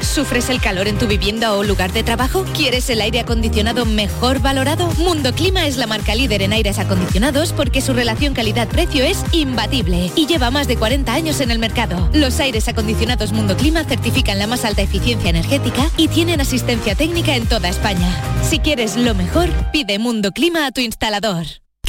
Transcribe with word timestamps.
¿Sufres 0.00 0.48
el 0.50 0.60
calor 0.60 0.88
en 0.88 0.98
tu 0.98 1.06
vivienda 1.06 1.54
o 1.54 1.62
lugar 1.62 1.92
de 1.92 2.02
trabajo? 2.02 2.44
¿Quieres 2.54 2.88
el 2.90 3.00
aire 3.00 3.20
acondicionado 3.20 3.84
mejor 3.84 4.40
valorado? 4.40 4.90
Mundo 4.98 5.32
Clima 5.32 5.66
es 5.66 5.76
la 5.76 5.86
marca 5.86 6.14
líder 6.14 6.42
en 6.42 6.52
aires 6.52 6.78
acondicionados 6.78 7.52
porque 7.52 7.80
su 7.80 7.92
relación 7.92 8.34
calidad-precio 8.34 9.04
es 9.04 9.24
imbatible 9.32 10.10
y 10.16 10.26
lleva 10.26 10.50
más 10.50 10.68
de 10.68 10.76
40 10.76 11.12
años 11.12 11.40
en 11.40 11.50
el 11.50 11.58
mercado. 11.58 12.08
Los 12.12 12.40
aires 12.40 12.66
acondicionados 12.68 13.32
Mundo 13.32 13.56
Clima 13.56 13.84
certifican 13.84 14.38
la 14.38 14.46
más 14.46 14.64
alta 14.64 14.82
eficiencia 14.82 15.30
energética 15.30 15.90
y 15.96 16.08
tienen 16.08 16.40
asistencia 16.40 16.94
técnica 16.94 17.36
en 17.36 17.46
toda 17.46 17.68
España. 17.68 18.08
Si 18.42 18.58
quieres 18.58 18.96
lo 18.96 19.14
mejor, 19.14 19.48
pide 19.72 19.98
Mundo 19.98 20.32
Clima 20.32 20.66
a 20.66 20.72
tu 20.72 20.80
instalador. 20.80 21.46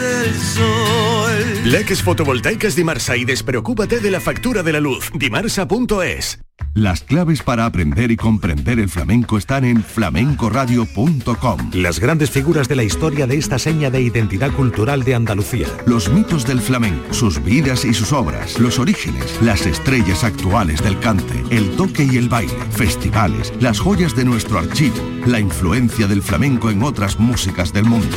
el 0.00 0.34
sol. 0.34 1.34
Leques 1.64 2.02
fotovoltaicas 2.02 2.76
Dimarsa 2.76 3.16
y 3.16 3.24
despreocúpate 3.24 4.00
de 4.00 4.10
la 4.10 4.20
factura 4.20 4.62
de 4.62 4.72
la 4.72 4.80
luz. 4.80 5.10
Dimarsa.es. 5.14 6.40
Las 6.74 7.02
claves 7.02 7.42
para 7.42 7.66
aprender 7.66 8.10
y 8.10 8.16
comprender 8.16 8.78
el 8.78 8.88
flamenco 8.88 9.38
están 9.38 9.64
en 9.64 9.82
flamencoradio.com. 9.82 11.70
Las 11.72 12.00
grandes 12.00 12.30
figuras 12.30 12.68
de 12.68 12.76
la 12.76 12.84
historia 12.84 13.26
de 13.26 13.36
esta 13.36 13.58
seña 13.58 13.90
de 13.90 14.00
identidad 14.00 14.52
cultural 14.52 15.04
de 15.04 15.14
Andalucía. 15.14 15.68
Los 15.86 16.08
mitos 16.08 16.46
del 16.46 16.60
flamenco, 16.60 17.12
sus 17.12 17.42
vidas 17.42 17.84
y 17.84 17.94
sus 17.94 18.12
obras, 18.12 18.58
los 18.58 18.78
orígenes, 18.78 19.40
las 19.40 19.66
estrellas 19.66 20.24
actuales 20.24 20.82
del 20.82 20.98
cante, 21.00 21.44
el 21.50 21.70
toque 21.76 22.04
y 22.04 22.16
el 22.16 22.28
baile, 22.28 22.54
festivales, 22.70 23.52
las 23.60 23.78
joyas 23.78 24.14
de 24.16 24.24
nuestro 24.24 24.58
archivo, 24.58 24.96
la 25.26 25.40
influencia 25.40 26.06
del 26.06 26.22
flamenco 26.22 26.70
en 26.70 26.82
otras 26.82 27.18
músicas 27.18 27.72
del 27.72 27.84
mundo. 27.84 28.16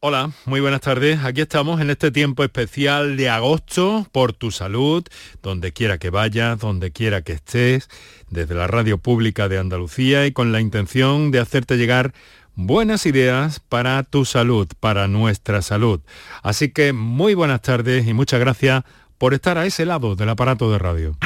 Hola, 0.00 0.30
muy 0.44 0.60
buenas 0.60 0.82
tardes. 0.82 1.24
Aquí 1.24 1.40
estamos 1.40 1.80
en 1.80 1.90
este 1.90 2.12
tiempo 2.12 2.44
especial 2.44 3.16
de 3.16 3.28
agosto 3.28 4.06
por 4.12 4.32
tu 4.32 4.52
salud, 4.52 5.02
donde 5.42 5.72
quiera 5.72 5.98
que 5.98 6.10
vayas, 6.10 6.60
donde 6.60 6.92
quiera 6.92 7.22
que 7.22 7.32
estés, 7.32 7.88
desde 8.30 8.54
la 8.54 8.68
radio 8.68 8.98
pública 8.98 9.48
de 9.48 9.58
Andalucía 9.58 10.24
y 10.24 10.30
con 10.30 10.52
la 10.52 10.60
intención 10.60 11.32
de 11.32 11.40
hacerte 11.40 11.76
llegar 11.76 12.14
buenas 12.54 13.06
ideas 13.06 13.58
para 13.58 14.04
tu 14.04 14.24
salud, 14.24 14.68
para 14.78 15.08
nuestra 15.08 15.62
salud. 15.62 16.00
Así 16.44 16.68
que 16.68 16.92
muy 16.92 17.34
buenas 17.34 17.62
tardes 17.62 18.06
y 18.06 18.14
muchas 18.14 18.38
gracias 18.38 18.84
por 19.18 19.34
estar 19.34 19.58
a 19.58 19.66
ese 19.66 19.84
lado 19.84 20.14
del 20.14 20.28
aparato 20.28 20.70
de 20.70 20.78
radio. 20.78 21.18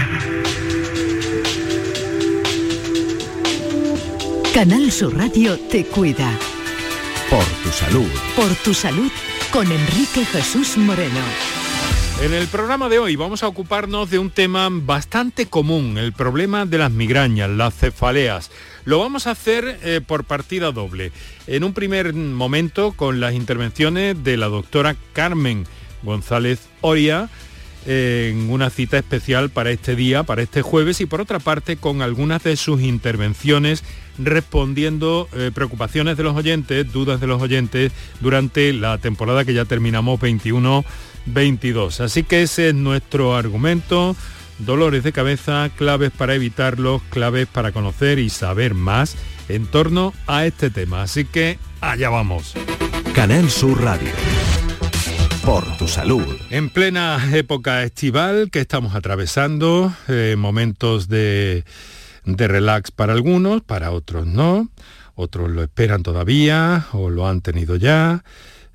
Canal 4.54 4.90
Sur 4.90 5.14
Radio 5.14 5.58
te 5.58 5.84
cuida. 5.84 6.38
Por 7.32 7.46
tu 7.64 7.70
salud. 7.70 8.10
Por 8.36 8.54
tu 8.56 8.74
salud 8.74 9.10
con 9.50 9.72
Enrique 9.72 10.22
Jesús 10.26 10.76
Moreno. 10.76 11.22
En 12.22 12.34
el 12.34 12.46
programa 12.46 12.90
de 12.90 12.98
hoy 12.98 13.16
vamos 13.16 13.42
a 13.42 13.48
ocuparnos 13.48 14.10
de 14.10 14.18
un 14.18 14.28
tema 14.28 14.68
bastante 14.70 15.46
común, 15.46 15.96
el 15.96 16.12
problema 16.12 16.66
de 16.66 16.76
las 16.76 16.90
migrañas, 16.90 17.48
las 17.48 17.72
cefaleas. 17.72 18.50
Lo 18.84 18.98
vamos 18.98 19.26
a 19.26 19.30
hacer 19.30 19.78
eh, 19.82 20.02
por 20.06 20.24
partida 20.24 20.72
doble. 20.72 21.10
En 21.46 21.64
un 21.64 21.72
primer 21.72 22.12
momento 22.12 22.92
con 22.92 23.18
las 23.18 23.32
intervenciones 23.32 24.22
de 24.22 24.36
la 24.36 24.48
doctora 24.48 24.94
Carmen 25.14 25.66
González 26.02 26.60
Oria, 26.82 27.30
en 27.86 28.50
una 28.50 28.68
cita 28.68 28.98
especial 28.98 29.48
para 29.48 29.70
este 29.70 29.96
día, 29.96 30.22
para 30.22 30.42
este 30.42 30.60
jueves, 30.60 31.00
y 31.00 31.06
por 31.06 31.22
otra 31.22 31.38
parte 31.38 31.78
con 31.78 32.02
algunas 32.02 32.42
de 32.42 32.56
sus 32.56 32.82
intervenciones 32.82 33.84
respondiendo 34.18 35.28
eh, 35.32 35.50
preocupaciones 35.54 36.16
de 36.16 36.22
los 36.22 36.36
oyentes, 36.36 36.92
dudas 36.92 37.20
de 37.20 37.26
los 37.26 37.40
oyentes 37.40 37.92
durante 38.20 38.72
la 38.72 38.98
temporada 38.98 39.44
que 39.44 39.54
ya 39.54 39.64
terminamos 39.64 40.20
21-22. 40.20 42.00
Así 42.00 42.22
que 42.22 42.42
ese 42.42 42.68
es 42.68 42.74
nuestro 42.74 43.36
argumento. 43.36 44.16
Dolores 44.58 45.02
de 45.02 45.12
cabeza, 45.12 45.70
claves 45.76 46.10
para 46.10 46.34
evitarlos, 46.34 47.02
claves 47.10 47.46
para 47.48 47.72
conocer 47.72 48.18
y 48.18 48.30
saber 48.30 48.74
más 48.74 49.16
en 49.48 49.66
torno 49.66 50.12
a 50.26 50.46
este 50.46 50.70
tema. 50.70 51.02
Así 51.02 51.24
que 51.24 51.58
allá 51.80 52.10
vamos. 52.10 52.54
Canal 53.14 53.50
Sur 53.50 53.82
Radio 53.82 54.10
por 55.44 55.64
tu 55.76 55.88
salud. 55.88 56.24
En 56.50 56.70
plena 56.70 57.20
época 57.32 57.82
estival 57.82 58.50
que 58.50 58.60
estamos 58.60 58.94
atravesando, 58.94 59.92
eh, 60.08 60.36
momentos 60.38 61.08
de, 61.08 61.64
de 62.24 62.48
relax 62.48 62.90
para 62.90 63.12
algunos, 63.12 63.62
para 63.62 63.90
otros 63.90 64.26
no, 64.26 64.68
otros 65.14 65.50
lo 65.50 65.62
esperan 65.62 66.02
todavía 66.02 66.86
o 66.92 67.10
lo 67.10 67.28
han 67.28 67.40
tenido 67.40 67.76
ya. 67.76 68.22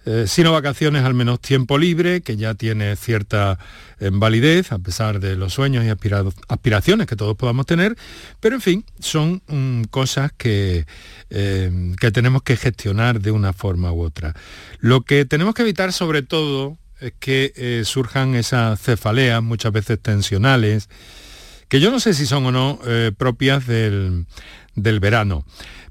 Eh, 0.10 0.26
sino 0.26 0.54
vacaciones 0.54 1.04
al 1.04 1.14
menos 1.14 1.42
tiempo 1.42 1.78
libre, 1.78 2.22
que 2.22 2.38
ya 2.38 2.54
tiene 2.54 2.96
cierta 2.96 3.60
eh, 4.00 4.10
validez, 4.14 4.72
a 4.72 4.80
pesar 4.80 5.20
de 5.20 5.36
los 5.36 5.52
sueños 5.52 5.84
y 5.84 5.90
aspiraciones 5.90 7.08
que 7.08 7.18
todos 7.18 7.36
podamos 7.36 7.66
tener, 7.66 7.98
pero 8.40 8.56
en 8.56 8.62
fin, 8.62 8.86
son 9.00 9.42
mm, 9.48 9.84
cosas 9.90 10.32
que, 10.38 10.86
eh, 11.30 11.94
que 12.00 12.12
tenemos 12.12 12.42
que 12.44 12.56
gestionar 12.56 13.20
de 13.20 13.32
una 13.32 13.52
forma 13.52 13.92
u 13.92 14.02
otra. 14.02 14.34
Lo 14.80 15.02
que 15.02 15.26
tenemos 15.26 15.54
que 15.54 15.64
evitar 15.64 15.92
sobre 15.92 16.22
todo 16.22 16.78
es 17.02 17.12
que 17.20 17.82
surjan 17.84 18.34
esas 18.36 18.80
cefaleas, 18.80 19.44
muchas 19.44 19.74
veces 19.74 20.00
tensionales, 20.02 20.88
que 21.68 21.80
yo 21.80 21.92
no 21.92 22.00
sé 22.00 22.14
si 22.14 22.26
son 22.26 22.46
o 22.46 22.52
no 22.52 22.80
propias 23.18 23.68
del, 23.68 24.26
del 24.76 25.00
verano. 25.00 25.44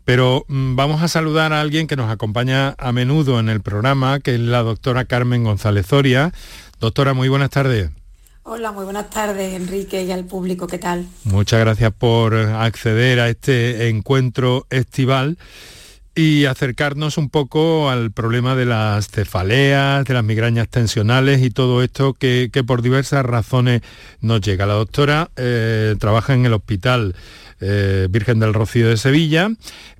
Pero 0.06 0.44
mm, 0.46 0.76
vamos 0.76 1.02
a 1.02 1.08
saludar 1.08 1.52
a 1.52 1.60
alguien 1.60 1.88
que 1.88 1.96
nos 1.96 2.10
acompaña 2.10 2.76
a 2.78 2.92
menudo 2.92 3.40
en 3.40 3.48
el 3.48 3.60
programa, 3.60 4.20
que 4.20 4.36
es 4.36 4.40
la 4.40 4.62
doctora 4.62 5.04
Carmen 5.04 5.42
González 5.42 5.86
Zoria. 5.86 6.32
Doctora, 6.80 7.12
muy 7.12 7.28
buenas 7.28 7.50
tardes. 7.50 7.90
Hola, 8.44 8.70
muy 8.70 8.84
buenas 8.84 9.10
tardes, 9.10 9.54
Enrique, 9.54 10.04
y 10.04 10.12
al 10.12 10.24
público, 10.24 10.68
¿qué 10.68 10.78
tal? 10.78 11.04
Muchas 11.24 11.58
gracias 11.58 11.90
por 11.90 12.36
acceder 12.36 13.18
a 13.18 13.28
este 13.28 13.88
encuentro 13.88 14.68
estival 14.70 15.36
y 16.18 16.46
acercarnos 16.46 17.18
un 17.18 17.28
poco 17.28 17.90
al 17.90 18.10
problema 18.10 18.56
de 18.56 18.64
las 18.64 19.08
cefaleas, 19.08 20.02
de 20.06 20.14
las 20.14 20.24
migrañas 20.24 20.66
tensionales 20.66 21.42
y 21.42 21.50
todo 21.50 21.82
esto 21.82 22.14
que, 22.14 22.50
por 22.66 22.80
diversas 22.80 23.24
razones 23.24 23.82
nos 24.22 24.40
llega. 24.40 24.64
La 24.64 24.72
doctora 24.72 25.30
eh, 25.36 25.94
trabaja 26.00 26.32
en 26.32 26.46
el 26.46 26.54
hospital 26.54 27.14
eh, 27.60 28.08
Virgen 28.10 28.38
del 28.38 28.54
Rocío 28.54 28.88
de 28.88 28.96
Sevilla, 28.96 29.50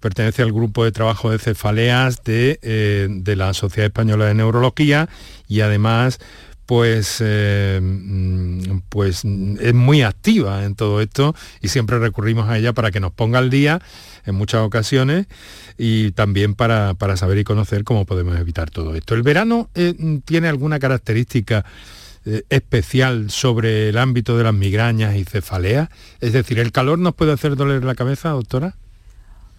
pertenece 0.01 0.41
al 0.41 0.53
grupo 0.53 0.85
de 0.85 0.93
trabajo 0.93 1.31
de 1.31 1.39
cefaleas 1.39 2.25
de, 2.25 2.59
eh, 2.63 3.09
de 3.11 3.37
la 3.37 3.53
Sociedad 3.53 3.87
Española 3.87 4.25
de 4.25 4.35
Neurología 4.35 5.11
y 5.49 5.61
además 5.61 6.19
pues, 6.65 7.23
mm, 7.23 8.79
pues 8.89 9.23
es 9.61 9.75
muy 9.75 10.03
activa 10.03 10.65
en 10.65 10.75
todo 10.75 11.03
esto 11.03 11.35
y 11.61 11.69
siempre 11.69 11.99
recurrimos 11.99 12.49
a 12.49 12.57
ella 12.59 12.73
para 12.73 12.91
que 12.91 13.01
nos 13.01 13.13
ponga 13.13 13.39
al 13.39 13.51
día 13.51 13.81
en 14.27 14.35
muchas 14.35 14.63
ocasiones 14.63 15.27
y 15.79 16.13
también 16.13 16.55
para, 16.55 16.95
para 16.95 17.17
saber 17.17 17.39
y 17.39 17.45
conocer 17.45 17.85
cómo 17.85 18.05
podemos 18.05 18.39
evitar 18.39 18.71
todo 18.71 18.95
esto. 18.95 19.15
¿El 19.15 19.23
verano 19.23 19.71
eh, 19.75 19.95
tiene 20.25 20.49
alguna 20.49 20.79
característica 20.79 21.65
eh, 22.25 22.43
especial 22.51 23.31
sobre 23.31 23.89
el 23.89 23.99
ámbito 23.99 24.37
de 24.37 24.45
las 24.45 24.55
migrañas 24.55 25.17
y 25.17 25.25
cefaleas? 25.25 25.89
Es 26.21 26.33
decir, 26.33 26.59
¿el 26.59 26.73
calor 26.73 26.99
nos 26.99 27.15
puede 27.15 27.33
hacer 27.33 27.57
doler 27.57 27.85
la 27.85 27.95
cabeza, 27.95 28.31
doctora? 28.31 28.75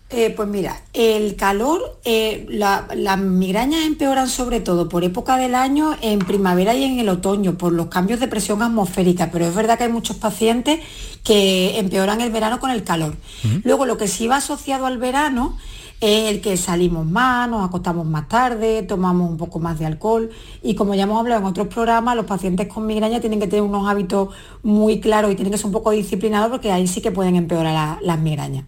Eh, 0.10 0.34
pues 0.34 0.48
mira, 0.48 0.82
el 0.94 1.36
calor, 1.36 2.00
eh, 2.06 2.46
las 2.50 3.20
migrañas 3.20 3.86
empeoran 3.86 4.30
sobre 4.30 4.62
todo 4.62 4.88
por 4.88 5.04
época 5.04 5.36
del 5.36 5.54
año 5.54 5.98
en 6.02 6.20
primavera 6.20 6.74
y 6.76 6.86
en 6.86 7.00
el 7.00 7.10
otoño, 7.10 7.58
por 7.58 7.74
los 7.74 7.88
cambios 7.88 8.22
de 8.22 8.30
presión 8.30 8.62
atmosférica, 8.62 9.32
pero 9.32 9.46
es 9.46 9.54
verdad 9.54 9.78
que 9.78 9.84
hay 9.84 9.92
muchos 9.92 10.16
pacientes 10.16 10.80
que 11.26 11.78
empeoran 11.78 12.22
el 12.22 12.32
verano 12.32 12.62
con 12.62 12.72
el 12.72 12.86
calor. 12.86 13.18
Luego, 13.66 13.86
lo 13.86 13.98
que 13.98 14.08
sí 14.08 14.28
va 14.28 14.38
asociado 14.38 14.86
al 14.86 14.98
verano 14.98 15.58
es 16.00 16.32
el 16.32 16.42
que 16.42 16.58
salimos 16.58 17.06
más, 17.06 17.50
nos 17.50 17.68
acostamos 17.68 18.06
más 18.06 18.28
tarde, 18.28 18.84
tomamos 18.84 19.30
un 19.30 19.38
poco 19.38 19.60
más 19.60 19.80
de 19.80 19.86
alcohol 19.86 20.30
y 20.62 20.76
como 20.76 20.94
ya 20.94 21.04
hemos 21.04 21.20
hablado 21.20 21.42
en 21.42 21.48
otros 21.48 21.68
programas, 21.68 22.16
los 22.16 22.26
pacientes 22.26 22.68
con 22.68 22.86
migraña 22.86 23.20
tienen 23.20 23.40
que 23.40 23.48
tener 23.48 23.64
unos 23.64 23.90
hábitos 23.90 24.30
muy 24.62 25.00
claros 25.00 25.32
y 25.32 25.36
tienen 25.36 25.52
que 25.52 25.58
ser 25.58 25.68
un 25.68 25.72
poco 25.72 25.92
disciplinados 25.92 26.50
porque 26.52 26.72
ahí 26.72 26.88
sí 26.88 27.02
que 27.02 27.12
pueden 27.12 27.36
empeorar 27.36 28.00
las 28.02 28.20
migrañas. 28.20 28.66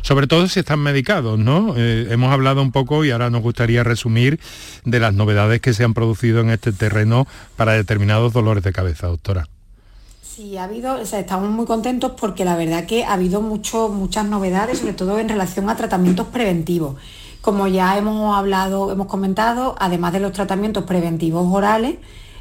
Sobre 0.00 0.26
todo 0.26 0.48
si 0.48 0.60
están 0.60 0.80
medicados, 0.80 1.38
¿no? 1.38 1.74
Eh, 1.76 2.08
hemos 2.10 2.32
hablado 2.32 2.62
un 2.62 2.72
poco 2.72 3.04
y 3.04 3.10
ahora 3.10 3.28
nos 3.28 3.42
gustaría 3.42 3.84
resumir 3.84 4.40
de 4.84 5.00
las 5.00 5.12
novedades 5.12 5.60
que 5.60 5.74
se 5.74 5.84
han 5.84 5.94
producido 5.94 6.40
en 6.40 6.50
este 6.50 6.72
terreno 6.72 7.26
para 7.56 7.72
determinados 7.72 8.32
dolores 8.32 8.64
de 8.64 8.72
cabeza, 8.72 9.08
doctora. 9.08 9.46
Sí, 10.36 10.58
ha 10.58 10.64
habido, 10.64 10.98
estamos 10.98 11.48
muy 11.48 11.64
contentos 11.64 12.12
porque 12.20 12.44
la 12.44 12.58
verdad 12.58 12.84
que 12.84 13.04
ha 13.06 13.14
habido 13.14 13.40
mucho, 13.40 13.88
muchas 13.88 14.26
novedades, 14.26 14.80
sobre 14.80 14.92
todo 14.92 15.18
en 15.18 15.30
relación 15.30 15.70
a 15.70 15.76
tratamientos 15.76 16.26
preventivos. 16.26 16.96
Como 17.40 17.66
ya 17.68 17.96
hemos 17.96 18.36
hablado, 18.36 18.92
hemos 18.92 19.06
comentado, 19.06 19.76
además 19.78 20.12
de 20.12 20.20
los 20.20 20.32
tratamientos 20.32 20.84
preventivos 20.84 21.46
orales, 21.50 21.94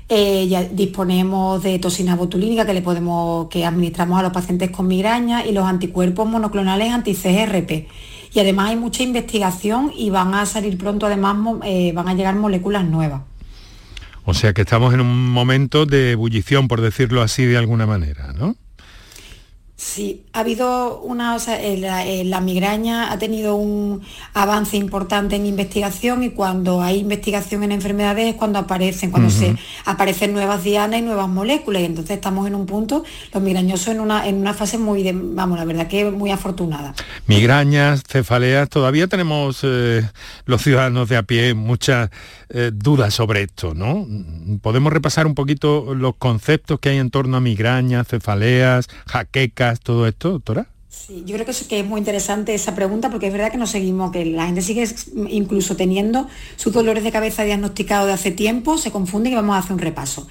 eh, 0.09 0.45
ya 0.50 0.63
disponemos 0.65 1.63
de 1.63 1.80
toxina 1.80 2.18
botulínica 2.18 2.65
que 2.65 2.74
le 2.74 2.81
podemos, 2.81 3.47
que 3.47 3.63
administramos 3.65 4.19
a 4.19 4.24
los 4.24 4.33
pacientes 4.33 4.71
con 4.71 4.88
migraña 4.88 5.45
y 5.45 5.53
los 5.53 5.65
anticuerpos 5.65 6.27
monoclonales 6.27 6.91
anti-CRP. 6.91 7.88
Y 8.33 8.39
además 8.41 8.71
hay 8.71 8.75
mucha 8.75 9.03
investigación 9.03 9.94
y 9.95 10.09
van 10.09 10.33
a 10.33 10.45
salir 10.45 10.77
pronto, 10.77 11.06
además, 11.06 11.38
eh, 11.63 11.94
van 11.94 12.09
a 12.09 12.13
llegar 12.13 12.36
moléculas 12.36 12.83
nuevas. 12.83 13.21
O 14.25 14.33
sea 14.33 14.54
que 14.54 14.62
estamos 14.62 14.94
en 14.94 15.01
un 15.01 15.30
momento 15.30 15.86
de 15.86 16.12
ebullición, 16.12 16.68
por 16.68 16.81
decirlo 16.81 17.22
así 17.22 17.45
de 17.45 17.57
alguna 17.57 17.86
manera, 17.86 18.33
¿no? 18.33 18.56
Sí, 19.86 20.24
ha 20.34 20.40
habido 20.40 21.00
una, 21.02 21.36
o 21.36 21.40
sea, 21.40 21.60
la, 21.78 22.42
migraña 22.42 23.12
ha 23.12 23.20
tenido 23.20 23.56
un 23.56 24.02
avance 24.34 24.78
importante 24.78 25.36
en 25.36 25.46
investigación 25.46 26.24
y 26.24 26.32
cuando 26.32 26.82
hay 26.82 27.02
investigación 27.02 27.64
en 27.64 27.72
enfermedades 27.72 28.34
es 28.34 28.36
cuando 28.36 28.58
aparecen, 28.58 29.12
cuando 29.12 29.30
se 29.30 29.56
aparecen 29.86 30.34
nuevas 30.34 30.64
dianas 30.64 31.00
y 31.00 31.04
nuevas 31.04 31.30
moléculas 31.30 31.84
y 31.84 31.86
entonces 31.86 32.16
estamos 32.16 32.48
en 32.48 32.56
un 32.56 32.66
punto, 32.66 33.04
los 33.32 33.44
migrañosos 33.44 33.90
en 33.90 34.00
una, 34.00 34.28
en 34.28 34.38
una 34.38 34.56
fase 34.56 34.80
muy, 34.80 35.10
vamos, 35.14 35.60
la 35.60 35.66
verdad 35.66 35.88
que 35.88 36.10
muy 36.10 36.32
afortunada. 36.32 36.96
Migrañas, 37.28 38.02
cefaleas, 38.08 38.68
todavía 38.70 39.08
tenemos 39.08 39.60
eh, 39.62 40.02
los 40.46 40.64
ciudadanos 40.64 41.10
de 41.10 41.18
a 41.18 41.24
pie 41.24 41.54
muchas 41.54 42.10
eh, 42.50 42.72
dudas 42.74 43.14
sobre 43.14 43.44
esto, 43.44 43.74
¿no? 43.76 44.08
Podemos 44.62 44.92
repasar 44.92 45.28
un 45.28 45.36
poquito 45.36 45.94
los 45.94 46.16
conceptos 46.16 46.80
que 46.80 46.90
hay 46.90 46.98
en 46.98 47.12
torno 47.12 47.38
a 47.38 47.40
migrañas, 47.40 48.08
cefaleas, 48.08 48.88
jaquecas, 49.08 49.75
todo 49.80 50.07
esto, 50.07 50.31
doctora? 50.31 50.68
Sí, 50.95 51.24
yo 51.25 51.36
creo 51.36 51.45
que 51.45 51.51
es, 51.51 51.63
que 51.63 51.81
es 51.81 51.86
muy 51.86 52.00
interesante 52.00 52.56
esa 52.56 52.74
pregunta 52.74 53.10
porque 53.10 53.27
es 53.27 53.33
verdad 53.33 53.51
que 53.51 53.57
nos 53.57 53.69
seguimos, 53.69 54.12
que 54.12 54.25
la 54.25 54.45
gente 54.45 54.62
sigue 54.62 54.88
incluso 55.30 55.75
teniendo 55.75 56.27
sus 56.56 56.72
dolores 56.74 57.04
de 57.04 57.12
cabeza 57.12 57.44
diagnosticados 57.44 58.07
de 58.07 58.13
hace 58.13 58.31
tiempo, 58.31 58.77
se 58.77 58.92
confunden 58.92 59.33
y 59.33 59.36
vamos 59.36 59.56
a 59.56 59.60
hacer 59.60 59.74
un 59.74 59.80
repaso. 59.80 60.27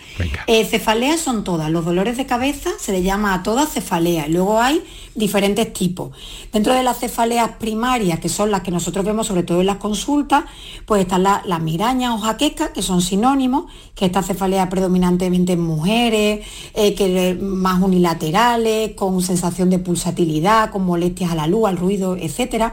Eh, 0.46 0.64
cefaleas 0.64 1.20
son 1.20 1.44
todas, 1.44 1.70
los 1.70 1.84
dolores 1.84 2.16
de 2.16 2.26
cabeza 2.26 2.70
se 2.80 2.92
le 2.92 3.02
llama 3.02 3.34
a 3.34 3.42
todas 3.42 3.72
cefaleas, 3.72 4.28
luego 4.30 4.60
hay 4.60 4.82
diferentes 5.14 5.72
tipos. 5.72 6.10
Dentro 6.52 6.74
de 6.74 6.82
las 6.82 6.98
cefaleas 6.98 7.52
primarias, 7.58 8.18
que 8.18 8.28
son 8.28 8.50
las 8.50 8.62
que 8.62 8.70
nosotros 8.70 9.04
vemos 9.04 9.26
sobre 9.26 9.44
todo 9.44 9.60
en 9.60 9.66
las 9.66 9.76
consultas, 9.76 10.44
pues 10.86 11.02
están 11.02 11.22
las 11.22 11.60
migrañas 11.60 12.14
o 12.14 12.18
jaquecas, 12.18 12.70
que 12.70 12.82
son 12.82 13.00
sinónimos, 13.00 13.66
que 13.94 14.06
esta 14.06 14.22
cefalea 14.22 14.68
predominantemente 14.68 15.52
en 15.52 15.60
mujeres, 15.60 16.44
eh, 16.74 16.94
que 16.94 17.38
más 17.40 17.80
unilaterales, 17.80 18.94
con 18.94 19.22
sensación 19.22 19.70
de 19.70 19.78
pulsatilidad, 19.78 20.70
con 20.70 20.84
molestias 20.84 21.30
a 21.30 21.34
la 21.34 21.46
luz, 21.46 21.68
al 21.68 21.76
ruido, 21.76 22.16
etc. 22.16 22.72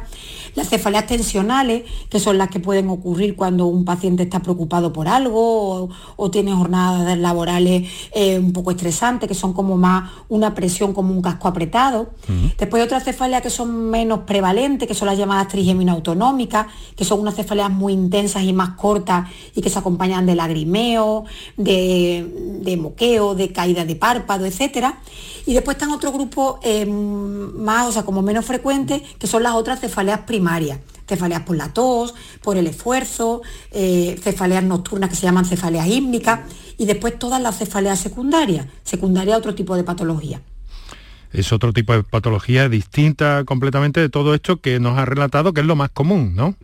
Las 0.56 0.70
cefaleas 0.70 1.08
tensionales, 1.08 1.84
que 2.10 2.20
son 2.20 2.38
las 2.38 2.50
que 2.50 2.60
pueden 2.60 2.90
ocurrir 2.90 3.36
cuando 3.36 3.68
un 3.68 3.86
paciente 3.86 4.24
está 4.24 4.42
preocupado 4.42 4.92
por 4.92 5.08
algo 5.08 5.90
o, 6.16 6.32
tiene 6.32 6.54
jornadas 6.54 7.18
laborales 7.18 7.90
eh, 8.14 8.40
un 8.40 8.54
poco 8.54 8.72
estresantes, 8.72 9.28
que 9.28 9.36
son 9.36 9.54
como 9.54 9.78
más 9.78 10.12
una 10.30 10.56
presión 10.56 10.94
como 10.94 11.14
un 11.14 11.22
casco 11.22 11.48
apretado. 11.48 12.10
Después 12.58 12.84
otras 12.84 13.04
cefaleas 13.04 13.42
que 13.42 13.50
son 13.50 13.90
menos 13.90 14.22
prevalentes, 14.22 14.88
que 14.88 14.94
son 14.94 15.08
las 15.08 15.18
llamadas 15.18 15.48
trigémino 15.48 15.92
autonómicas, 15.94 16.68
que 16.96 17.06
son 17.06 17.20
unas 17.20 17.36
cefaleas 17.36 17.70
muy 17.70 17.94
intensas 17.94 18.44
y 18.44 18.54
más 18.54 18.72
cortas 18.72 19.30
y 19.56 19.62
que 19.62 19.70
se 19.70 19.80
acompañan 19.80 20.26
de 20.26 20.36
lagrimeo, 20.36 21.26
de, 21.58 22.78
moqueo, 22.80 23.36
de 23.36 23.52
caída 23.52 23.86
de 23.86 23.96
párpado, 23.96 24.46
etc. 24.46 24.94
Y 25.46 25.54
después 25.54 25.76
están 25.76 25.92
otros 25.92 26.14
grupos 26.14 26.58
eh, 26.64 26.86
más, 26.86 27.88
o 27.88 27.92
sea, 27.92 28.04
como 28.04 28.22
menos 28.22 28.46
frecuentes, 28.46 29.02
que 29.18 29.28
son 29.28 29.44
las 29.44 29.54
otras 29.54 29.80
cefaleas 29.80 30.22
primarias. 30.22 30.80
Cefaleas 31.08 31.42
por 31.42 31.58
la 31.58 31.74
tos, 31.74 32.14
por 32.42 32.58
el 32.58 32.68
esfuerzo, 32.68 33.42
eh, 33.72 34.18
cefaleas 34.22 34.64
nocturnas 34.64 35.10
que 35.10 35.16
se 35.16 35.24
llaman 35.24 35.46
cefaleas 35.46 35.88
hímnicas 35.88 36.40
y 36.78 36.86
después 36.86 37.20
todas 37.20 37.42
las 37.42 37.58
cefaleas 37.58 38.00
secundarias, 38.00 38.68
secundarias 38.84 39.36
a 39.36 39.38
otro 39.40 39.54
tipo 39.54 39.76
de 39.76 39.84
patología 39.84 40.42
es 41.34 41.52
otro 41.54 41.74
tipo 41.74 41.94
de 41.94 42.04
patología 42.04 42.70
distinta 42.70 43.44
completamente 43.46 44.00
de 44.00 44.10
todo 44.10 44.34
esto 44.34 44.62
que 44.62 44.80
nos 44.80 44.98
ha 44.98 45.06
relatado, 45.06 45.54
que 45.54 45.62
es 45.62 45.68
lo 45.68 45.76
más 45.76 45.90
común, 45.90 46.36
¿no? 46.36 46.56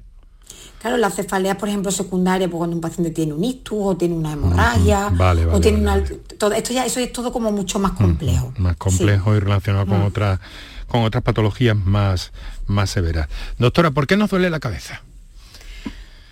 Claro, 0.80 0.98
las 0.98 1.16
cefaleas, 1.16 1.58
por 1.58 1.70
ejemplo, 1.70 1.92
secundarias, 1.92 2.50
pues 2.50 2.60
cuando 2.60 2.76
un 2.76 2.82
paciente 2.82 3.12
tiene 3.12 3.34
un 3.34 3.44
ictus 3.44 3.80
o 3.82 3.98
tiene 3.98 4.16
una 4.16 4.34
hemorragia, 4.34 5.12
o 5.52 5.60
tiene 5.60 5.80
una... 5.80 6.04
Todo, 6.38 6.54
esto 6.54 6.72
ya, 6.72 6.86
eso 6.86 7.00
es 7.00 7.12
todo 7.12 7.32
como 7.32 7.52
mucho 7.52 7.80
más 7.80 7.94
complejo. 7.94 8.54
más 8.58 8.76
complejo 8.78 9.36
y 9.36 9.40
relacionado 9.40 9.88
con, 9.88 10.04
otras, 10.04 10.40
con 10.88 11.02
otras 11.04 11.24
patologías 11.24 11.76
más, 11.76 12.32
más 12.68 12.92
severas. 12.92 13.28
Doctora, 13.58 13.92
¿por 13.92 14.06
qué 14.06 14.18
nos 14.18 14.30
duele 14.30 14.52
la 14.52 14.60
cabeza? 14.60 15.02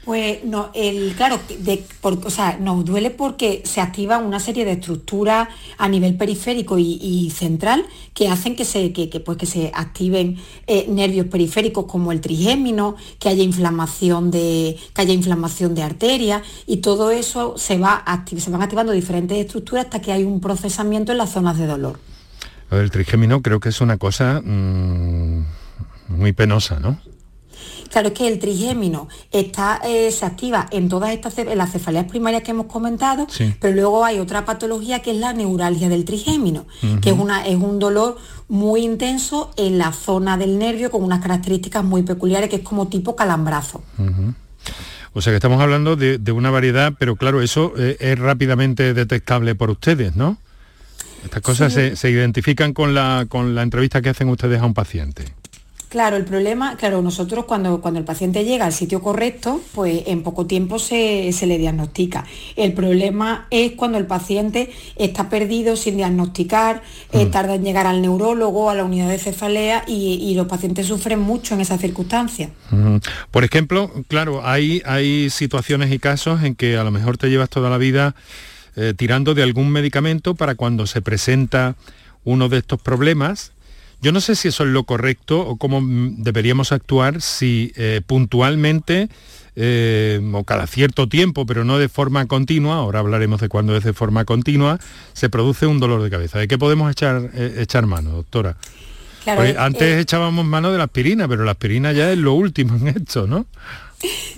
Pues 0.05 0.43
no, 0.43 0.69
el, 0.75 1.15
claro, 1.15 1.39
o 2.03 2.29
sea, 2.29 2.57
nos 2.59 2.85
duele 2.85 3.09
porque 3.09 3.63
se 3.65 3.81
activa 3.81 4.19
una 4.19 4.39
serie 4.39 4.63
de 4.63 4.73
estructuras 4.73 5.49
a 5.79 5.89
nivel 5.89 6.15
periférico 6.15 6.77
y, 6.77 7.31
central 7.35 7.83
que 8.13 8.29
hacen 8.29 8.55
que 8.55 8.65
se, 8.65 8.93
que, 8.93 9.07
pues, 9.19 9.37
que 9.39 9.47
se 9.47 9.71
activen 9.73 10.37
eh, 10.67 10.85
nervios 10.87 11.25
periféricos 11.25 11.85
como 11.85 12.11
el 12.11 12.21
trigémino, 12.21 12.95
que 13.17 13.29
haya 13.29 13.41
inflamación 13.41 14.29
de, 14.29 14.77
que 14.93 15.01
haya 15.01 15.13
inflamación 15.13 15.73
de 15.73 15.81
arterias 15.81 16.43
y 16.67 16.77
todo 16.77 17.09
eso 17.09 17.55
se, 17.57 17.79
va 17.79 18.03
se 18.37 18.51
van 18.51 18.61
activando 18.61 18.91
diferentes 18.91 19.35
estructuras 19.39 19.85
hasta 19.85 20.01
que 20.01 20.11
hay 20.11 20.23
un 20.23 20.39
procesamiento 20.39 21.13
en 21.13 21.17
las 21.17 21.31
zonas 21.31 21.57
de 21.57 21.65
dolor. 21.65 21.99
El 22.69 22.91
trigémino 22.91 23.41
creo 23.41 23.59
que 23.59 23.69
es 23.69 23.81
una 23.81 23.97
cosa 23.97 24.41
mm, 24.45 25.45
muy 26.09 26.31
penosa, 26.33 26.79
¿no? 26.79 26.99
Claro, 27.95 28.09
es 28.09 28.13
que 28.13 28.27
el 28.27 28.39
trigémino 28.39 29.07
está, 29.31 29.79
eh, 29.85 30.11
se 30.11 30.25
activa 30.25 30.67
en 30.69 30.89
todas 30.89 31.11
estas 31.11 31.37
en 31.37 31.57
las 31.57 31.71
cefaleas 31.71 32.03
primarias 32.07 32.43
que 32.43 32.51
hemos 32.51 32.65
comentado, 32.65 33.25
pero 33.61 33.73
luego 33.73 34.03
hay 34.03 34.19
otra 34.19 34.43
patología 34.43 35.01
que 35.01 35.11
es 35.11 35.17
la 35.17 35.31
neuralgia 35.31 35.87
del 35.87 36.03
trigémino, 36.03 36.65
que 37.01 37.11
es, 37.11 37.17
una, 37.17 37.47
es 37.47 37.55
un 37.55 37.79
dolor 37.79 38.17
muy 38.49 38.81
intenso 38.81 39.53
en 39.55 39.77
la 39.77 39.93
zona 39.93 40.35
del 40.35 40.59
nervio 40.59 40.91
con 40.91 41.03
unas 41.03 41.21
características 41.21 41.85
muy 41.85 42.03
peculiares 42.03 42.49
que 42.49 42.57
es 42.57 42.63
como 42.63 42.89
tipo 42.89 43.15
calambrazo. 43.15 43.81
O 45.13 45.21
sea 45.21 45.31
que 45.31 45.37
estamos 45.37 45.61
hablando 45.61 45.95
de, 45.95 46.31
una 46.33 46.51
variedad, 46.51 46.91
pero 46.99 47.15
claro, 47.15 47.41
eso 47.41 47.71
eh, 47.77 47.95
es 48.01 48.19
rápidamente 48.19 48.93
detectable 48.93 49.55
por 49.55 49.69
ustedes, 49.69 50.17
¿no? 50.17 50.37
Estas 51.23 51.41
cosas 51.41 51.71
se, 51.71 51.95
se, 51.95 52.11
identifican 52.11 52.73
con 52.73 52.93
la, 52.93 53.25
con 53.29 53.55
la 53.55 53.63
entrevista 53.63 54.01
que 54.01 54.09
hacen 54.09 54.27
ustedes 54.27 54.59
a 54.59 54.65
un 54.65 54.73
paciente. 54.73 55.23
Claro, 55.95 56.17
el 56.17 56.25
problema, 56.25 56.75
claro, 56.75 57.01
nosotros 57.01 57.45
cuando, 57.45 57.79
cuando 57.79 58.01
el 58.01 58.05
paciente 58.05 58.43
llega 58.43 58.65
al 58.65 58.73
sitio 58.73 59.01
correcto, 59.01 59.61
pues 59.73 60.03
en 60.07 60.23
poco 60.23 60.45
tiempo 60.45 60.77
se, 60.77 61.31
le 61.47 61.57
diagnostica. 61.57 62.25
El 62.57 62.73
problema 62.73 63.47
es 63.49 63.71
cuando 63.77 63.97
el 63.97 64.05
paciente 64.05 64.73
está 64.97 65.29
perdido 65.29 65.77
sin 65.77 65.95
diagnosticar, 65.95 66.83
eh, 67.13 67.27
mm. 67.27 67.31
tarda 67.31 67.55
en 67.55 67.63
llegar 67.63 67.87
al 67.87 68.01
neurólogo, 68.01 68.69
a 68.69 68.75
la 68.75 68.83
unidad 68.83 69.07
de 69.07 69.17
cefalea 69.19 69.85
y, 69.87 70.35
los 70.35 70.47
pacientes 70.47 70.85
sufren 70.87 71.21
mucho 71.21 71.53
en 71.53 71.61
esas 71.61 71.79
circunstancias. 71.79 72.49
Por 73.31 73.45
ejemplo, 73.45 73.89
claro, 74.09 74.45
hay, 74.45 74.81
hay 74.85 75.29
situaciones 75.29 75.93
y 75.93 75.99
casos 75.99 76.43
en 76.43 76.55
que 76.55 76.75
a 76.75 76.83
lo 76.83 76.91
mejor 76.91 77.17
te 77.17 77.29
llevas 77.29 77.49
toda 77.49 77.69
la 77.69 77.77
vida 77.77 78.15
eh, 78.75 78.93
tirando 78.97 79.33
de 79.33 79.43
algún 79.43 79.69
medicamento 79.69 80.35
para 80.35 80.55
cuando 80.55 80.87
se 80.87 81.01
presenta 81.01 81.77
uno 82.25 82.49
de 82.49 82.57
estos 82.57 82.81
problemas, 82.81 83.53
yo 84.05 84.11
no 84.11 84.21
sé 84.21 84.35
si 84.35 84.49
eso 84.49 84.63
es 84.65 84.69
lo 84.69 84.83
correcto 84.83 85.39
o 85.39 85.55
cómo 85.55 85.81
mm, 85.81 86.21
deberíamos 86.21 86.71
actuar 86.71 87.23
si 87.23 87.73
eh, 87.75 88.01
puntualmente 88.05 89.09
eh, 89.55 90.21
o 90.31 90.43
cada 90.43 90.67
cierto 90.67 91.09
tiempo, 91.09 91.47
pero 91.47 91.63
no 91.63 91.79
de 91.79 91.89
forma 91.89 92.27
continua, 92.27 92.75
ahora 92.75 92.99
hablaremos 92.99 93.41
de 93.41 93.49
cuándo 93.49 93.75
es 93.75 93.83
de 93.83 93.93
forma 93.93 94.23
continua, 94.23 94.77
se 95.13 95.27
produce 95.29 95.65
un 95.65 95.79
dolor 95.79 96.03
de 96.03 96.11
cabeza. 96.11 96.37
¿De 96.37 96.47
qué 96.47 96.59
podemos 96.59 96.91
echar, 96.91 97.31
eh, 97.33 97.55
echar 97.57 97.87
mano, 97.87 98.11
doctora? 98.11 98.57
antes 99.57 99.99
echábamos 99.99 100.45
mano 100.45 100.71
de 100.71 100.77
la 100.77 100.83
aspirina, 100.83 101.27
pero 101.27 101.43
la 101.43 101.53
aspirina 101.53 101.91
ya 101.91 102.11
es 102.11 102.19
lo 102.19 102.33
último 102.33 102.75
en 102.75 102.89
esto, 102.89 103.25
¿no? 103.25 103.47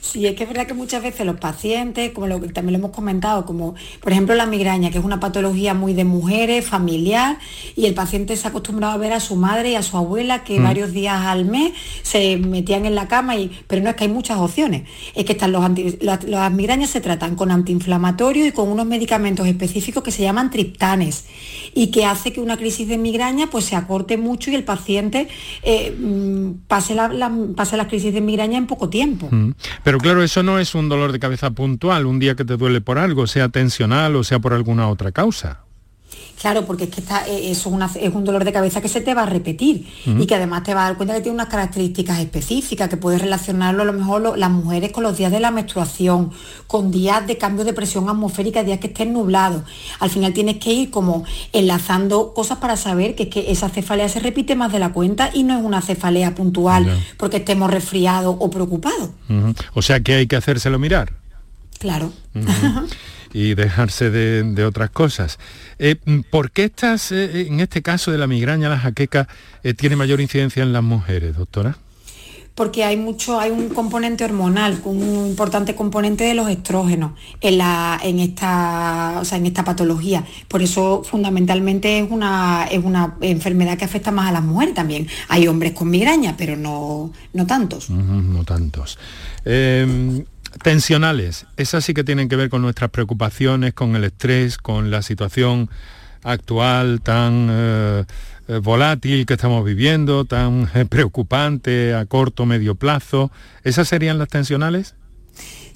Sí, 0.02 0.26
es 0.26 0.36
que 0.36 0.44
es 0.44 0.50
verdad 0.50 0.68
que 0.68 0.74
muchas 0.74 1.04
veces 1.04 1.26
los 1.26 1.40
pacientes, 1.40 2.12
como 2.12 2.28
lo 2.28 2.40
también 2.40 2.74
lo 2.74 2.80
hemos 2.80 2.92
comentado, 2.92 3.46
como 3.46 3.76
por 4.02 4.12
ejemplo 4.12 4.36
la 4.36 4.46
migraña, 4.46 4.90
que 4.90 4.98
es 4.98 5.04
una 5.04 5.20
patología 5.20 5.74
muy 5.74 5.94
de 5.94 6.06
mujeres, 6.06 6.66
familiar, 6.66 7.38
y 7.76 7.86
el 7.86 7.94
paciente 7.94 8.36
se 8.38 8.48
ha 8.48 8.50
acostumbrado 8.50 8.94
a 8.94 8.98
ver 8.98 9.14
a 9.14 9.20
su 9.20 9.36
madre 9.36 9.72
y 9.72 9.76
a 9.76 9.84
su 9.84 9.98
abuela 9.98 10.44
que 10.44 10.60
mm. 10.60 10.64
varios 10.64 10.94
días 10.94 11.26
al 11.26 11.46
mes 11.46 11.74
se 12.04 12.38
metían 12.38 12.86
en 12.86 12.96
la 12.96 13.08
cama, 13.08 13.36
y, 13.36 13.52
pero 13.68 13.82
no 13.82 13.90
es 13.90 13.96
que 13.96 14.06
hay 14.06 14.10
muchas 14.10 14.38
opciones, 14.38 14.84
es 15.14 15.26
que 15.26 15.34
están 15.34 15.52
los 15.52 15.64
las, 16.02 16.52
migrañas 16.52 16.90
se 16.90 17.02
tratan 17.02 17.36
con 17.36 17.52
antiinflamatorios 17.52 18.48
y 18.48 18.52
con 18.52 18.70
unos 18.70 18.86
medicamentos 18.86 19.48
específicos 19.48 20.04
que 20.04 20.12
se 20.12 20.24
llaman 20.24 20.50
triptanes 20.50 21.26
y 21.74 21.88
que 21.88 22.06
hace 22.06 22.32
que 22.34 22.42
una 22.42 22.58
crisis 22.58 22.88
de 22.88 22.98
migraña 22.98 23.48
pues 23.48 23.66
se 23.66 23.76
acorte 23.76 24.18
mucho 24.18 24.52
y 24.52 24.56
el 24.56 24.64
paciente 24.64 25.28
eh, 25.64 25.92
mm, 25.92 26.68
pase, 26.68 26.96
la, 26.96 27.32
pase 27.56 27.78
las 27.78 27.88
crisis 27.88 28.14
de 28.14 28.22
migraña 28.22 28.58
en 28.58 28.68
poco 28.68 28.90
tiempo. 28.90 29.28
Mm. 29.30 29.54
Pero 29.84 29.98
claro, 29.98 30.24
eso 30.24 30.44
no 30.44 30.60
es 30.60 30.76
un 30.76 30.90
dolor 30.90 31.12
de 31.12 31.20
cabeza 31.20 31.52
puntual, 31.52 32.06
un 32.06 32.20
día 32.20 32.36
que 32.36 32.46
te 32.46 32.58
duele 32.58 32.82
por 32.82 32.98
algo, 32.98 33.28
sea 33.28 33.50
tensional 33.50 34.16
o 34.16 34.24
sea 34.24 34.40
por 34.40 34.54
alguna 34.54 34.88
otra 34.88 35.12
causa. 35.12 35.67
Claro, 36.40 36.66
porque 36.66 36.84
es 36.84 36.90
que 36.92 37.02
está, 37.02 37.28
eh, 37.28 37.52
es, 37.52 37.60
es, 37.60 38.14
un 38.14 38.24
dolor 38.24 38.46
de 38.46 38.54
cabeza 38.54 38.80
que 38.80 38.88
se 38.88 39.02
te 39.02 39.16
va 39.16 39.24
a 39.24 39.26
repetir 39.26 39.88
y 40.06 40.28
que 40.28 40.36
además 40.36 40.62
te 40.64 40.74
va 40.76 40.82
a 40.82 40.90
dar 40.90 40.98
cuenta 40.98 41.16
que 41.16 41.22
tiene 41.22 41.34
unas 41.34 41.48
características 41.48 42.20
específicas, 42.20 42.90
que 42.90 42.98
puedes 42.98 43.22
relacionarlo 43.22 43.82
a 43.82 43.86
lo 43.86 43.94
mejor 43.94 44.38
las 44.38 44.52
mujeres 44.52 44.92
con 44.92 45.04
los 45.04 45.18
días 45.18 45.32
de 45.32 45.40
la 45.40 45.50
menstruación, 45.50 46.32
con 46.68 46.92
días 46.92 47.26
de 47.26 47.38
cambio 47.38 47.66
de 47.66 47.74
presión 47.74 48.08
atmosférica, 48.08 48.64
días 48.64 48.80
que 48.80 48.88
estén 48.88 49.14
nublados. 49.14 49.64
Al 50.00 50.12
final 50.12 50.32
tienes 50.34 50.58
que 50.58 50.72
ir 50.72 50.92
como 50.92 51.24
enlazando 51.54 52.34
cosas 52.36 52.60
para 52.60 52.78
saber 52.78 53.16
que, 53.16 53.30
que 53.30 53.52
esa 53.52 53.70
cefalea 53.70 54.08
se 54.08 54.20
repite 54.20 54.56
más 54.56 54.72
de 54.72 54.78
la 54.78 54.94
cuenta 54.94 55.32
y 55.34 55.42
no 55.42 55.58
es 55.58 55.64
una 55.64 55.82
cefalea 55.82 56.36
puntual 56.36 56.88
porque 57.18 57.38
estemos 57.38 57.72
resfriados 57.72 58.36
o 58.38 58.50
preocupados. 58.52 59.10
O 59.74 59.82
sea 59.82 60.02
que 60.02 60.14
hay 60.14 60.28
que 60.28 60.36
hacérselo 60.36 60.78
mirar. 60.78 61.14
Claro. 61.80 62.12
y 63.34 63.56
dejarse 63.56 64.10
de, 64.10 64.66
otras 64.66 64.90
cosas. 64.90 65.40
Eh, 65.80 65.96
¿Por 66.30 66.52
qué 66.52 66.66
estás, 66.66 67.12
eh, 67.12 67.48
en 67.48 67.60
este 67.60 67.82
caso 67.82 68.12
de 68.12 68.18
la 68.18 68.28
migraña, 68.28 68.70
la 68.70 68.80
jaqueca, 68.80 69.28
eh, 69.64 69.74
tiene 69.74 69.96
mayor 69.96 70.22
incidencia 70.22 70.64
en 70.64 70.74
las 70.74 70.84
mujeres, 70.84 71.36
doctora? 71.36 71.78
porque 72.58 72.84
hay 72.84 72.98
mucho, 72.98 73.40
hay 73.40 73.52
un 73.52 73.70
componente 73.70 74.26
hormonal, 74.26 74.82
un 74.84 75.28
importante 75.28 75.76
componente 75.76 76.24
de 76.24 76.34
los 76.34 76.50
estrógenos 76.50 77.12
en, 77.40 77.60
la, 77.60 78.00
en, 78.02 78.18
esta, 78.18 79.22
en 79.32 79.46
esta 79.46 79.64
patología. 79.64 80.26
Por 80.48 80.64
eso 80.64 81.04
fundamentalmente 81.04 82.00
es 82.00 82.10
una, 82.10 82.68
es 82.72 82.84
una 82.84 83.16
enfermedad 83.22 83.78
que 83.78 83.86
afecta 83.86 84.10
más 84.10 84.30
a 84.30 84.32
las 84.32 84.44
mujeres 84.44 84.74
también. 84.74 85.08
Hay 85.28 85.48
hombres 85.48 85.74
con 85.74 85.92
migraña, 85.92 86.34
pero 86.36 86.58
no, 86.58 87.14
no 87.32 87.46
tantos. 87.46 87.92
no 87.92 88.44
tantos. 88.44 88.98
Em, 89.46 90.26
tensionales, 90.62 91.46
esas 91.58 91.86
sí 91.86 91.94
que 91.94 92.04
tienen 92.04 92.30
que 92.30 92.36
ver 92.36 92.50
con 92.50 92.62
nuestras 92.62 92.90
preocupaciones, 92.90 93.74
con 93.74 93.96
el 93.96 94.04
estrés, 94.04 94.58
con 94.58 94.92
la 94.92 95.02
situación 95.02 95.70
actual 96.24 97.02
tan 97.02 97.48
eh, 97.50 98.04
eh, 98.48 98.60
volátil 98.62 99.26
que 99.26 99.34
estamos 99.34 99.64
viviendo, 99.64 100.26
tan 100.26 100.70
eh, 100.74 100.86
preocupante 100.86 101.94
a 101.94 102.06
corto, 102.06 102.46
medio 102.46 102.76
plazo. 102.76 103.32
¿Esas 103.64 103.88
serían 103.88 104.18
las 104.18 104.28
tensionales? 104.28 104.96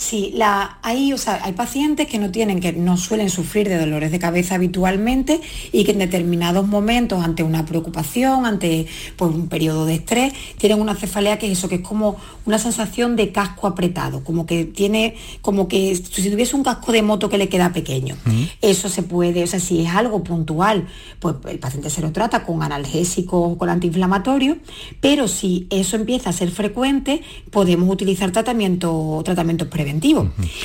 Sí, 0.01 0.31
la, 0.33 0.79
hay, 0.81 1.13
o 1.13 1.17
sea, 1.19 1.41
hay 1.43 1.53
pacientes 1.53 2.07
que 2.07 2.17
no 2.17 2.31
tienen, 2.31 2.59
que 2.59 2.73
no 2.73 2.97
suelen 2.97 3.29
sufrir 3.29 3.69
de 3.69 3.77
dolores 3.77 4.11
de 4.11 4.17
cabeza 4.17 4.55
habitualmente 4.55 5.39
y 5.71 5.83
que 5.83 5.91
en 5.91 5.99
determinados 5.99 6.67
momentos, 6.67 7.23
ante 7.23 7.43
una 7.43 7.67
preocupación, 7.67 8.47
ante 8.47 8.87
pues, 9.15 9.31
un 9.31 9.47
periodo 9.47 9.85
de 9.85 9.93
estrés, 9.93 10.33
tienen 10.57 10.81
una 10.81 10.95
cefalea 10.95 11.37
que 11.37 11.45
es 11.45 11.59
eso, 11.59 11.69
que 11.69 11.75
es 11.75 11.81
como 11.81 12.17
una 12.47 12.57
sensación 12.57 13.15
de 13.15 13.31
casco 13.31 13.67
apretado, 13.67 14.23
como 14.23 14.47
que 14.47 14.65
tiene, 14.65 15.17
como 15.43 15.67
que 15.67 15.95
si 15.95 16.31
tuviese 16.31 16.55
un 16.55 16.63
casco 16.63 16.91
de 16.91 17.03
moto 17.03 17.29
que 17.29 17.37
le 17.37 17.47
queda 17.47 17.71
pequeño. 17.71 18.17
Eso 18.59 18.89
se 18.89 19.03
puede, 19.03 19.43
o 19.43 19.47
sea, 19.47 19.59
si 19.59 19.85
es 19.85 19.89
algo 19.91 20.23
puntual, 20.23 20.87
pues 21.19 21.35
el 21.47 21.59
paciente 21.59 21.91
se 21.91 22.01
lo 22.01 22.11
trata 22.11 22.43
con 22.43 22.63
analgésico 22.63 23.39
o 23.39 23.55
con 23.55 23.69
antiinflamatorio, 23.69 24.57
pero 24.99 25.27
si 25.27 25.67
eso 25.69 25.95
empieza 25.95 26.31
a 26.31 26.33
ser 26.33 26.49
frecuente, 26.49 27.21
podemos 27.51 27.87
utilizar 27.87 28.31
tratamiento, 28.31 29.21
tratamientos 29.23 29.67
preventivos 29.67 29.90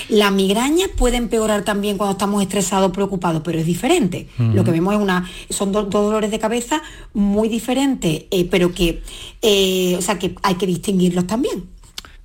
la 0.08 0.30
migraña 0.30 0.86
puede 0.96 1.16
empeorar 1.16 1.64
también 1.64 1.96
cuando 1.96 2.12
estamos 2.12 2.42
estresados, 2.42 2.92
preocupados, 2.92 3.42
pero 3.44 3.58
es 3.58 3.66
diferente. 3.66 4.28
Lo 4.38 4.64
que 4.64 4.70
vemos 4.70 4.94
es 4.94 5.00
una, 5.00 5.28
son 5.50 5.72
dos 5.72 5.90
dolores 5.90 6.30
de 6.30 6.38
cabeza 6.38 6.82
muy 7.14 7.48
diferentes, 7.48 8.24
eh, 8.30 8.48
pero 8.50 8.72
que, 8.72 9.02
eh, 9.42 9.96
o 9.98 10.02
sea, 10.02 10.18
que 10.18 10.34
hay 10.42 10.54
que 10.54 10.66
distinguirlos 10.66 11.26
también. 11.26 11.76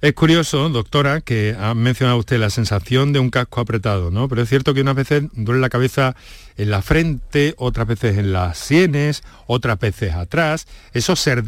Es 0.01 0.13
curioso, 0.13 0.67
doctora, 0.70 1.22
que 1.22 1.55
ha 1.60 1.75
mencionado 1.75 2.17
usted 2.17 2.39
la 2.39 2.50
sensación 2.50 3.13
de 3.13 3.20
un 3.20 3.29
casco 3.29 3.62
apretado, 3.62 4.10
¿no? 4.10 4.27
Pero 4.27 4.41
es 4.41 4.50
cierto 4.50 4.74
que 4.74 4.81
unas 4.81 4.96
veces 4.96 5.25
duele 5.34 5.62
la 5.62 5.70
cabeza 5.70 6.15
en 6.58 6.72
la 6.72 6.81
frente, 6.81 7.53
otras 7.60 7.86
veces 7.86 8.17
en 8.17 8.34
las 8.34 8.58
sienes, 8.58 9.22
otras 9.46 9.77
veces 9.79 10.13
atrás. 10.13 10.65
Eso 10.93 11.15
se, 11.15 11.43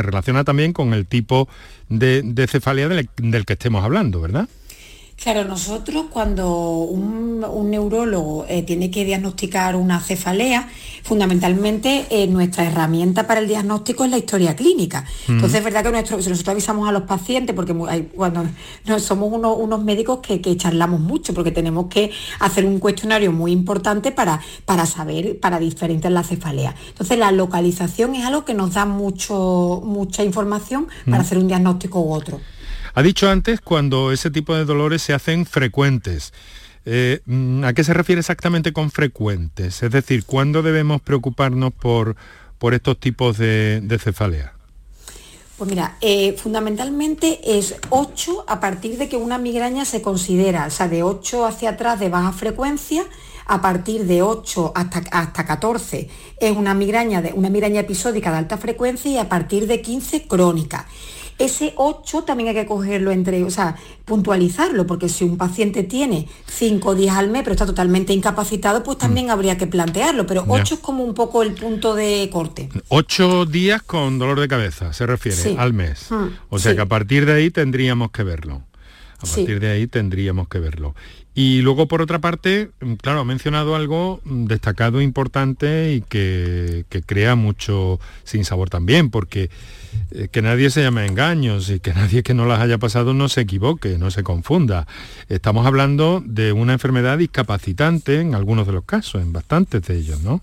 relaciona 0.00 0.44
también 0.44 0.72
con 0.72 0.94
el 0.94 1.06
tipo 1.06 1.46
de, 1.90 2.46
cefalea 2.48 2.88
del 2.88 3.44
que 3.44 3.52
estemos 3.52 3.84
hablando, 3.84 4.22
¿verdad? 4.22 4.48
Claro, 5.22 5.44
nosotros 5.44 6.06
cuando 6.08 6.48
un, 6.78 7.40
neurólogo 7.70 8.46
eh, 8.48 8.62
tiene 8.62 8.90
que 8.90 9.04
diagnosticar 9.04 9.76
una 9.76 10.00
cefalea, 10.00 10.66
fundamentalmente 11.02 12.06
eh, 12.08 12.26
nuestra 12.26 12.64
herramienta 12.64 13.26
para 13.26 13.40
el 13.40 13.46
diagnóstico 13.46 14.06
es 14.06 14.10
la 14.10 14.16
historia 14.16 14.56
clínica. 14.56 15.04
Entonces 15.28 15.58
es 15.58 15.64
verdad 15.64 15.84
que 15.84 15.92
nosotros 15.92 16.48
avisamos 16.48 16.88
a 16.88 16.92
los 16.92 17.02
pacientes, 17.02 17.54
porque 17.54 17.74
cuando 18.14 18.46
somos 18.98 19.30
unos 19.30 19.84
médicos 19.84 20.20
que, 20.20 20.56
charlamos 20.56 21.00
mucho, 21.00 21.34
porque 21.34 21.50
tenemos 21.50 21.88
que 21.88 22.10
hacer 22.38 22.64
un 22.64 22.78
cuestionario 22.78 23.30
muy 23.30 23.52
importante 23.52 24.12
para, 24.12 24.40
para 24.64 24.86
saber, 24.86 25.38
para 25.38 25.58
diferenciar 25.58 26.12
la 26.14 26.22
cefalea. 26.22 26.74
Entonces 26.88 27.18
la 27.18 27.30
localización 27.30 28.14
es 28.14 28.24
algo 28.24 28.46
que 28.46 28.54
nos 28.54 28.72
da 28.72 28.86
mucho, 28.86 29.82
mucha 29.84 30.24
información 30.24 30.88
para 31.04 31.18
hacer 31.18 31.36
un 31.36 31.46
diagnóstico 31.46 32.00
u 32.00 32.14
otro. 32.14 32.40
Ha 32.94 33.02
dicho 33.02 33.28
antes 33.28 33.60
cuando 33.60 34.12
ese 34.12 34.30
tipo 34.30 34.54
de 34.54 34.64
dolores 34.64 35.02
se 35.02 35.12
hacen 35.12 35.46
frecuentes. 35.46 36.32
Eh, 36.84 37.20
mm, 37.26 37.64
¿A 37.64 37.72
qué 37.72 37.84
se 37.84 37.94
refiere 37.94 38.20
exactamente 38.20 38.72
con 38.72 38.90
frecuentes? 38.90 39.82
Es 39.82 39.90
decir, 39.90 40.24
¿cuándo 40.24 40.62
debemos 40.62 41.00
preocuparnos 41.00 41.72
por, 41.72 42.16
por 42.58 42.74
estos 42.74 42.98
tipos 42.98 43.38
de, 43.38 43.98
cefalea? 44.02 44.54
Pues 45.58 45.68
mira, 45.68 45.98
eh, 46.00 46.32
fundamentalmente 46.38 47.58
es 47.58 47.76
8 47.90 48.46
a 48.48 48.60
partir 48.60 48.96
de 48.96 49.10
que 49.10 49.18
una 49.18 49.36
migraña 49.36 49.84
se 49.84 50.00
considera, 50.00 50.66
o 50.66 50.70
sea, 50.70 50.88
de 50.88 51.02
8 51.02 51.44
hacia 51.44 51.70
atrás 51.70 52.00
de 52.00 52.08
baja 52.08 52.32
frecuencia, 52.32 53.04
a 53.44 53.60
partir 53.60 54.06
de 54.06 54.22
8 54.22 54.72
hasta, 54.74 55.02
hasta 55.10 55.44
14 55.44 56.08
es 56.38 56.56
una 56.56 56.72
migraña, 56.72 57.20
de, 57.20 57.32
una 57.34 57.50
migraña 57.50 57.80
episódica 57.80 58.30
de 58.30 58.38
alta 58.38 58.56
frecuencia 58.56 59.10
y 59.10 59.18
a 59.18 59.28
partir 59.28 59.66
de 59.66 59.82
15 59.82 60.26
crónica. 60.28 60.86
Ese 61.40 61.72
8 61.76 62.22
también 62.22 62.50
hay 62.50 62.54
que 62.54 62.66
cogerlo 62.66 63.10
entre, 63.10 63.42
o 63.44 63.50
sea, 63.50 63.74
puntualizarlo, 64.04 64.86
porque 64.86 65.08
si 65.08 65.24
un 65.24 65.36
paciente 65.36 65.82
tiene 65.82 66.28
5 66.46 66.94
días 66.94 67.16
al 67.16 67.30
mes 67.30 67.42
pero 67.42 67.52
está 67.52 67.64
totalmente 67.64 68.12
incapacitado, 68.12 68.82
pues 68.82 68.98
también 68.98 69.28
mm. 69.28 69.30
habría 69.30 69.58
que 69.58 69.66
plantearlo, 69.66 70.26
pero 70.26 70.44
8 70.46 70.74
es 70.74 70.80
como 70.80 71.02
un 71.02 71.14
poco 71.14 71.42
el 71.42 71.54
punto 71.54 71.94
de 71.94 72.28
corte. 72.30 72.68
8 72.88 73.46
días 73.46 73.82
con 73.82 74.18
dolor 74.18 74.38
de 74.38 74.48
cabeza, 74.48 74.92
se 74.92 75.06
refiere, 75.06 75.56
al 75.58 75.72
mes. 75.72 76.10
Mm, 76.10 76.26
o 76.50 76.58
sea 76.58 76.74
que 76.74 76.82
a 76.82 76.86
partir 76.86 77.24
de 77.24 77.32
ahí 77.32 77.50
tendríamos 77.50 78.10
que 78.10 78.22
verlo. 78.22 78.62
A 79.22 79.26
partir 79.26 79.60
de 79.60 79.70
ahí 79.70 79.86
tendríamos 79.86 80.48
que 80.48 80.58
verlo. 80.58 80.94
Y 81.34 81.60
luego, 81.60 81.86
por 81.86 82.02
otra 82.02 82.18
parte, 82.18 82.70
mm, 82.80 82.94
claro, 82.94 83.20
ha 83.20 83.24
mencionado 83.24 83.76
algo 83.76 84.20
mm, 84.24 84.46
destacado, 84.46 85.00
importante 85.00 85.92
y 85.94 86.00
que, 86.00 86.84
crea 87.06 87.34
mucho 87.34 88.00
sin 88.24 88.44
sabor 88.44 88.70
también, 88.70 89.10
porque 89.10 89.50
eh, 90.12 90.28
que 90.30 90.42
nadie 90.42 90.70
se 90.70 90.82
llame 90.82 91.06
engaños 91.06 91.70
y 91.70 91.80
que 91.80 91.92
nadie 91.94 92.22
que 92.22 92.34
no 92.34 92.46
las 92.46 92.60
haya 92.60 92.78
pasado 92.78 93.14
no 93.14 93.28
se 93.28 93.42
equivoque, 93.42 93.98
no 93.98 94.10
se 94.10 94.22
confunda. 94.22 94.86
Estamos 95.28 95.66
hablando 95.66 96.22
de 96.24 96.52
una 96.52 96.72
enfermedad 96.72 97.18
discapacitante 97.18 98.20
en 98.20 98.34
algunos 98.34 98.66
de 98.66 98.72
los 98.72 98.84
casos, 98.84 99.22
en 99.22 99.32
bastantes 99.32 99.82
de 99.82 99.98
ellos, 99.98 100.20
¿no? 100.22 100.40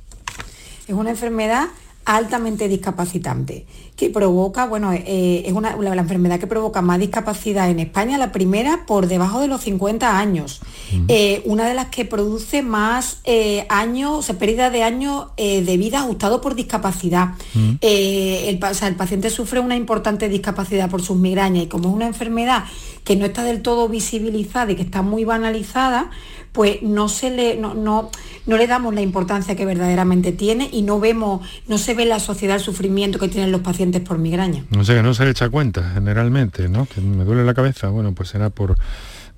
Es 0.88 0.94
una 0.94 1.10
enfermedad 1.10 1.68
altamente 2.08 2.70
discapacitante, 2.70 3.66
que 3.98 4.10
provoca, 4.10 4.66
bueno, 4.66 4.94
eh, 4.94 5.44
es 5.46 5.52
una, 5.52 5.76
la, 5.76 5.94
enfermedad 6.02 6.40
que 6.40 6.48
provoca 6.48 6.82
más 6.82 7.00
discapacidad 7.00 7.70
en 7.70 7.82
España, 7.82 8.18
la 8.18 8.32
primera 8.32 8.86
por 8.86 9.08
debajo 9.08 9.42
de 9.42 9.50
los 9.50 9.60
50 9.62 10.18
años, 10.18 10.62
eh, 11.10 11.42
una 11.44 11.68
de 11.68 11.74
las 11.74 11.88
que 11.88 12.06
produce 12.06 12.62
más 12.62 13.20
eh, 13.26 13.66
años, 13.68 14.12
o 14.20 14.22
sea, 14.22 14.38
pérdida 14.38 14.70
de 14.70 14.84
años 14.84 15.26
de 15.36 15.78
vida 15.78 16.00
ajustado 16.00 16.40
por 16.40 16.56
discapacidad. 16.56 17.34
el, 17.82 18.60
el 18.82 18.96
paciente 18.96 19.30
sufre 19.30 19.60
una 19.60 19.76
importante 19.76 20.30
discapacidad 20.30 20.90
por 20.90 21.02
sus 21.02 21.18
migrañas 21.18 21.66
y 21.66 21.68
como 21.68 21.90
es 21.90 21.96
una 21.96 22.08
enfermedad 22.08 22.64
que 23.04 23.18
no 23.18 23.26
está 23.26 23.44
del 23.44 23.62
todo 23.62 23.90
visibilizada 23.90 24.72
y 24.72 24.76
que 24.76 24.82
está 24.82 25.02
muy 25.02 25.26
banalizada, 25.26 26.10
pues 26.58 26.82
no 26.82 27.08
se 27.08 27.30
le, 27.30 27.56
no, 27.56 27.76
no, 27.76 28.10
le 28.48 28.66
damos 28.66 28.92
la 28.96 29.02
importancia 29.02 29.56
que 29.56 29.64
verdaderamente 29.64 30.32
tiene 30.32 30.68
y 30.74 30.82
no 30.82 31.00
vemos, 31.00 31.48
no 31.68 31.78
se 31.78 31.94
ve 31.94 32.02
en 32.02 32.10
la 32.10 32.20
sociedad 32.20 32.56
el 32.56 32.64
sufrimiento 32.64 33.20
que 33.20 33.28
tienen 33.28 33.52
los 33.52 33.62
pacientes 33.62 34.02
por 34.02 34.18
migraña. 34.18 34.66
No 34.72 34.84
sé, 34.84 34.96
que 34.96 35.04
no 35.04 35.14
se 35.14 35.24
le 35.24 35.30
echa 35.30 35.52
cuenta 35.52 35.92
generalmente, 35.94 36.68
¿no? 36.68 36.88
Que 36.88 37.00
me 37.00 37.26
duele 37.26 37.46
la 37.46 37.54
cabeza, 37.54 37.90
bueno, 37.90 38.12
pues 38.16 38.30
será 38.30 38.50
por 38.50 38.76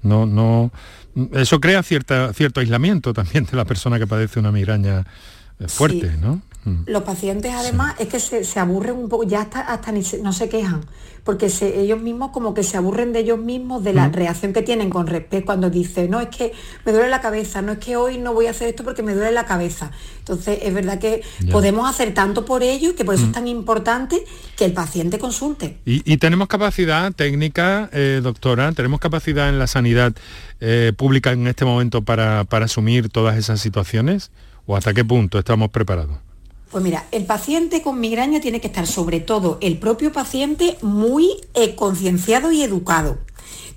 no, 0.02 0.26
no. 0.26 0.72
Eso 1.34 1.60
crea 1.60 1.84
cierta, 1.84 2.32
cierto 2.32 2.62
aislamiento 2.62 3.14
también 3.14 3.44
de 3.52 3.58
la 3.58 3.66
persona 3.66 4.00
que 4.00 4.08
padece 4.08 4.40
una 4.40 4.54
migraña 4.54 5.04
eh, 5.60 5.68
fuerte, 5.68 6.16
¿no? 6.22 6.42
Mm. 6.66 6.84
Los 6.88 7.04
pacientes 7.04 7.54
además 7.54 7.96
es 8.00 8.08
que 8.08 8.20
se, 8.20 8.60
aburren 8.60 8.96
un 8.96 9.10
poco, 9.10 9.24
ya 9.24 9.42
hasta, 9.42 9.62
hasta 9.62 9.92
ni 9.92 10.04
no 10.22 10.34
se 10.34 10.50
quejan, 10.50 10.82
porque 11.24 11.52
ellos 11.62 12.02
mismos 12.02 12.32
como 12.32 12.54
que 12.54 12.64
se 12.64 12.76
aburren 12.76 13.14
de 13.14 13.20
ellos 13.20 13.40
mismos, 13.40 13.84
de 13.84 13.94
la 13.94 14.10
mm. 14.10 14.14
reacción 14.14 14.54
que 14.54 14.62
tienen 14.62 14.90
con 14.90 15.08
respecto 15.08 15.46
cuando 15.46 15.70
dicen, 15.70 16.12
no, 16.12 16.20
es 16.20 16.28
que 16.30 16.52
me 16.86 16.92
duele 16.92 17.10
la 17.10 17.22
cabeza, 17.22 17.62
no 17.62 17.74
es 17.74 17.80
que 17.80 17.96
hoy 17.96 18.18
no 18.18 18.34
voy 18.34 18.48
a 18.48 18.52
hacer 18.52 18.70
esto 18.70 18.84
porque 18.84 19.04
me 19.04 19.14
duele 19.14 19.32
la 19.32 19.46
cabeza. 19.46 19.92
Entonces 20.20 20.60
es 20.62 20.74
verdad 20.74 21.00
que 21.00 21.22
podemos 21.50 21.90
hacer 21.90 22.14
tanto 22.14 22.46
por 22.46 22.62
ello 22.62 22.96
que 22.96 23.06
por 23.06 23.16
eso 23.16 23.24
es 23.24 23.30
mm. 23.30 23.34
tan 23.34 23.48
importante 23.48 24.24
que 24.58 24.66
el 24.66 24.74
paciente 24.74 25.18
consulte. 25.18 25.78
¿Y, 25.86 26.18
tenemos 26.18 26.48
capacidad 26.48 27.12
técnica, 27.14 27.90
eh, 27.94 28.20
doctora? 28.22 28.72
¿Tenemos 28.74 29.00
capacidad 29.00 29.50
en 29.50 29.58
la 29.58 29.68
sanidad 29.68 30.14
eh, 30.60 30.92
pública 30.96 31.32
en 31.32 31.48
este 31.48 31.64
momento 31.64 32.04
para, 32.04 32.44
para 32.44 32.66
asumir 32.66 33.10
todas 33.10 33.38
esas 33.38 33.62
situaciones? 33.62 34.32
¿O 34.66 34.76
hasta 34.76 34.94
qué 34.94 35.04
punto 35.06 35.40
estamos 35.40 35.70
preparados? 35.70 36.29
Pues 36.72 36.84
mira, 36.84 37.08
el 37.12 37.26
paciente 37.26 37.82
con 37.82 38.00
migraña 38.00 38.40
tiene 38.42 38.62
que 38.62 38.68
estar 38.68 38.86
sobre 38.86 39.20
todo 39.20 39.58
el 39.62 39.80
propio 39.80 40.12
paciente 40.12 40.78
muy 40.82 41.42
eh, 41.56 41.76
concienciado 41.76 42.52
y 42.52 42.62
educado. 42.62 43.18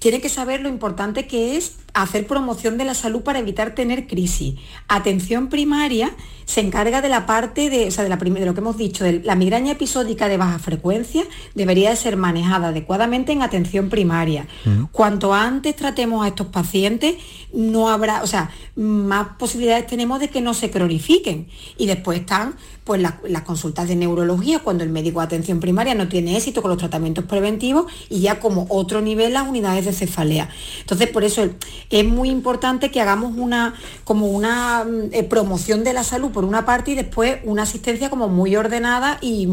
Tiene 0.02 0.20
que 0.20 0.28
saber 0.28 0.62
lo 0.62 0.68
importante 0.68 1.28
que 1.28 1.56
es 1.56 1.76
hacer 1.94 2.26
promoción 2.26 2.76
de 2.76 2.84
la 2.84 2.94
salud 2.94 3.22
para 3.22 3.38
evitar 3.38 3.76
tener 3.76 4.08
crisis. 4.08 4.56
Atención 4.88 5.48
primaria 5.48 6.10
se 6.44 6.60
encarga 6.60 7.00
de 7.00 7.08
la 7.08 7.24
parte 7.24 7.70
de, 7.70 7.86
o 7.86 7.90
sea, 7.92 8.02
de, 8.02 8.10
la 8.10 8.16
de 8.16 8.44
lo 8.44 8.52
que 8.52 8.60
hemos 8.60 8.76
dicho, 8.76 9.04
de 9.04 9.20
la 9.20 9.36
migraña 9.36 9.72
episódica 9.72 10.28
de 10.28 10.36
baja 10.36 10.58
frecuencia 10.58 11.22
debería 11.54 11.90
de 11.90 11.96
ser 11.96 12.16
manejada 12.16 12.68
adecuadamente 12.68 13.30
en 13.30 13.42
atención 13.42 13.90
primaria. 13.90 14.48
Cuanto 14.90 15.34
antes 15.34 15.76
tratemos 15.76 16.24
a 16.24 16.28
estos 16.28 16.48
pacientes, 16.48 17.14
no 17.52 17.88
habrá, 17.88 18.22
o 18.22 18.26
sea, 18.26 18.50
más 18.74 19.28
posibilidades 19.38 19.86
tenemos 19.86 20.18
de 20.18 20.28
que 20.28 20.40
no 20.40 20.52
se 20.52 20.70
cronifiquen. 20.70 21.48
Y 21.78 21.86
después 21.86 22.20
están 22.20 22.56
pues 22.84 23.00
las 23.00 23.42
consultas 23.42 23.86
de 23.86 23.94
neurología, 23.94 24.58
cuando 24.58 24.82
el 24.82 24.90
médico 24.90 25.20
de 25.20 25.26
atención 25.26 25.60
primaria 25.60 25.94
no 25.94 26.08
tiene 26.08 26.36
éxito 26.36 26.62
con 26.62 26.70
los 26.70 26.78
tratamientos 26.78 27.24
preventivos 27.24 27.86
y 28.10 28.20
ya 28.20 28.40
como 28.40 28.66
otro 28.70 29.00
nivel 29.00 29.34
las 29.34 29.48
unidades 29.48 29.84
de 29.84 29.91
cefalea. 29.92 30.48
Entonces, 30.80 31.08
por 31.08 31.24
eso 31.24 31.48
es 31.90 32.04
muy 32.04 32.30
importante 32.30 32.90
que 32.90 33.00
hagamos 33.00 33.34
una, 33.36 33.74
como 34.04 34.26
una 34.26 34.84
mm, 34.84 35.12
eh, 35.12 35.24
promoción 35.24 35.84
de 35.84 35.92
la 35.92 36.04
salud 36.04 36.30
por 36.30 36.44
una 36.44 36.64
parte 36.64 36.92
y 36.92 36.94
después 36.94 37.38
una 37.44 37.62
asistencia 37.62 38.10
como 38.10 38.28
muy 38.28 38.56
ordenada 38.56 39.18
y, 39.20 39.46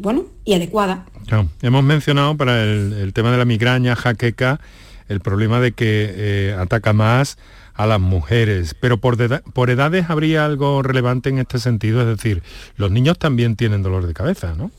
bueno, 0.00 0.26
y 0.44 0.54
adecuada. 0.54 1.06
hemos 1.62 1.84
mencionado 1.84 2.36
para 2.36 2.62
el, 2.62 3.12
tema 3.12 3.30
de 3.30 3.38
la 3.38 3.44
migraña, 3.44 3.96
jaqueca, 3.96 4.60
el 5.08 5.20
problema 5.20 5.60
de 5.60 5.72
que 5.72 6.12
eh, 6.14 6.56
ataca 6.58 6.92
más 6.92 7.38
a 7.74 7.86
las 7.86 8.00
mujeres, 8.00 8.74
pero 8.78 8.98
por, 8.98 9.16
por 9.52 9.70
edades 9.70 10.10
habría 10.10 10.44
algo 10.44 10.82
relevante 10.82 11.28
en 11.28 11.38
este 11.38 11.60
sentido, 11.60 12.00
es 12.00 12.08
decir, 12.08 12.42
los 12.76 12.90
niños 12.90 13.18
también 13.18 13.54
tienen 13.54 13.82
dolor 13.84 14.06
de 14.06 14.14
cabeza, 14.14 14.54
¿no? 14.56 14.72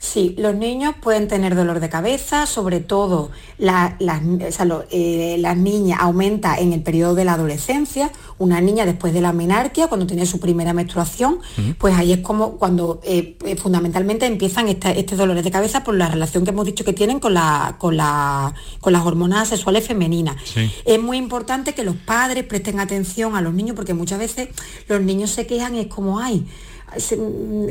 Sí, 0.00 0.34
los 0.38 0.54
niños 0.54 0.94
pueden 0.98 1.28
tener 1.28 1.54
dolor 1.54 1.78
de 1.78 1.90
cabeza, 1.90 2.46
sobre 2.46 2.80
todo 2.80 3.30
eh, 3.58 5.36
las 5.38 5.56
niñas 5.58 5.98
aumenta 6.00 6.56
en 6.56 6.72
el 6.72 6.82
periodo 6.82 7.14
de 7.14 7.26
la 7.26 7.34
adolescencia, 7.34 8.10
una 8.38 8.62
niña 8.62 8.86
después 8.86 9.12
de 9.12 9.20
la 9.20 9.34
menarquia, 9.34 9.88
cuando 9.88 10.06
tiene 10.06 10.24
su 10.24 10.40
primera 10.40 10.72
menstruación, 10.72 11.40
pues 11.76 11.94
ahí 11.94 12.14
es 12.14 12.20
como 12.20 12.52
cuando 12.52 13.02
eh, 13.04 13.36
eh, 13.44 13.56
fundamentalmente 13.56 14.24
empiezan 14.24 14.68
estos 14.68 15.18
dolores 15.18 15.44
de 15.44 15.50
cabeza 15.50 15.84
por 15.84 15.94
la 15.94 16.08
relación 16.08 16.44
que 16.44 16.50
hemos 16.50 16.64
dicho 16.64 16.82
que 16.82 16.94
tienen 16.94 17.20
con, 17.20 17.34
con, 17.76 17.98
las 17.98 18.54
hormonas 19.04 19.48
sexuales 19.48 19.86
femeninas. 19.86 20.36
Es 20.86 21.00
muy 21.00 21.18
importante 21.18 21.74
que 21.74 21.84
los 21.84 21.96
padres 21.96 22.44
presten 22.44 22.80
atención 22.80 23.36
a 23.36 23.42
los 23.42 23.52
niños 23.52 23.76
porque 23.76 23.92
muchas 23.92 24.18
veces 24.18 24.48
los 24.88 25.02
niños 25.02 25.30
se 25.30 25.46
quejan 25.46 25.74
y 25.74 25.80
es 25.80 25.88
como, 25.88 26.20
ay, 26.20 26.46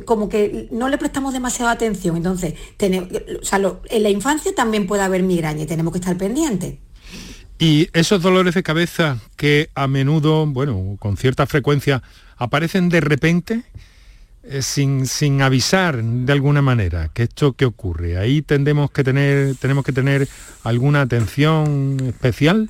como 0.06 0.30
que 0.30 0.68
no 0.72 0.90
le 0.90 0.98
prestamos 0.98 1.34
demasiada 1.34 1.72
atención. 1.72 2.18
Entonces, 2.18 2.54
en 2.80 4.04
la 4.04 4.10
infancia 4.10 4.54
también 4.56 4.88
puede 4.88 5.04
haber 5.04 5.24
migraña 5.24 5.64
y 5.64 5.66
tenemos 5.66 5.94
que 5.94 6.00
estar 6.00 6.18
pendientes. 6.18 6.76
Y 7.62 7.90
esos 7.92 8.22
dolores 8.22 8.56
de 8.56 8.64
cabeza 8.64 9.20
que 9.36 9.70
a 9.76 9.88
menudo, 9.88 10.46
bueno, 10.46 10.96
con 10.98 11.18
cierta 11.18 11.46
frecuencia, 11.46 12.02
aparecen 12.38 12.88
de 12.88 13.02
repente, 13.02 13.64
eh, 14.44 14.62
sin, 14.62 15.06
sin, 15.06 15.42
avisar 15.42 16.02
de 16.02 16.32
alguna 16.32 16.62
manera 16.62 17.10
que 17.14 17.24
esto 17.24 17.54
que 17.54 17.66
ocurre. 17.66 18.18
Ahí 18.18 18.42
tendemos 18.42 18.92
que 18.92 19.04
tener, 19.04 19.56
tenemos 19.56 19.84
que 19.84 19.92
tener 19.92 20.30
alguna 20.64 21.02
atención 21.02 21.98
especial. 22.08 22.70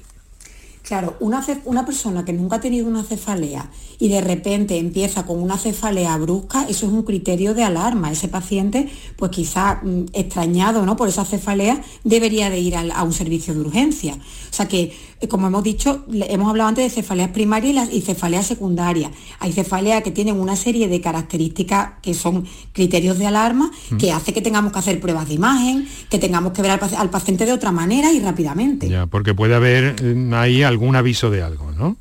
Claro, 0.90 1.18
una, 1.20 1.46
una, 1.66 1.86
persona 1.86 2.26
que 2.26 2.34
nunca 2.34 2.56
ha 2.56 2.62
tenido 2.62 2.88
una 2.88 3.04
cefalea 3.04 3.70
y 4.00 4.10
de 4.10 4.22
repente 4.22 4.80
empieza 4.80 5.24
con 5.24 5.40
una 5.40 5.56
cefalea 5.56 6.18
brusca, 6.18 6.64
eso 6.68 6.88
es 6.88 6.92
un 6.92 7.04
criterio 7.04 7.54
de 7.54 7.62
alarma. 7.62 8.12
Ese 8.12 8.28
paciente, 8.28 8.90
pues 9.16 9.30
quizá 9.30 9.82
mm, 9.84 10.06
extrañado 10.14 10.84
¿no? 10.88 10.96
por 10.96 11.08
esa 11.08 11.26
cefalea, 11.26 11.80
debería 12.04 12.50
de 12.50 12.60
ir 12.60 12.76
a, 12.76 13.04
un 13.04 13.14
servicio 13.14 13.54
de 13.54 13.60
urgencia. 13.60 14.16
O 14.16 14.54
sea 14.54 14.68
que, 14.68 14.98
como 15.28 15.48
hemos 15.48 15.64
dicho, 15.64 16.06
hemos 16.12 16.50
hablado 16.50 16.70
antes 16.70 16.86
de 16.86 16.90
cefaleas 16.90 17.30
primarias 17.32 17.90
y, 17.92 18.02
cefaleas 18.02 18.48
secundarias. 18.48 19.12
Hay 19.40 19.52
cefaleas 19.52 20.02
que 20.02 20.12
tienen 20.12 20.40
una 20.40 20.56
serie 20.56 20.88
de 20.88 21.02
características 21.02 21.94
que 22.02 22.14
son 22.14 22.46
criterios 22.72 23.18
de 23.18 23.28
alarma, 23.28 23.72
mm. 23.92 23.98
que 23.98 24.12
hace 24.12 24.34
que 24.34 24.42
tengamos 24.42 24.72
que 24.72 24.80
hacer 24.80 25.00
pruebas 25.00 25.28
de 25.28 25.34
imagen, 25.34 25.88
que 26.10 26.20
tengamos 26.20 26.54
que 26.54 26.62
ver 26.62 26.72
al, 26.72 27.10
paciente 27.10 27.46
de 27.46 27.52
otra 27.52 27.72
manera 27.72 28.14
y 28.14 28.20
rápidamente. 28.20 28.88
Ya, 28.88 29.08
porque 29.08 29.34
puede 29.34 29.56
haber 29.56 29.96
eh, 30.02 30.32
ahí 30.34 30.64
algún 30.64 30.96
aviso 30.96 31.30
de 31.30 31.44
algo, 31.44 31.72
¿no? 31.72 31.98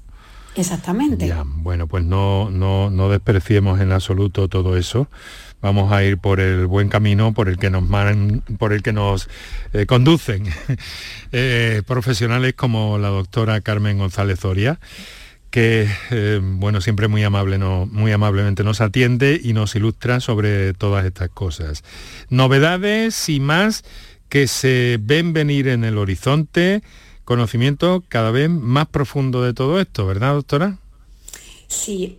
Exactamente. 0.54 1.26
Ya, 1.26 1.44
bueno, 1.46 1.86
pues 1.86 2.04
no, 2.04 2.50
no, 2.50 2.90
no 2.90 3.08
despreciemos 3.08 3.80
en 3.80 3.92
absoluto 3.92 4.48
todo 4.48 4.76
eso. 4.76 5.08
Vamos 5.60 5.92
a 5.92 6.04
ir 6.04 6.18
por 6.18 6.40
el 6.40 6.66
buen 6.66 6.88
camino 6.88 7.34
por 7.34 7.48
el 7.48 7.58
que 7.58 7.70
nos 7.70 7.84
por 8.58 8.72
el 8.72 8.82
que 8.82 8.92
nos 8.92 9.28
eh, 9.72 9.86
conducen 9.86 10.44
eh, 11.32 11.82
profesionales 11.86 12.54
como 12.54 12.98
la 12.98 13.08
doctora 13.08 13.60
Carmen 13.60 13.98
González 13.98 14.38
Zoria 14.40 14.78
que 15.50 15.88
bueno 16.42 16.82
siempre 16.82 17.08
muy 17.08 17.24
amable 17.24 17.56
muy 17.56 18.12
amablemente 18.12 18.64
nos 18.64 18.82
atiende 18.82 19.40
y 19.42 19.54
nos 19.54 19.74
ilustra 19.74 20.20
sobre 20.20 20.74
todas 20.74 21.06
estas 21.06 21.30
cosas 21.30 21.84
novedades 22.28 23.30
y 23.30 23.40
más 23.40 23.82
que 24.28 24.46
se 24.46 24.98
ven 25.00 25.32
venir 25.32 25.68
en 25.68 25.84
el 25.84 25.96
horizonte 25.96 26.82
conocimiento 27.28 28.02
cada 28.08 28.30
vez 28.30 28.48
más 28.48 28.86
profundo 28.86 29.42
de 29.42 29.52
todo 29.52 29.80
esto, 29.80 30.06
¿verdad, 30.06 30.32
doctora? 30.32 30.78
Sí, 31.68 32.16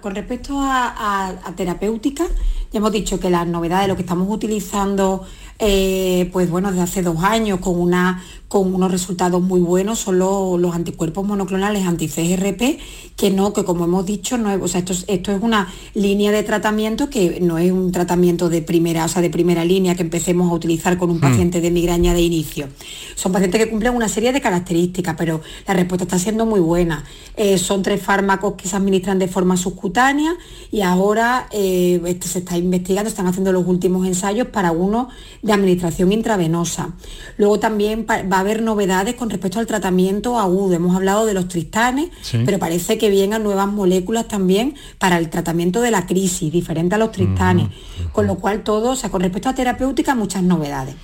con 0.00 0.16
respecto 0.16 0.58
a, 0.60 1.38
terapéutica, 1.56 2.26
ya 2.72 2.78
hemos 2.78 2.90
dicho 2.90 3.20
que 3.20 3.30
las 3.30 3.46
novedades, 3.46 3.86
lo 3.86 3.94
que 3.94 4.02
estamos 4.02 4.28
utilizando 4.28 5.24
eh, 5.60 6.28
pues 6.32 6.50
bueno, 6.50 6.70
desde 6.70 6.82
hace 6.82 7.02
dos 7.02 7.22
años 7.22 7.60
con 7.60 7.78
una 7.78 8.22
con 8.50 8.74
unos 8.74 8.90
resultados 8.90 9.40
muy 9.40 9.60
buenos 9.60 10.00
son 10.00 10.18
los, 10.18 10.74
anticuerpos 10.74 11.24
monoclonales 11.24 11.86
anti-CRP, 11.86 12.80
que 13.16 13.30
no, 13.30 13.52
que 13.52 13.62
como 13.62 13.84
hemos 13.84 14.04
dicho, 14.04 14.38
no 14.38 14.50
es, 14.50 14.60
o 14.60 14.66
sea, 14.66 14.80
esto, 14.80 14.92
esto, 15.06 15.30
es 15.30 15.40
una 15.40 15.72
línea 15.94 16.32
de 16.32 16.42
tratamiento 16.42 17.08
que 17.08 17.38
no 17.40 17.58
es 17.58 17.70
un 17.70 17.92
tratamiento 17.92 18.48
de 18.48 18.60
primera, 18.60 19.04
o 19.04 19.08
sea, 19.08 19.22
de 19.22 19.30
primera 19.30 19.64
línea 19.64 19.94
que 19.94 20.02
empecemos 20.02 20.50
a 20.50 20.54
utilizar 20.54 20.98
con 20.98 21.10
un 21.10 21.18
hmm. 21.18 21.20
paciente 21.20 21.60
de 21.60 21.70
migraña 21.70 22.12
de 22.12 22.22
inicio. 22.22 22.68
Son 23.14 23.30
pacientes 23.30 23.62
que 23.62 23.70
cumplen 23.70 23.94
una 23.94 24.08
serie 24.08 24.32
de 24.32 24.40
características, 24.40 25.14
pero 25.16 25.40
la 25.68 25.74
respuesta 25.74 26.02
está 26.02 26.18
siendo 26.18 26.44
muy 26.44 26.58
buena. 26.58 27.04
Eh, 27.36 27.56
son 27.56 27.84
tres 27.84 28.02
fármacos 28.02 28.54
que 28.54 28.66
se 28.66 28.74
administran 28.74 29.20
de 29.20 29.28
forma 29.28 29.56
subcutánea 29.56 30.34
y 30.72 30.80
ahora 30.80 31.46
eh, 31.52 32.00
este 32.04 32.26
se 32.26 32.40
está 32.40 32.58
investigando, 32.58 33.08
están 33.08 33.28
haciendo 33.28 33.52
los 33.52 33.64
últimos 33.68 34.08
ensayos 34.08 34.48
para 34.48 34.72
uno 34.72 35.08
de 35.40 35.49
administración 35.54 36.12
intravenosa. 36.12 36.90
Luego 37.36 37.58
también 37.58 38.06
va 38.08 38.40
haber 38.40 38.62
novedades 38.62 39.14
con 39.14 39.30
respecto 39.30 39.58
al 39.58 39.66
tratamiento 39.66 40.38
agudo. 40.38 40.74
Hemos 40.74 40.96
hablado 40.96 41.26
de 41.26 41.34
los 41.34 41.48
tristanes, 41.48 42.10
pero 42.44 42.58
parece 42.58 42.98
que 42.98 43.10
vienen 43.10 43.42
nuevas 43.42 43.68
moléculas 43.68 44.28
también 44.28 44.74
para 44.98 45.18
el 45.18 45.30
tratamiento 45.30 45.80
de 45.80 45.90
la 45.90 46.06
crisis, 46.06 46.52
diferente 46.52 46.94
a 46.94 46.98
los 46.98 47.12
tristanes. 47.12 47.68
Con 48.12 48.26
lo 48.26 48.36
cual 48.36 48.62
todo, 48.62 48.90
o 48.90 48.96
sea, 48.96 49.10
con 49.10 49.20
respecto 49.20 49.48
a 49.48 49.54
terapéutica, 49.54 50.14
muchas 50.14 50.42
novedades. 50.42 50.94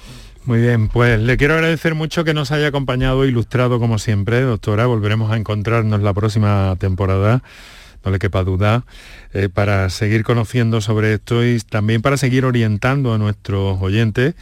Muy 0.44 0.60
bien, 0.60 0.88
pues 0.88 1.18
le 1.18 1.36
quiero 1.36 1.54
agradecer 1.54 1.96
mucho 1.96 2.22
que 2.22 2.32
nos 2.32 2.52
haya 2.52 2.68
acompañado 2.68 3.24
ilustrado 3.24 3.80
como 3.80 3.98
siempre, 3.98 4.40
doctora. 4.42 4.86
Volveremos 4.86 5.32
a 5.32 5.36
encontrarnos 5.36 6.00
la 6.02 6.14
próxima 6.14 6.76
temporada, 6.78 7.42
no 8.06 8.12
le 8.12 8.18
quepa 8.20 8.44
duda, 8.44 8.84
eh, 9.34 9.48
para 9.52 9.90
seguir 9.90 10.22
conociendo 10.22 10.80
sobre 10.80 11.14
esto 11.14 11.44
y 11.44 11.58
también 11.58 12.02
para 12.02 12.16
seguir 12.16 12.44
orientando 12.44 13.12
a 13.12 13.18
nuestros 13.18 13.82
oyentes 13.82 14.34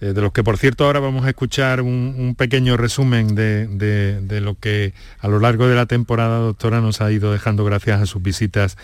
eh, 0.00 0.12
de 0.14 0.20
los 0.22 0.32
que 0.32 0.44
por 0.44 0.56
cierto 0.56 0.84
ahora 0.84 1.00
vamos 1.00 1.26
a 1.26 1.28
escuchar 1.28 1.82
un, 1.82 2.34
pequeño 2.38 2.76
resumen 2.76 3.34
de, 3.34 4.40
lo 4.40 4.54
que 4.54 4.94
a 5.18 5.28
lo 5.28 5.40
largo 5.40 5.66
de 5.66 5.74
la 5.74 5.86
temporada 5.86 6.38
doctora 6.38 6.80
nos 6.80 7.00
ha 7.00 7.10
ido 7.10 7.32
dejando 7.32 7.64
gracias 7.64 8.00
a 8.00 8.06
sus 8.06 8.22
visitas 8.22 8.78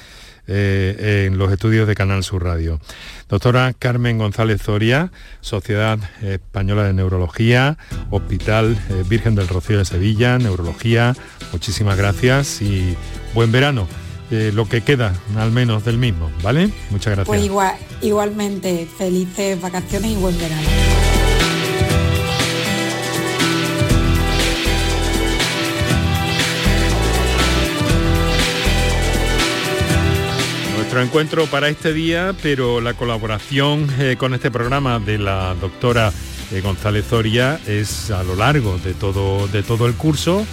eh, 0.49 1.27
en 1.27 1.39
los 1.39 1.51
estudios 1.53 1.89
de 1.89 1.95
Canal 1.95 2.23
Sur 2.23 2.45
Radio. 2.45 2.81
Doctora 3.29 3.73
Carmen 3.79 4.19
González 4.19 4.61
Zoria, 4.61 5.11
Sociedad 5.41 5.99
Española 6.21 6.85
de 6.85 6.93
Neurología, 6.93 7.79
Hospital 8.11 8.77
Virgen 9.09 9.37
del 9.37 9.49
Rocío 9.49 9.79
de 9.79 9.85
Sevilla, 9.85 10.39
Neurología, 10.39 11.15
muchísimas 11.53 11.97
gracias 11.97 12.61
y 12.61 12.97
buen 13.33 13.53
verano. 13.53 13.89
Lo 14.31 14.69
que 14.69 14.83
queda 14.83 15.15
al 15.37 15.53
menos 15.53 15.85
del 15.85 15.99
mismo, 15.99 16.31
¿vale? 16.43 16.71
Muchas 16.91 17.15
gracias. 17.15 17.27
Pues 17.27 17.45
igual, 17.45 17.77
igualmente, 18.03 18.89
felices 18.99 19.61
vacaciones 19.61 20.11
y 20.11 20.15
buen 20.17 20.37
verano. 20.39 20.97
encuentro 31.03 31.47
para 31.47 31.69
este 31.69 31.93
día, 31.93 32.35
pero 32.43 32.81
la 32.81 32.95
colaboración 32.95 33.87
eh, 33.99 34.17
con 34.19 34.35
este 34.35 34.51
programa 34.51 34.99
de 34.99 35.19
la 35.19 35.55
doctora 35.61 36.13
eh, 36.53 36.61
González 36.63 37.07
Zoria 37.07 37.61
es 37.67 38.11
a 38.11 38.23
lo 38.23 38.35
largo 38.35 38.79
de 38.79 38.95
todo, 38.95 39.47
de 39.49 39.63
todo 39.63 39.87
el 39.87 39.95
curso, 39.95 40.47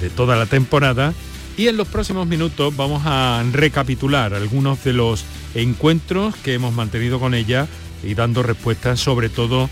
de 0.00 0.08
toda 0.08 0.36
la 0.36 0.46
temporada, 0.46 1.12
y 1.56 1.68
en 1.68 1.76
los 1.76 1.88
próximos 1.88 2.26
minutos 2.26 2.74
vamos 2.76 3.02
a 3.04 3.42
recapitular 3.52 4.34
algunos 4.34 4.82
de 4.84 4.92
los 4.92 5.24
encuentros 5.54 6.34
que 6.36 6.54
hemos 6.54 6.72
mantenido 6.72 7.20
con 7.20 7.34
ella 7.34 7.68
y 8.02 8.14
dando 8.14 8.42
respuestas 8.42 9.00
sobre 9.00 9.28
todo 9.28 9.68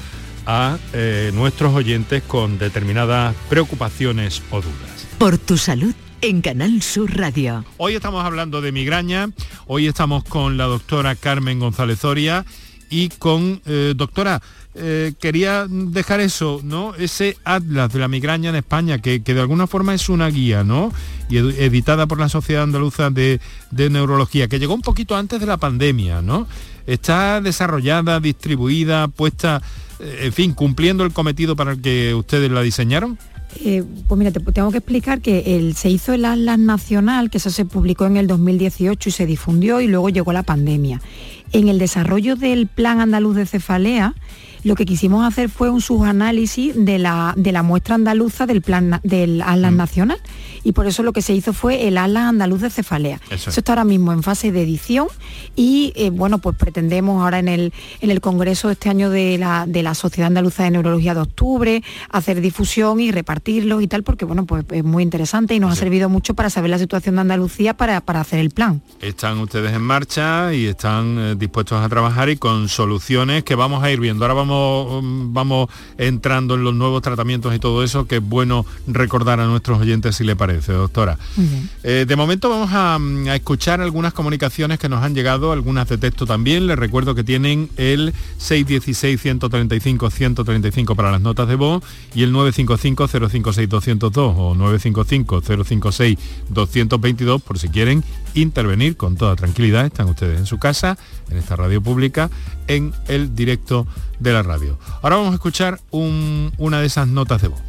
a 0.46 0.78
eh, 0.92 1.30
nuestros 1.34 1.74
oyentes 1.74 2.22
con 2.22 2.58
determinadas 2.58 3.34
preocupaciones 3.48 4.42
o 4.50 4.60
dudas. 4.60 5.06
Por 5.18 5.38
tu 5.38 5.56
salud 5.56 5.94
en 6.22 6.42
Canal 6.42 6.82
Sur 6.82 7.16
Radio. 7.16 7.64
Hoy 7.76 7.94
estamos 7.94 8.24
hablando 8.24 8.60
de 8.60 8.72
migraña, 8.72 9.30
hoy 9.66 9.86
estamos 9.86 10.24
con 10.24 10.56
la 10.56 10.64
doctora 10.64 11.14
Carmen 11.14 11.60
González 11.60 12.00
Zoria 12.00 12.44
y 12.90 13.08
con, 13.08 13.62
eh, 13.64 13.94
doctora, 13.96 14.42
eh, 14.74 15.14
quería 15.20 15.66
dejar 15.68 16.20
eso, 16.20 16.60
¿no? 16.62 16.94
Ese 16.94 17.36
atlas 17.44 17.92
de 17.92 17.98
la 17.98 18.08
migraña 18.08 18.50
en 18.50 18.56
España, 18.56 18.98
que, 18.98 19.20
de 19.20 19.40
alguna 19.40 19.66
forma 19.66 19.94
es 19.94 20.08
una 20.08 20.28
guía, 20.28 20.64
¿no? 20.64 20.92
Y 21.28 21.38
editada 21.38 22.06
por 22.06 22.18
la 22.20 22.28
Sociedad 22.28 22.64
Andaluza 22.64 23.10
de, 23.10 23.40
de, 23.70 23.90
Neurología, 23.90 24.48
que 24.48 24.58
llegó 24.58 24.74
un 24.74 24.82
poquito 24.82 25.16
antes 25.16 25.40
de 25.40 25.46
la 25.46 25.56
pandemia, 25.56 26.20
¿no? 26.22 26.46
Está 26.86 27.40
desarrollada, 27.40 28.20
distribuida, 28.20 29.08
puesta, 29.08 29.62
eh, 30.00 30.20
en 30.22 30.32
fin, 30.32 30.52
cumpliendo 30.52 31.04
el 31.04 31.12
cometido 31.12 31.56
para 31.56 31.72
el 31.72 31.80
que 31.80 32.14
ustedes 32.14 32.50
la 32.50 32.62
diseñaron. 32.62 33.18
Eh, 33.64 33.84
pues 34.08 34.18
mira, 34.18 34.30
te 34.30 34.40
tengo 34.40 34.70
que 34.70 34.78
explicar 34.78 35.20
que 35.20 35.72
se 35.76 35.90
hizo 35.90 36.12
el 36.12 36.24
Atlas 36.24 36.58
Nacional, 36.58 37.30
que 37.30 37.38
eso 37.38 37.50
se 37.50 37.64
publicó 37.64 38.06
en 38.06 38.16
el 38.16 38.26
2018 38.26 39.08
y 39.08 39.12
se 39.12 39.26
difundió 39.26 39.80
y 39.80 39.86
luego 39.86 40.08
llegó 40.08 40.32
la 40.32 40.42
pandemia. 40.42 41.00
En 41.52 41.68
el 41.68 41.78
desarrollo 41.78 42.36
del 42.36 42.68
Plan 42.68 43.00
Andaluz 43.00 43.36
de 43.36 43.46
Cefalea, 43.46 44.14
lo 44.64 44.74
que 44.74 44.86
quisimos 44.86 45.26
hacer 45.26 45.48
fue 45.48 45.70
un 45.70 45.80
subanálisis 45.80 46.74
de 46.76 46.98
la, 46.98 47.34
de 47.36 47.52
la 47.52 47.62
muestra 47.62 47.94
andaluza 47.94 48.46
del 48.46 48.62
plan 48.62 49.00
del 49.02 49.42
Atlas 49.42 49.72
mm. 49.72 49.76
Nacional 49.76 50.20
y 50.64 50.72
por 50.72 50.86
eso 50.86 51.02
lo 51.02 51.12
que 51.12 51.22
se 51.22 51.34
hizo 51.34 51.52
fue 51.52 51.88
el 51.88 51.98
Atlas 51.98 52.24
Andaluz 52.24 52.60
de 52.60 52.70
Cefalea. 52.70 53.20
Eso, 53.30 53.50
está 53.50 53.72
ahora 53.72 53.84
mismo 53.84 54.12
en 54.12 54.22
fase 54.22 54.52
de 54.52 54.62
edición 54.62 55.08
y 55.56 55.92
eh, 55.96 56.10
bueno, 56.10 56.38
pues 56.38 56.56
pretendemos 56.56 57.22
ahora 57.22 57.38
en 57.38 57.48
el, 57.48 57.72
en 58.00 58.10
el 58.10 58.20
Congreso 58.20 58.70
este 58.70 58.88
año 58.88 59.10
de 59.10 59.38
la, 59.38 59.64
de 59.66 59.82
la 59.82 59.94
Sociedad 59.94 60.28
Andaluza 60.28 60.64
de 60.64 60.70
Neurología 60.72 61.14
de 61.14 61.20
octubre, 61.20 61.82
hacer 62.10 62.40
difusión 62.40 63.00
y 63.00 63.10
repartirlo 63.10 63.80
y 63.80 63.86
tal, 63.86 64.02
porque 64.02 64.24
bueno, 64.24 64.44
pues 64.46 64.64
es 64.70 64.84
muy 64.84 65.02
interesante 65.02 65.54
y 65.54 65.60
nos 65.60 65.72
ha 65.72 65.76
servido 65.76 66.08
mucho 66.08 66.34
para 66.34 66.50
saber 66.50 66.70
la 66.70 66.78
situación 66.78 67.16
de 67.16 67.22
Andalucía 67.22 67.74
para, 67.74 68.00
para 68.00 68.20
hacer 68.20 68.38
el 68.38 68.50
plan. 68.50 68.82
Están 69.00 69.38
ustedes 69.38 69.72
en 69.72 69.82
marcha 69.82 70.52
y 70.52 70.66
están 70.66 71.18
eh, 71.18 71.34
dispuestos 71.36 71.82
a 71.82 71.88
trabajar 71.88 72.28
y 72.28 72.36
con 72.36 72.68
soluciones 72.68 73.44
que 73.44 73.54
vamos 73.54 73.82
a 73.82 73.90
ir 73.90 74.00
viendo. 74.00 74.24
Ahora 74.24 74.34
vamos, 74.34 74.49
vamos 74.50 75.68
entrando 75.98 76.54
en 76.54 76.64
los 76.64 76.74
nuevos 76.74 77.02
tratamientos 77.02 77.54
y 77.54 77.58
todo 77.58 77.82
eso, 77.82 78.06
que 78.06 78.16
es 78.16 78.22
bueno 78.22 78.64
recordar 78.86 79.40
a 79.40 79.46
nuestros 79.46 79.80
oyentes 79.80 80.16
si 80.16 80.24
le 80.24 80.36
parece 80.36 80.72
doctora. 80.72 81.18
Eh, 81.82 82.04
de 82.06 82.16
momento 82.16 82.48
vamos 82.48 82.70
mm, 82.70 83.28
a, 83.28 83.36
escuchar 83.36 83.80
algunas 83.80 84.12
comunicaciones 84.12 84.78
que 84.78 84.88
nos 84.88 85.02
han 85.02 85.14
llegado, 85.14 85.50
algunas 85.52 85.88
de 85.88 85.98
texto 85.98 86.26
también. 86.26 86.66
Les 86.66 86.78
recuerdo 86.78 87.14
que 87.14 87.24
tienen 87.24 87.70
el 87.76 88.14
616-135-135 88.40 90.94
para 90.94 91.10
las 91.10 91.20
notas 91.20 91.48
de 91.48 91.56
voz 91.56 91.82
y 92.14 92.22
el 92.22 92.32
955-056-202 92.32 94.16
o 94.16 94.54
955-056-222 94.54 97.40
por 97.40 97.58
si 97.58 97.68
quieren 97.68 98.04
intervenir 98.34 98.96
con 98.96 99.16
toda 99.16 99.36
tranquilidad. 99.36 99.86
Están 99.86 100.08
ustedes 100.08 100.38
en 100.38 100.46
su 100.46 100.58
casa, 100.58 100.96
en 101.30 101.38
esta 101.38 101.56
radio 101.56 101.82
pública, 101.82 102.30
en 102.66 102.92
el 103.08 103.34
directo 103.34 103.86
de 104.18 104.32
la 104.32 104.42
radio. 104.42 104.78
Ahora 105.02 105.16
vamos 105.16 105.32
a 105.32 105.34
escuchar 105.34 105.80
una 105.90 106.80
de 106.80 106.86
esas 106.86 107.08
notas 107.08 107.42
de 107.42 107.48
voz. 107.48 107.60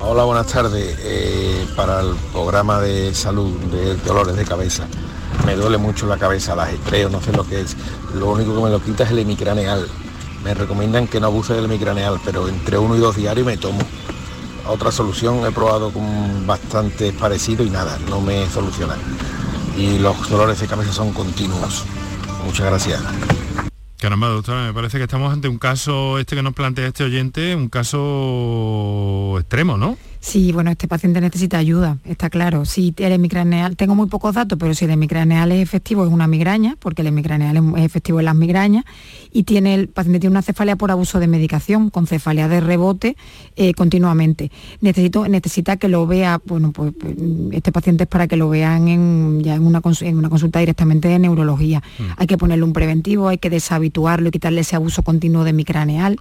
Hola, 0.00 0.22
buenas 0.22 0.46
tardes. 0.46 0.96
Eh, 1.00 1.66
para 1.74 2.00
el 2.00 2.14
programa 2.32 2.80
de 2.80 3.12
salud 3.14 3.52
de 3.72 3.96
dolores 3.96 4.36
de 4.36 4.44
cabeza. 4.44 4.86
Me 5.44 5.56
duele 5.56 5.76
mucho 5.76 6.06
la 6.06 6.16
cabeza, 6.16 6.54
las 6.54 6.72
estrellas, 6.72 7.10
no 7.10 7.20
sé 7.20 7.32
lo 7.32 7.44
que 7.44 7.60
es. 7.60 7.76
Lo 8.14 8.30
único 8.30 8.54
que 8.54 8.62
me 8.62 8.70
lo 8.70 8.82
quita 8.82 9.04
es 9.04 9.10
el 9.10 9.18
hemicraneal. 9.18 9.88
Me 10.44 10.54
recomiendan 10.54 11.08
que 11.08 11.20
no 11.20 11.26
abuse 11.26 11.54
del 11.54 11.64
hemicraneal, 11.64 12.20
pero 12.24 12.48
entre 12.48 12.78
uno 12.78 12.96
y 12.96 13.00
dos 13.00 13.16
diarios 13.16 13.46
me 13.46 13.56
tomo. 13.56 13.80
Otra 14.68 14.92
solución 14.92 15.44
he 15.46 15.50
probado 15.50 15.90
con 15.90 16.46
bastante 16.46 17.12
parecido 17.12 17.64
y 17.64 17.70
nada, 17.70 17.98
no 18.08 18.20
me 18.20 18.48
soluciona. 18.50 18.96
Y 19.78 19.98
los 19.98 20.28
dolores 20.28 20.60
de 20.60 20.66
cabeza 20.66 20.92
son 20.92 21.12
continuos. 21.12 21.84
Muchas 22.44 22.66
gracias. 22.66 23.00
Caramba, 23.98 24.28
me 24.30 24.72
parece 24.74 24.98
que 24.98 25.04
estamos 25.04 25.32
ante 25.32 25.48
un 25.48 25.58
caso, 25.58 26.18
este 26.18 26.36
que 26.36 26.42
nos 26.42 26.54
plantea 26.54 26.86
este 26.86 27.04
oyente, 27.04 27.54
un 27.54 27.68
caso 27.68 29.36
extremo, 29.38 29.76
¿no? 29.76 29.96
Sí, 30.20 30.50
bueno, 30.52 30.70
este 30.70 30.88
paciente 30.88 31.20
necesita 31.20 31.58
ayuda, 31.58 31.98
está 32.04 32.28
claro. 32.28 32.64
Si 32.64 32.92
el 32.98 33.12
hemicraneal, 33.12 33.76
tengo 33.76 33.94
muy 33.94 34.08
pocos 34.08 34.34
datos, 34.34 34.58
pero 34.58 34.74
si 34.74 34.84
el 34.84 34.90
hemicraneal 34.90 35.52
es 35.52 35.62
efectivo 35.62 36.04
es 36.04 36.12
una 36.12 36.26
migraña, 36.26 36.76
porque 36.80 37.02
el 37.02 37.08
hemicraneal 37.08 37.56
es 37.76 37.84
efectivo 37.84 38.18
en 38.18 38.24
las 38.24 38.34
migrañas, 38.34 38.84
y 39.32 39.44
tiene 39.44 39.74
el 39.74 39.88
paciente 39.88 40.18
tiene 40.20 40.32
una 40.32 40.42
cefalia 40.42 40.76
por 40.76 40.90
abuso 40.90 41.20
de 41.20 41.28
medicación, 41.28 41.90
con 41.90 42.06
cefalia 42.06 42.48
de 42.48 42.60
rebote 42.60 43.16
eh, 43.56 43.74
continuamente. 43.74 44.50
Necesito, 44.80 45.28
necesita 45.28 45.76
que 45.76 45.88
lo 45.88 46.06
vea, 46.06 46.40
bueno, 46.44 46.72
pues, 46.72 46.92
pues 46.98 47.14
este 47.52 47.70
paciente 47.70 48.04
es 48.04 48.08
para 48.08 48.26
que 48.26 48.36
lo 48.36 48.48
vean 48.48 48.88
en, 48.88 49.40
ya 49.42 49.54
en 49.54 49.64
una, 49.64 49.80
en 50.00 50.18
una 50.18 50.28
consulta 50.28 50.58
directamente 50.58 51.08
de 51.08 51.18
neurología. 51.20 51.82
Mm. 51.98 52.02
Hay 52.16 52.26
que 52.26 52.36
ponerle 52.36 52.64
un 52.64 52.72
preventivo, 52.72 53.28
hay 53.28 53.38
que 53.38 53.50
deshabituarlo 53.50 54.28
y 54.28 54.30
quitarle 54.32 54.62
ese 54.62 54.74
abuso 54.74 55.02
continuo 55.02 55.44
de 55.44 55.50
hemicraneal 55.50 56.18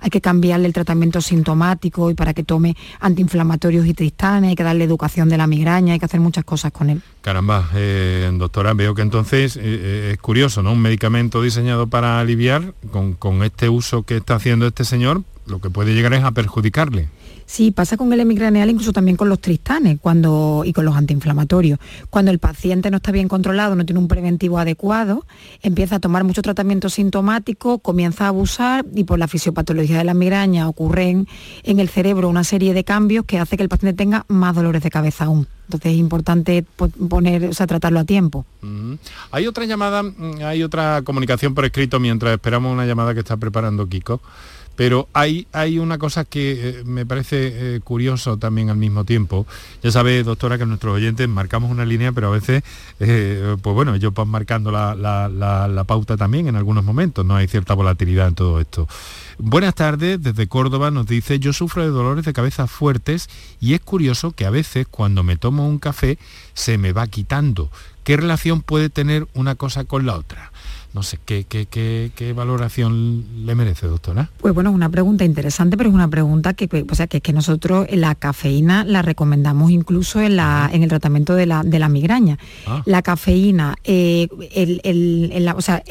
hay 0.00 0.10
que 0.10 0.20
cambiarle 0.20 0.66
el 0.66 0.72
tratamiento 0.72 1.20
sintomático 1.20 2.10
y 2.10 2.14
para 2.14 2.34
que 2.34 2.42
tome 2.42 2.76
antiinflamatorios 3.00 3.86
y 3.86 3.94
tristanes, 3.94 4.50
hay 4.50 4.56
que 4.56 4.62
darle 4.62 4.84
educación 4.84 5.28
de 5.28 5.36
la 5.36 5.46
migraña, 5.46 5.94
hay 5.94 5.98
que 5.98 6.04
hacer 6.04 6.20
muchas 6.20 6.44
cosas 6.44 6.72
con 6.72 6.90
él. 6.90 7.02
Caramba, 7.22 7.68
eh, 7.74 8.30
doctora, 8.34 8.74
veo 8.74 8.94
que 8.94 9.02
entonces 9.02 9.56
eh, 9.56 9.60
eh, 9.64 10.10
es 10.12 10.18
curioso, 10.18 10.62
¿no? 10.62 10.72
Un 10.72 10.80
medicamento 10.80 11.42
diseñado 11.42 11.86
para 11.86 12.20
aliviar, 12.20 12.74
con, 12.90 13.14
con 13.14 13.42
este 13.42 13.68
uso 13.68 14.04
que 14.04 14.18
está 14.18 14.36
haciendo 14.36 14.66
este 14.66 14.84
señor, 14.84 15.22
lo 15.46 15.60
que 15.60 15.70
puede 15.70 15.94
llegar 15.94 16.14
es 16.14 16.24
a 16.24 16.32
perjudicarle. 16.32 17.08
Sí, 17.46 17.70
pasa 17.70 17.96
con 17.96 18.12
el 18.12 18.20
hemigraneal 18.20 18.68
incluso 18.68 18.92
también 18.92 19.16
con 19.16 19.28
los 19.28 19.40
tristanes 19.40 19.98
cuando, 20.00 20.62
y 20.64 20.72
con 20.72 20.84
los 20.84 20.96
antiinflamatorios. 20.96 21.78
Cuando 22.10 22.32
el 22.32 22.40
paciente 22.40 22.90
no 22.90 22.96
está 22.96 23.12
bien 23.12 23.28
controlado, 23.28 23.76
no 23.76 23.86
tiene 23.86 24.00
un 24.00 24.08
preventivo 24.08 24.58
adecuado, 24.58 25.24
empieza 25.62 25.96
a 25.96 26.00
tomar 26.00 26.24
mucho 26.24 26.42
tratamiento 26.42 26.88
sintomático, 26.88 27.78
comienza 27.78 28.24
a 28.24 28.28
abusar 28.28 28.84
y 28.94 29.04
por 29.04 29.18
la 29.18 29.28
fisiopatología 29.28 29.98
de 29.98 30.04
la 30.04 30.14
migraña 30.14 30.68
ocurren 30.68 31.28
en 31.62 31.78
el 31.78 31.88
cerebro 31.88 32.28
una 32.28 32.44
serie 32.44 32.74
de 32.74 32.82
cambios 32.82 33.24
que 33.24 33.38
hace 33.38 33.56
que 33.56 33.62
el 33.62 33.68
paciente 33.68 33.96
tenga 33.96 34.24
más 34.28 34.54
dolores 34.54 34.82
de 34.82 34.90
cabeza 34.90 35.26
aún. 35.26 35.46
Entonces 35.66 35.92
es 35.92 35.98
importante 35.98 36.64
poner, 37.08 37.46
o 37.46 37.52
sea, 37.52 37.66
tratarlo 37.66 37.98
a 37.98 38.04
tiempo. 38.04 38.46
Hay 39.32 39.46
otra 39.46 39.64
llamada, 39.64 40.02
mm, 40.02 40.42
hay 40.44 40.62
otra 40.62 41.02
comunicación 41.02 41.54
por 41.54 41.64
escrito 41.64 41.98
mientras 41.98 42.32
esperamos 42.32 42.72
una 42.72 42.86
llamada 42.86 43.14
que 43.14 43.20
está 43.20 43.36
preparando 43.36 43.88
Kiko. 43.88 44.20
Pero 44.76 45.08
hay, 45.14 45.46
hay 45.52 45.78
una 45.78 45.98
cosa 45.98 46.24
que 46.24 46.68
eh, 46.68 46.84
me 46.84 47.06
parece 47.06 47.76
eh, 47.76 47.80
curioso 47.80 48.36
también 48.36 48.68
al 48.68 48.76
mismo 48.76 49.04
tiempo. 49.04 49.46
Ya 49.82 49.90
sabe, 49.90 50.22
doctora, 50.22 50.58
que 50.58 50.66
nuestros 50.66 50.94
oyentes 50.94 51.28
marcamos 51.28 51.70
una 51.70 51.86
línea, 51.86 52.12
pero 52.12 52.28
a 52.28 52.30
veces, 52.30 52.62
eh, 53.00 53.56
pues 53.62 53.74
bueno, 53.74 53.94
ellos 53.94 54.12
van 54.12 54.28
marcando 54.28 54.70
la, 54.70 54.94
la, 54.94 55.84
pauta 55.84 56.16
también 56.16 56.48
en 56.48 56.56
algunos 56.56 56.84
momentos, 56.84 57.24
¿no? 57.24 57.36
Hay 57.36 57.46
cierta 57.48 57.74
volatilidad 57.74 58.28
en 58.28 58.34
todo 58.34 58.60
esto. 58.60 58.86
Buenas 59.38 59.74
tardes, 59.74 60.22
desde 60.22 60.46
Córdoba 60.46 60.90
nos 60.90 61.06
dice, 61.06 61.38
yo 61.38 61.52
sufro 61.52 61.82
de 61.82 61.88
dolores 61.88 62.24
de 62.24 62.32
cabeza 62.32 62.66
fuertes 62.66 63.28
y 63.60 63.74
es 63.74 63.80
curioso 63.80 64.32
que 64.32 64.46
a 64.46 64.50
veces 64.50 64.86
cuando 64.90 65.22
me 65.22 65.36
tomo 65.36 65.68
un 65.68 65.78
café 65.78 66.18
se 66.54 66.76
me 66.76 66.92
va 66.92 67.06
quitando. 67.06 67.70
¿Qué 68.02 68.16
relación 68.16 68.62
puede 68.62 68.88
tener 68.88 69.26
una 69.34 69.54
cosa 69.54 69.84
con 69.84 70.06
la 70.06 70.16
otra? 70.16 70.52
No 70.96 71.02
sé, 71.02 71.18
¿qué, 71.22 71.44
qué, 71.44 71.68
qué, 72.16 72.32
valoración 72.32 73.22
le 73.44 73.54
merece, 73.54 73.86
doctora? 73.86 74.30
Pues 74.38 74.54
bueno, 74.54 74.70
es 74.70 74.74
una 74.74 74.88
pregunta 74.88 75.26
interesante, 75.26 75.76
pero 75.76 75.90
es 75.90 75.94
una 75.94 76.08
pregunta 76.08 76.54
que, 76.54 76.86
o 76.90 76.94
sea, 76.94 77.06
que, 77.06 77.20
que 77.20 77.34
nosotros 77.34 77.86
la 77.90 78.14
cafeína 78.14 78.82
la 78.82 79.02
recomendamos 79.02 79.70
incluso 79.70 80.22
en, 80.22 80.36
la, 80.36 80.70
en 80.72 80.82
el 80.82 80.88
tratamiento 80.88 81.34
de 81.34 81.44
la, 81.44 81.62
de 81.64 81.78
la 81.78 81.90
migraña. 81.90 82.38
Ah. 82.66 82.82
La 82.86 83.02
cafeína, 83.02 83.76
eh, 83.84 84.28
el, 84.54 85.52
o 85.54 85.60
sea, 85.60 85.82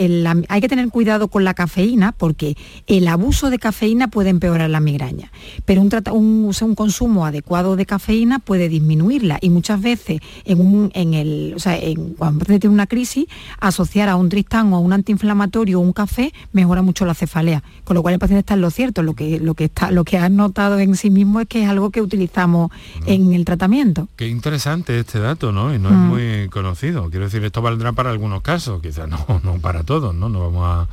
hay 0.50 0.62
que 0.62 0.68
tener 0.68 0.90
cuidado 0.90 1.28
con 1.28 1.44
la 1.44 1.54
cafeína 1.54 2.12
porque 2.12 2.58
el 2.88 3.08
abuso 3.08 3.52
de 3.52 3.60
cafeína 3.60 4.08
puede 4.08 4.32
empeorar 4.32 4.72
la 4.72 4.80
migraña, 4.80 5.32
pero 5.66 5.84
un, 5.84 5.92
un, 6.14 6.52
un 6.60 6.76
consumo 6.76 7.28
adecuado 7.28 7.76
de 7.76 7.86
cafeína 7.86 8.40
puede 8.40 8.70
disminuirla 8.70 9.38
y 9.40 9.52
muchas 9.52 9.80
veces 9.80 10.20
en, 10.46 10.60
un, 10.60 10.90
en 10.96 11.14
el, 11.14 11.54
o 11.56 11.60
sea, 11.60 11.78
en, 11.78 12.16
cuando 12.16 12.44
tiene 12.44 12.70
una 12.70 12.88
crisis, 12.88 13.28
asociar 13.60 14.10
a 14.10 14.16
un 14.16 14.30
tristán 14.30 14.74
o 14.74 14.78
a 14.78 14.80
una 14.80 14.95
antiinflamatorio 14.96 15.80
o 15.80 15.82
un 15.82 15.94
café 15.94 16.34
mejora 16.54 16.82
mucho 16.82 17.06
la 17.06 17.14
cefalea, 17.14 17.64
con 17.84 17.96
lo 17.96 18.02
cual 18.02 18.14
el 18.14 18.20
paciente 18.20 18.40
está 18.40 18.56
en 18.56 18.62
lo 18.62 18.72
cierto, 18.72 19.04
lo 19.04 19.14
que, 19.14 19.40
lo 19.40 19.54
que, 19.54 19.66
está, 19.66 19.92
lo 19.92 20.04
que 20.04 20.18
ha 20.18 20.30
notado 20.30 20.80
en 20.80 20.96
sí 20.96 21.10
mismo 21.10 21.40
es 21.40 21.48
que 21.48 21.64
es 21.64 21.70
algo 21.70 21.92
que 21.92 22.02
utilizamos 22.02 22.72
en 23.06 23.34
el 23.34 23.46
tratamiento. 23.46 24.08
Qué 24.16 24.28
interesante 24.28 25.00
este 25.00 25.20
dato, 25.20 25.52
¿no? 25.52 25.74
Y 25.74 25.80
no 25.80 25.90
es 25.90 25.96
mm. 25.96 26.08
muy 26.08 26.50
conocido. 26.50 27.10
Quiero 27.10 27.26
decir, 27.26 27.44
esto 27.44 27.62
valdrá 27.62 27.92
para 27.92 28.10
algunos 28.10 28.42
casos, 28.42 28.82
quizás 28.82 29.08
no, 29.08 29.24
no 29.44 29.60
para 29.60 29.84
todos, 29.84 30.16
¿no? 30.16 30.30
No 30.30 30.40
vamos 30.40 30.66
a 30.66 30.88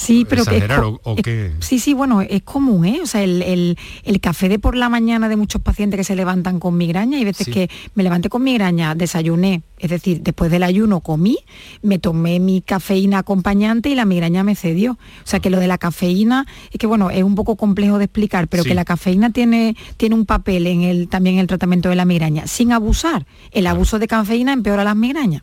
Sí, 0.00 0.26
pero 0.26 0.44
que 0.46 0.56
es, 0.56 1.52
Sí, 1.60 1.78
sí, 1.78 1.92
bueno, 1.92 2.22
es 2.22 2.42
común, 2.42 2.86
¿eh? 2.86 3.00
O 3.02 3.06
sea, 3.06 3.22
el, 3.22 3.76
café 4.22 4.48
de 4.48 4.58
por 4.58 4.74
la 4.74 4.88
mañana 4.88 5.28
de 5.28 5.36
muchos 5.36 5.60
pacientes 5.60 5.98
que 5.98 6.04
se 6.04 6.16
levantan 6.16 6.58
con 6.58 6.76
migraña, 6.76 7.18
hay 7.18 7.24
veces 7.24 7.48
que 7.48 7.68
me 7.94 8.02
levanté 8.02 8.30
con 8.30 8.42
migraña, 8.42 8.94
desayuné, 8.94 9.62
es 9.78 9.90
decir, 9.90 10.22
después 10.22 10.50
del 10.50 10.62
ayuno 10.62 11.00
comí, 11.00 11.38
me 11.82 11.98
tomé 11.98 12.40
mi 12.40 12.62
cafeína 12.62 13.18
acompañante 13.18 13.90
y 13.90 13.94
la 13.94 14.04
migraña 14.04 14.42
me 14.42 14.54
cedió. 14.54 14.92
O 14.92 15.26
sea, 15.26 15.40
que 15.40 15.50
lo 15.50 15.58
de 15.58 15.68
la 15.68 15.78
cafeína, 15.78 16.46
es 16.70 16.78
que 16.78 16.86
bueno, 16.86 17.10
es 17.10 17.22
un 17.22 17.34
poco 17.34 17.56
complejo 17.56 17.98
de 17.98 18.04
explicar, 18.04 18.48
pero 18.48 18.64
que 18.64 18.74
la 18.74 18.84
cafeína 18.84 19.30
tiene, 19.30 19.76
tiene 19.98 20.14
un 20.14 20.24
papel 20.24 20.66
en 20.66 20.82
el, 20.82 21.08
también 21.08 21.36
en 21.36 21.42
el 21.42 21.46
tratamiento 21.46 21.90
de 21.90 21.96
la 21.96 22.06
migraña, 22.06 22.46
sin 22.46 22.72
abusar. 22.72 23.26
El 23.52 23.66
abuso 23.66 23.98
de 23.98 24.08
cafeína 24.08 24.52
empeora 24.54 24.82
las 24.82 24.96
migrañas. 24.96 25.42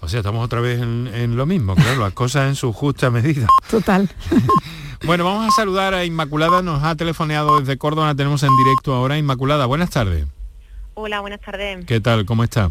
O 0.00 0.08
sea, 0.08 0.20
estamos 0.20 0.44
otra 0.44 0.60
vez 0.60 0.80
en, 0.80 1.08
en 1.12 1.36
lo 1.36 1.46
mismo, 1.46 1.74
claro, 1.74 2.00
las 2.00 2.12
cosas 2.12 2.48
en 2.48 2.54
su 2.54 2.72
justa 2.72 3.10
medida. 3.10 3.46
Total. 3.70 4.08
bueno, 5.04 5.24
vamos 5.24 5.46
a 5.46 5.50
saludar 5.50 5.94
a 5.94 6.04
Inmaculada, 6.04 6.62
nos 6.62 6.82
ha 6.82 6.94
telefoneado 6.94 7.60
desde 7.60 7.78
Córdoba, 7.78 8.08
la 8.08 8.14
tenemos 8.14 8.42
en 8.42 8.56
directo 8.56 8.94
ahora. 8.94 9.18
Inmaculada, 9.18 9.66
buenas 9.66 9.90
tardes. 9.90 10.26
Hola, 10.94 11.20
buenas 11.20 11.40
tardes. 11.40 11.84
¿Qué 11.86 12.00
tal? 12.00 12.24
¿Cómo 12.24 12.44
está? 12.44 12.70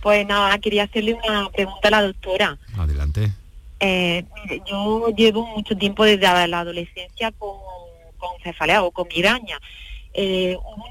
Pues 0.00 0.26
nada, 0.26 0.56
quería 0.58 0.84
hacerle 0.84 1.14
una 1.14 1.50
pregunta 1.50 1.88
a 1.88 1.90
la 1.90 2.02
doctora. 2.02 2.58
Adelante. 2.76 3.32
Eh, 3.80 4.24
yo 4.66 5.08
llevo 5.16 5.46
mucho 5.46 5.76
tiempo 5.76 6.04
desde 6.04 6.48
la 6.48 6.60
adolescencia 6.60 7.32
con, 7.32 7.58
con 8.16 8.30
cefalea 8.42 8.82
o 8.82 8.90
con 8.90 9.08
migraña. 9.08 9.58
Eh, 10.14 10.56
hubo 10.56 10.86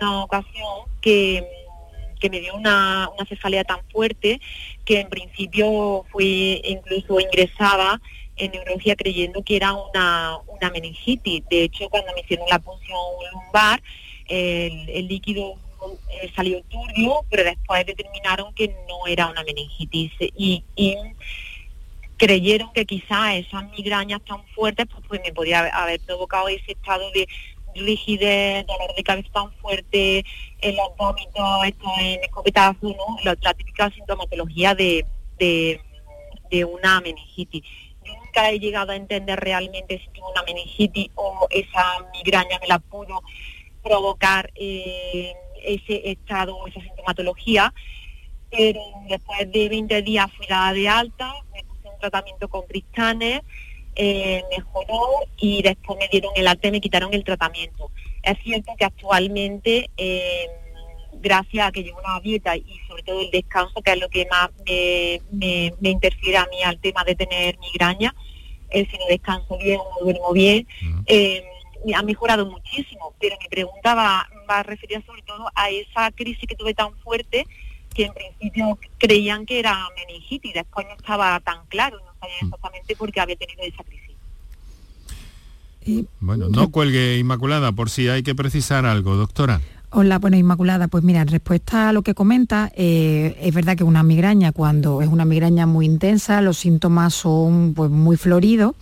una, 0.00 0.22
ocasión 0.22 0.66
que, 1.00 1.46
que 2.20 2.30
me 2.30 2.40
dio 2.40 2.54
una, 2.54 3.08
una, 3.14 3.26
cefalea 3.26 3.64
tan 3.64 3.80
fuerte 3.90 4.40
que 4.84 5.00
en 5.00 5.08
principio 5.08 6.04
fui 6.10 6.62
incluso 6.64 7.20
ingresada 7.20 8.00
en 8.36 8.52
neurología 8.52 8.96
creyendo 8.96 9.42
que 9.42 9.56
era 9.56 9.72
una, 9.72 10.38
una 10.46 10.70
meningitis. 10.70 11.42
De 11.48 11.64
hecho, 11.64 11.88
cuando 11.88 12.12
me 12.14 12.20
hicieron 12.20 12.48
la 12.48 12.58
punción 12.58 12.98
lumbar, 13.32 13.82
el, 14.28 15.08
líquido 15.08 15.56
eh, 16.10 16.30
salió 16.34 16.62
turbio, 16.64 17.24
pero 17.30 17.44
después 17.44 17.86
determinaron 17.86 18.52
que 18.54 18.68
no 18.88 19.06
era 19.06 19.28
una 19.28 19.44
meningitis 19.44 20.12
y, 20.36 20.64
creyeron 22.18 22.72
que 22.72 22.86
quizás 22.86 23.34
esas 23.34 23.70
migrañas 23.72 24.22
tan 24.24 24.42
fuertes 24.54 24.86
pues, 24.90 25.04
pues 25.06 25.20
me 25.22 25.34
podía 25.34 25.66
haber, 25.66 26.00
provocado 26.00 26.48
ese 26.48 26.72
estado 26.72 27.10
de 27.10 27.28
rigidez, 27.74 28.66
dolor 28.66 28.94
de 28.96 29.02
cabeza 29.02 29.28
tan 29.34 29.52
fuerte, 29.56 30.24
en 30.62 30.76
los 30.76 30.88
esto 31.66 31.86
en 32.00 32.24
escopetazo, 32.24 32.78
¿no? 32.82 33.18
La, 33.22 33.52
típica 33.52 33.90
sintomatología 33.90 34.74
de, 34.74 35.04
de 35.38 36.64
una 36.64 37.02
meningitis 37.02 37.64
he 38.36 38.58
llegado 38.58 38.92
a 38.92 38.96
entender 38.96 39.38
realmente 39.38 39.98
si 39.98 40.08
tengo 40.10 40.30
una 40.30 40.42
meningitis 40.42 41.10
o 41.14 41.46
esa 41.50 41.84
migraña 42.12 42.58
me 42.60 42.66
la 42.66 42.78
pudo 42.78 43.22
provocar 43.82 44.50
eh, 44.54 45.32
ese 45.62 46.10
estado 46.10 46.56
o 46.56 46.66
esa 46.66 46.80
sintomatología. 46.80 47.72
Pero 48.50 48.80
después 49.08 49.50
de 49.50 49.68
20 49.68 50.02
días 50.02 50.26
fui 50.36 50.46
dada 50.46 50.72
de 50.72 50.88
alta, 50.88 51.34
me 51.52 51.64
puse 51.64 51.88
un 51.88 51.98
tratamiento 51.98 52.48
con 52.48 52.62
cristanes, 52.66 53.42
eh, 53.96 54.42
mejoró 54.50 55.24
y 55.36 55.62
después 55.62 55.98
me 55.98 56.08
dieron 56.08 56.32
el 56.36 56.46
alta 56.46 56.68
y 56.68 56.70
me 56.70 56.80
quitaron 56.80 57.12
el 57.14 57.24
tratamiento. 57.24 57.90
Es 58.22 58.38
cierto 58.42 58.72
que 58.76 58.84
actualmente, 58.84 59.90
eh, 59.96 60.48
gracias 61.20 61.68
a 61.68 61.72
que 61.72 61.82
llevo 61.82 61.98
una 61.98 62.20
dieta 62.20 62.56
y 62.56 62.80
sobre 62.88 63.02
todo 63.02 63.20
el 63.20 63.30
descanso, 63.30 63.82
que 63.82 63.92
es 63.92 64.00
lo 64.00 64.08
que 64.08 64.26
más 64.30 64.50
me, 64.66 65.20
me 65.80 65.90
interfiere 65.90 66.38
a 66.38 66.46
mí 66.46 66.62
al 66.62 66.78
tema 66.78 67.04
de 67.04 67.14
tener 67.14 67.58
migraña, 67.58 68.14
si 68.70 68.98
no 68.98 69.06
descanso 69.08 69.56
bien, 69.58 69.78
no 69.78 70.04
duermo 70.04 70.32
bien, 70.32 70.66
eh, 71.06 71.44
ha 71.94 72.02
mejorado 72.02 72.46
muchísimo, 72.46 73.14
pero 73.20 73.36
mi 73.40 73.48
pregunta 73.48 73.94
va, 73.94 74.28
a 74.48 74.62
referir 74.62 75.02
sobre 75.04 75.22
todo 75.22 75.48
a 75.54 75.70
esa 75.70 76.10
crisis 76.12 76.46
que 76.48 76.54
tuve 76.54 76.74
tan 76.74 76.96
fuerte 76.98 77.46
que 77.94 78.04
en 78.04 78.14
principio 78.14 78.78
creían 78.98 79.46
que 79.46 79.58
era 79.58 79.88
meningitis, 79.96 80.54
después 80.54 80.86
no 80.86 80.94
estaba 80.94 81.40
tan 81.40 81.66
claro, 81.66 81.98
no 81.98 82.12
sabía 82.20 82.36
mm. 82.42 82.44
exactamente 82.46 82.96
por 82.96 83.10
qué 83.10 83.20
había 83.20 83.36
tenido 83.36 83.62
esa 83.62 83.82
crisis. 83.84 84.06
Bueno, 86.20 86.48
no 86.48 86.70
cuelgue 86.70 87.16
Inmaculada 87.16 87.72
por 87.72 87.90
si 87.90 88.08
hay 88.08 88.22
que 88.22 88.34
precisar 88.34 88.86
algo, 88.86 89.16
doctora. 89.16 89.60
Hola, 89.90 90.18
bueno, 90.18 90.36
Inmaculada, 90.36 90.88
pues 90.88 91.04
mira, 91.04 91.20
en 91.20 91.28
respuesta 91.28 91.88
a 91.88 91.92
lo 91.92 92.02
que 92.02 92.12
comenta, 92.12 92.72
eh, 92.74 93.38
es 93.40 93.54
verdad 93.54 93.76
que 93.76 93.84
una 93.84 94.02
migraña, 94.02 94.50
cuando 94.50 95.00
es 95.00 95.08
una 95.08 95.24
migraña 95.24 95.64
muy 95.64 95.86
intensa, 95.86 96.40
los 96.42 96.58
síntomas 96.58 97.14
son 97.14 97.72
pues, 97.72 97.88
muy 97.88 98.16
floridos 98.16 98.74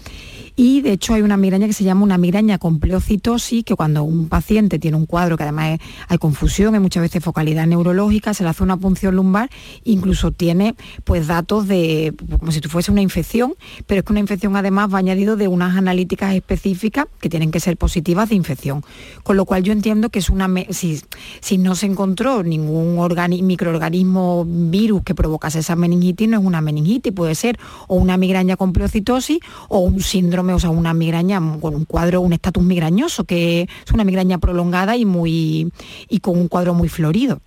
y 0.57 0.83
de 0.83 0.93
hecho 0.93 1.15
hay 1.15 1.23
una 1.23 1.37
migraña 1.37 1.67
que 1.67 1.73
se 1.73 1.83
llama 1.83 2.05
una 2.05 2.17
migraña 2.17 2.59
con 2.59 2.79
pleocitosis, 2.79 3.65
que 3.65 3.75
cuando 3.75 4.05
un 4.05 4.29
paciente 4.29 4.79
tiene 4.79 4.97
un 4.97 5.07
cuadro 5.07 5.37
que 5.37 5.43
además 5.43 5.81
hay 6.07 6.19
confusión, 6.19 6.75
hay 6.75 6.81
muchas 6.81 7.03
veces 7.03 7.25
focalidad 7.25 7.67
neurológica, 7.67 8.35
se 8.35 8.45
le 8.45 8.51
hace 8.51 8.63
una 8.63 8.77
punción 8.77 9.17
lumbar, 9.17 9.51
incluso 9.83 10.31
tiene 10.31 10.77
pues 11.03 11.27
datos 11.27 11.67
de 11.67 12.15
como 12.39 12.53
si 12.53 12.61
fuese 12.61 12.93
una 12.93 13.01
infección, 13.01 13.55
pero 13.87 14.01
es 14.01 14.05
que 14.05 14.13
una 14.13 14.21
infección 14.21 14.55
además 14.55 14.95
va 14.95 14.99
añadido 14.99 15.37
de 15.37 15.49
unas 15.49 15.77
analíticas 15.77 16.35
específicas 16.35 17.07
que 17.21 17.29
tienen 17.29 17.51
que 17.51 17.59
ser 17.59 17.77
positivas 17.77 18.29
de 18.29 18.37
infección. 18.37 18.85
Con 19.25 19.37
lo 19.37 19.47
cual 19.47 19.65
yo 19.65 19.73
entiendo 19.73 20.11
que 20.11 20.21
es 20.21 20.31
una 20.31 20.49
si, 20.71 21.01
si 21.41 21.59
no 21.59 21.75
se 21.75 21.87
encontró 21.87 22.45
ningún 22.45 22.95
microorganismo 23.43 24.45
virus 24.47 25.03
que 25.03 25.15
provocase 25.17 25.61
esa 25.61 25.75
meningitis, 25.75 26.29
no 26.29 26.39
es 26.39 26.45
una 26.45 26.61
meningitis, 26.61 27.13
puede 27.13 27.35
ser 27.35 27.59
o 27.89 27.97
una 27.97 28.17
migraña 28.17 28.57
con 28.57 28.73
pleocitosis 28.73 29.39
o 29.69 29.81
un 29.81 30.01
síndrome 30.01 30.44
síndrome, 30.45 30.55
o 30.55 30.59
sea, 30.59 30.71
una 30.71 30.95
migraña 30.95 31.41
con 31.61 31.75
un 31.75 31.85
cuadro, 31.85 32.21
un 32.21 32.33
estatus 32.33 32.63
migrañoso, 32.63 33.25
que 33.25 33.63
es 33.63 33.93
una 33.93 34.05
migraña 34.05 34.39
prolongada 34.39 34.97
y 34.97 35.05
muy 35.05 35.73
y 36.09 36.21
con 36.21 36.39
un 36.39 36.49
cuadro 36.49 36.75
muy 36.75 36.89
florido. 36.89 37.41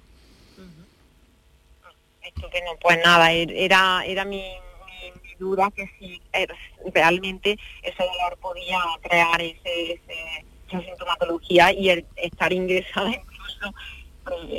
Estupendo, 2.22 2.72
pues 2.82 3.00
nada, 3.04 3.32
er, 3.32 3.52
era, 3.52 4.04
era 4.06 4.26
mi, 4.26 4.44
duda 5.40 5.70
que 5.76 5.88
si 6.00 6.20
er, 6.34 6.50
realmente 6.94 7.58
ese 7.84 8.04
dolor 8.04 8.38
podía 8.42 8.80
crear 9.02 9.40
ese, 9.40 10.02
esa 10.68 10.82
sintomatología 10.82 11.72
y 11.72 11.90
el 11.90 12.06
estar 12.16 12.52
ingresada 12.52 13.10
incluso 13.12 13.74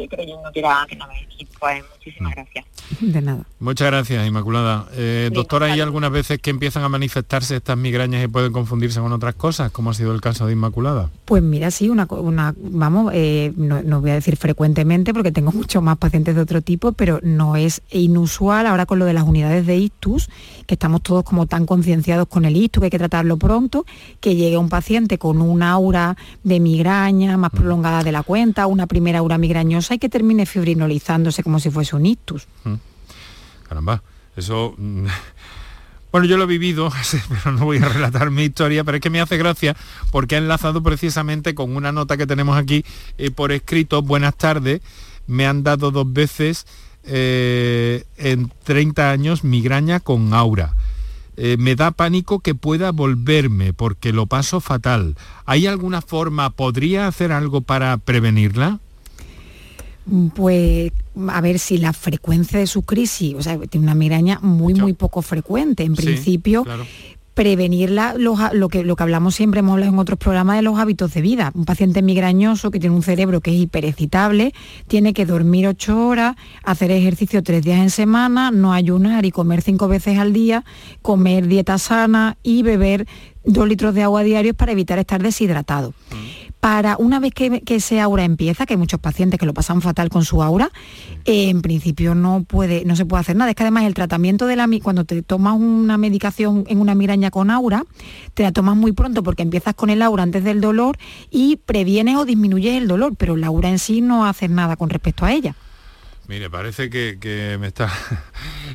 creyendo 0.08 0.50
que 0.52 0.60
era 0.60 0.86
que 0.88 0.96
no 0.96 1.06
me 1.08 1.26
pues 1.58 1.84
muchísimas 1.90 2.30
mm. 2.30 2.34
gracias. 2.34 2.64
De 3.00 3.20
nada. 3.20 3.44
Muchas 3.60 3.88
gracias, 3.88 4.26
Inmaculada. 4.26 4.86
Eh, 4.92 5.30
doctora, 5.32 5.66
¿hay 5.66 5.80
algunas 5.80 6.10
veces 6.10 6.38
que 6.40 6.50
empiezan 6.50 6.84
a 6.84 6.88
manifestarse 6.88 7.56
estas 7.56 7.76
migrañas 7.76 8.24
y 8.24 8.28
pueden 8.28 8.52
confundirse 8.52 9.00
con 9.00 9.12
otras 9.12 9.34
cosas, 9.34 9.70
como 9.70 9.90
ha 9.90 9.94
sido 9.94 10.12
el 10.14 10.20
caso 10.20 10.46
de 10.46 10.52
Inmaculada? 10.52 11.10
Pues 11.24 11.42
mira, 11.42 11.70
sí, 11.70 11.88
una, 11.88 12.06
una 12.10 12.54
vamos, 12.58 13.12
eh, 13.14 13.52
no, 13.56 14.00
voy 14.00 14.10
a 14.10 14.14
decir 14.14 14.36
frecuentemente 14.36 15.12
porque 15.12 15.32
tengo 15.32 15.52
muchos 15.52 15.82
más 15.82 15.98
pacientes 15.98 16.34
de 16.34 16.40
otro 16.40 16.62
tipo, 16.62 16.92
pero 16.92 17.20
no 17.22 17.56
es 17.56 17.82
inusual 17.90 18.66
ahora 18.66 18.86
con 18.86 18.98
lo 18.98 19.04
de 19.04 19.12
las 19.12 19.24
unidades 19.24 19.66
de 19.66 19.76
ictus, 19.76 20.28
que 20.66 20.74
estamos 20.74 21.02
todos 21.02 21.24
como 21.24 21.46
tan 21.46 21.66
concienciados 21.66 22.28
con 22.28 22.44
el 22.44 22.56
ictus, 22.56 22.80
que 22.80 22.86
hay 22.86 22.90
que 22.90 22.98
tratarlo 22.98 23.36
pronto, 23.36 23.84
que 24.20 24.36
llegue 24.36 24.56
un 24.56 24.68
paciente 24.68 25.18
con 25.18 25.40
una 25.40 25.72
aura 25.72 26.16
de 26.44 26.60
migraña 26.60 27.36
más 27.36 27.52
mm. 27.52 27.56
prolongada 27.56 28.02
de 28.02 28.12
la 28.12 28.22
cuenta, 28.22 28.66
una 28.66 28.86
primera 28.86 29.18
aura 29.18 29.38
migrañosa 29.38 29.94
y 29.94 29.98
que 29.98 30.08
termine 30.08 30.46
fibrinolizándose 30.46 31.42
como 31.42 31.60
si 31.60 31.70
fuese 31.70 31.96
un 31.96 32.06
ictus. 32.06 32.46
Mm. 32.64 32.74
Caramba, 33.68 34.02
eso... 34.36 34.74
Mm, 34.78 35.06
bueno, 36.12 36.26
yo 36.26 36.36
lo 36.36 36.44
he 36.44 36.46
vivido, 36.46 36.90
pero 37.28 37.52
no 37.52 37.64
voy 37.64 37.78
a 37.78 37.88
relatar 37.88 38.30
mi 38.30 38.44
historia, 38.44 38.84
pero 38.84 38.96
es 38.96 39.02
que 39.02 39.10
me 39.10 39.20
hace 39.20 39.36
gracia 39.36 39.76
porque 40.10 40.36
ha 40.36 40.38
enlazado 40.38 40.82
precisamente 40.82 41.54
con 41.54 41.76
una 41.76 41.92
nota 41.92 42.16
que 42.16 42.26
tenemos 42.26 42.56
aquí 42.56 42.84
eh, 43.18 43.30
por 43.30 43.52
escrito, 43.52 44.02
buenas 44.02 44.36
tardes, 44.36 44.80
me 45.26 45.46
han 45.46 45.62
dado 45.62 45.90
dos 45.90 46.10
veces 46.12 46.66
eh, 47.04 48.04
en 48.16 48.52
30 48.64 49.10
años 49.10 49.44
migraña 49.44 50.00
con 50.00 50.34
aura. 50.34 50.74
Eh, 51.40 51.56
me 51.56 51.76
da 51.76 51.92
pánico 51.92 52.40
que 52.40 52.56
pueda 52.56 52.90
volverme 52.90 53.72
porque 53.72 54.12
lo 54.12 54.26
paso 54.26 54.60
fatal. 54.60 55.14
¿Hay 55.46 55.68
alguna 55.68 56.02
forma, 56.02 56.50
podría 56.50 57.06
hacer 57.06 57.30
algo 57.30 57.60
para 57.60 57.96
prevenirla? 57.96 58.80
Pues 60.34 60.92
a 61.28 61.40
ver 61.40 61.58
si 61.58 61.78
la 61.78 61.92
frecuencia 61.92 62.58
de 62.58 62.66
su 62.66 62.82
crisis, 62.82 63.34
o 63.34 63.42
sea, 63.42 63.58
tiene 63.58 63.86
una 63.86 63.94
migraña 63.94 64.38
muy, 64.40 64.74
muy 64.74 64.92
poco 64.92 65.22
frecuente. 65.22 65.82
En 65.82 65.94
principio, 65.94 66.64
prevenirla, 67.38 68.14
lo, 68.16 68.68
que, 68.68 68.82
lo 68.82 68.96
que 68.96 69.02
hablamos 69.04 69.36
siempre, 69.36 69.60
hemos 69.60 69.74
hablado 69.74 69.92
en 69.92 69.98
otros 70.00 70.18
programas 70.18 70.56
de 70.56 70.62
los 70.62 70.76
hábitos 70.76 71.14
de 71.14 71.20
vida. 71.20 71.52
Un 71.54 71.66
paciente 71.66 72.02
migrañoso 72.02 72.72
que 72.72 72.80
tiene 72.80 72.96
un 72.96 73.04
cerebro 73.04 73.40
que 73.40 73.52
es 73.52 73.60
hiperexcitable, 73.60 74.52
tiene 74.88 75.12
que 75.12 75.24
dormir 75.24 75.68
ocho 75.68 76.04
horas, 76.04 76.34
hacer 76.64 76.90
ejercicio 76.90 77.42
tres 77.44 77.62
días 77.62 77.78
en 77.78 77.90
semana, 77.90 78.50
no 78.50 78.72
ayunar 78.72 79.24
y 79.24 79.30
comer 79.30 79.62
cinco 79.62 79.86
veces 79.86 80.18
al 80.18 80.32
día, 80.32 80.64
comer 81.00 81.46
dieta 81.46 81.78
sana 81.78 82.36
y 82.42 82.64
beber 82.64 83.06
dos 83.44 83.68
litros 83.68 83.94
de 83.94 84.02
agua 84.02 84.24
diarios 84.24 84.56
para 84.56 84.72
evitar 84.72 84.98
estar 84.98 85.22
deshidratado. 85.22 85.90
Mm 86.10 86.37
para 86.60 86.96
una 86.98 87.20
vez 87.20 87.32
que, 87.32 87.62
ese 87.66 88.00
aura 88.00 88.24
empieza, 88.24 88.66
que 88.66 88.74
hay 88.74 88.78
muchos 88.78 88.98
pacientes 89.00 89.38
que 89.38 89.46
lo 89.46 89.54
pasan 89.54 89.80
fatal 89.80 90.08
con 90.08 90.24
su 90.24 90.42
aura, 90.42 90.70
en 91.24 91.62
principio 91.62 92.14
no, 92.14 92.44
puede, 92.46 92.84
no 92.84 92.96
se 92.96 93.06
puede 93.06 93.20
hacer 93.20 93.36
nada. 93.36 93.50
Es 93.50 93.56
que 93.56 93.62
además 93.62 93.84
el 93.84 93.94
tratamiento 93.94 94.46
de 94.46 94.56
la 94.56 94.68
cuando 94.82 95.04
te 95.04 95.22
tomas 95.22 95.54
una 95.54 95.96
medicación 95.96 96.64
en 96.68 96.80
una 96.80 96.94
migraña 96.94 97.30
con 97.30 97.50
aura, 97.50 97.84
te 98.34 98.42
la 98.42 98.52
tomas 98.52 98.76
muy 98.76 98.92
pronto 98.92 99.22
porque 99.22 99.42
empiezas 99.42 99.74
con 99.74 99.88
el 99.88 100.02
aura 100.02 100.22
antes 100.22 100.44
del 100.44 100.60
dolor 100.60 100.98
y 101.30 101.56
previenes 101.56 102.16
o 102.16 102.24
disminuyes 102.24 102.76
el 102.76 102.88
dolor, 102.88 103.14
pero 103.16 103.36
la 103.36 103.46
aura 103.46 103.70
en 103.70 103.78
sí 103.78 104.00
no 104.00 104.26
hace 104.26 104.48
nada 104.48 104.76
con 104.76 104.90
respecto 104.90 105.24
a 105.24 105.32
ella. 105.32 105.54
Mire, 106.26 106.50
parece 106.50 106.90
que, 106.90 107.56
me 107.60 107.68
está... 107.68 107.90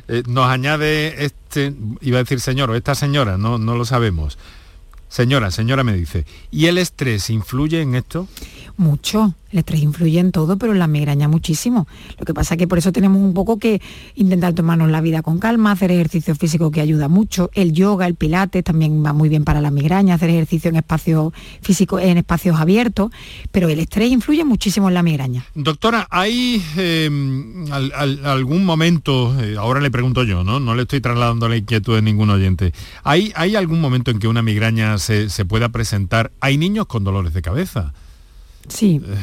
Eh, 0.08 0.22
nos 0.26 0.46
añade 0.50 1.24
este, 1.24 1.72
iba 2.02 2.18
a 2.18 2.22
decir 2.24 2.38
señor 2.38 2.68
o 2.68 2.74
esta 2.74 2.94
señora, 2.94 3.38
no, 3.38 3.56
no 3.56 3.74
lo 3.74 3.86
sabemos 3.86 4.36
Señora, 5.14 5.52
señora 5.52 5.84
me 5.84 5.94
dice, 5.94 6.26
¿y 6.50 6.66
el 6.66 6.76
estrés 6.76 7.30
influye 7.30 7.80
en 7.80 7.94
esto? 7.94 8.26
Mucho, 8.76 9.32
el 9.54 9.60
estrés 9.60 9.82
influye 9.82 10.18
en 10.18 10.32
todo, 10.32 10.58
pero 10.58 10.72
en 10.72 10.80
la 10.80 10.88
migraña 10.88 11.28
muchísimo. 11.28 11.86
Lo 12.18 12.26
que 12.26 12.34
pasa 12.34 12.54
es 12.54 12.58
que 12.58 12.66
por 12.66 12.78
eso 12.78 12.90
tenemos 12.90 13.22
un 13.22 13.34
poco 13.34 13.60
que 13.60 13.80
intentar 14.16 14.52
tomarnos 14.52 14.90
la 14.90 15.00
vida 15.00 15.22
con 15.22 15.38
calma, 15.38 15.70
hacer 15.70 15.92
ejercicio 15.92 16.34
físico 16.34 16.72
que 16.72 16.80
ayuda 16.80 17.06
mucho, 17.06 17.50
el 17.54 17.72
yoga, 17.72 18.08
el 18.08 18.16
pilates 18.16 18.64
también 18.64 19.04
va 19.04 19.12
muy 19.12 19.28
bien 19.28 19.44
para 19.44 19.60
la 19.60 19.70
migraña, 19.70 20.14
hacer 20.14 20.30
ejercicio 20.30 20.70
en 20.70 20.76
espacios 20.76 21.32
físicos, 21.62 22.02
en 22.02 22.18
espacios 22.18 22.58
abiertos, 22.58 23.12
pero 23.52 23.68
el 23.68 23.78
estrés 23.78 24.10
influye 24.10 24.44
muchísimo 24.44 24.88
en 24.88 24.94
la 24.94 25.04
migraña. 25.04 25.44
Doctora, 25.54 26.08
¿hay 26.10 26.60
em, 26.76 27.64
algún 28.24 28.64
momento, 28.64 29.40
eh, 29.40 29.54
ahora 29.56 29.80
le 29.80 29.92
pregunto 29.92 30.24
yo, 30.24 30.42
¿no? 30.42 30.58
No 30.58 30.74
le 30.74 30.82
estoy 30.82 31.00
trasladando 31.00 31.48
la 31.48 31.56
inquietud 31.56 31.94
de 31.94 32.02
ningún 32.02 32.28
oyente, 32.30 32.72
¿hay, 33.04 33.32
hay 33.36 33.54
algún 33.54 33.80
momento 33.80 34.10
en 34.10 34.18
que 34.18 34.26
una 34.26 34.42
migraña 34.42 34.98
se, 34.98 35.30
se 35.30 35.44
pueda 35.44 35.68
presentar? 35.68 36.32
Hay 36.40 36.58
niños 36.58 36.86
con 36.86 37.04
dolores 37.04 37.32
de 37.34 37.42
cabeza. 37.42 37.94
Sí. 38.68 39.00
Eh, 39.04 39.14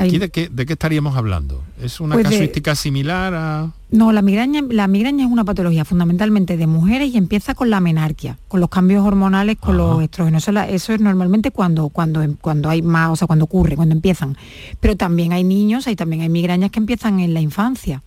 ¿Aquí 0.00 0.18
de 0.18 0.30
qué, 0.30 0.48
de 0.48 0.66
qué 0.66 0.72
estaríamos 0.74 1.16
hablando? 1.16 1.62
¿Es 1.82 2.00
una 2.00 2.14
pues 2.14 2.28
casuística 2.28 2.74
similar 2.74 3.34
a...? 3.34 3.72
No, 3.90 4.12
la 4.12 4.22
migraña, 4.22 4.62
la 4.68 4.86
migraña 4.86 5.24
es 5.24 5.30
una 5.30 5.44
patología 5.44 5.84
fundamentalmente 5.84 6.56
de 6.56 6.66
mujeres 6.66 7.12
y 7.14 7.16
empieza 7.16 7.54
con 7.54 7.70
la 7.70 7.80
menarquia, 7.80 8.38
con 8.48 8.60
los 8.60 8.68
cambios 8.68 9.04
hormonales, 9.04 9.56
con 9.58 9.76
los 9.76 10.02
estrógenos. 10.02 10.46
Eso, 10.46 10.92
es 10.92 11.00
normalmente 11.00 11.50
cuando, 11.50 11.88
cuando, 11.88 12.24
cuando 12.40 12.68
hay 12.68 12.82
más, 12.82 13.10
o 13.10 13.16
sea, 13.16 13.26
cuando 13.26 13.46
ocurre, 13.46 13.76
cuando 13.76 13.94
empiezan. 13.94 14.36
Pero 14.80 14.96
también 14.96 15.32
hay 15.32 15.44
niños, 15.44 15.86
hay 15.86 15.96
también 15.96 16.22
hay 16.22 16.28
migrañas 16.28 16.70
que 16.70 16.80
empiezan 16.80 17.20
en 17.20 17.32
la 17.32 17.40
infancia. 17.40 18.02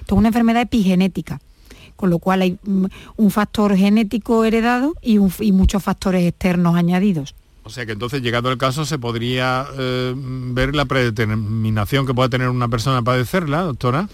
Esto 0.00 0.14
es 0.14 0.18
una 0.18 0.28
enfermedad 0.28 0.62
epigenética 0.62 1.40
con 2.00 2.08
lo 2.08 2.18
cual 2.18 2.40
hay 2.40 2.58
mm, 2.62 2.86
un 3.18 3.30
factor 3.30 3.76
genético 3.76 4.44
heredado 4.46 4.94
y, 5.02 5.18
y 5.40 5.52
muchos 5.52 5.82
factores 5.82 6.26
externos 6.26 6.74
añadidos. 6.74 7.34
O 7.62 7.68
sea 7.68 7.84
que 7.84 7.92
entonces, 7.92 8.22
llegado 8.22 8.50
el 8.50 8.56
caso, 8.56 8.86
se 8.86 8.98
podría 8.98 9.66
eh, 9.78 10.14
ver 10.16 10.74
la 10.74 10.86
predeterminación 10.86 12.06
que 12.06 12.14
pueda 12.14 12.28
tener 12.28 12.48
una 12.48 12.68
persona 12.68 12.98
a 12.98 13.02
padecerla, 13.02 13.60
doctora. 13.60 14.08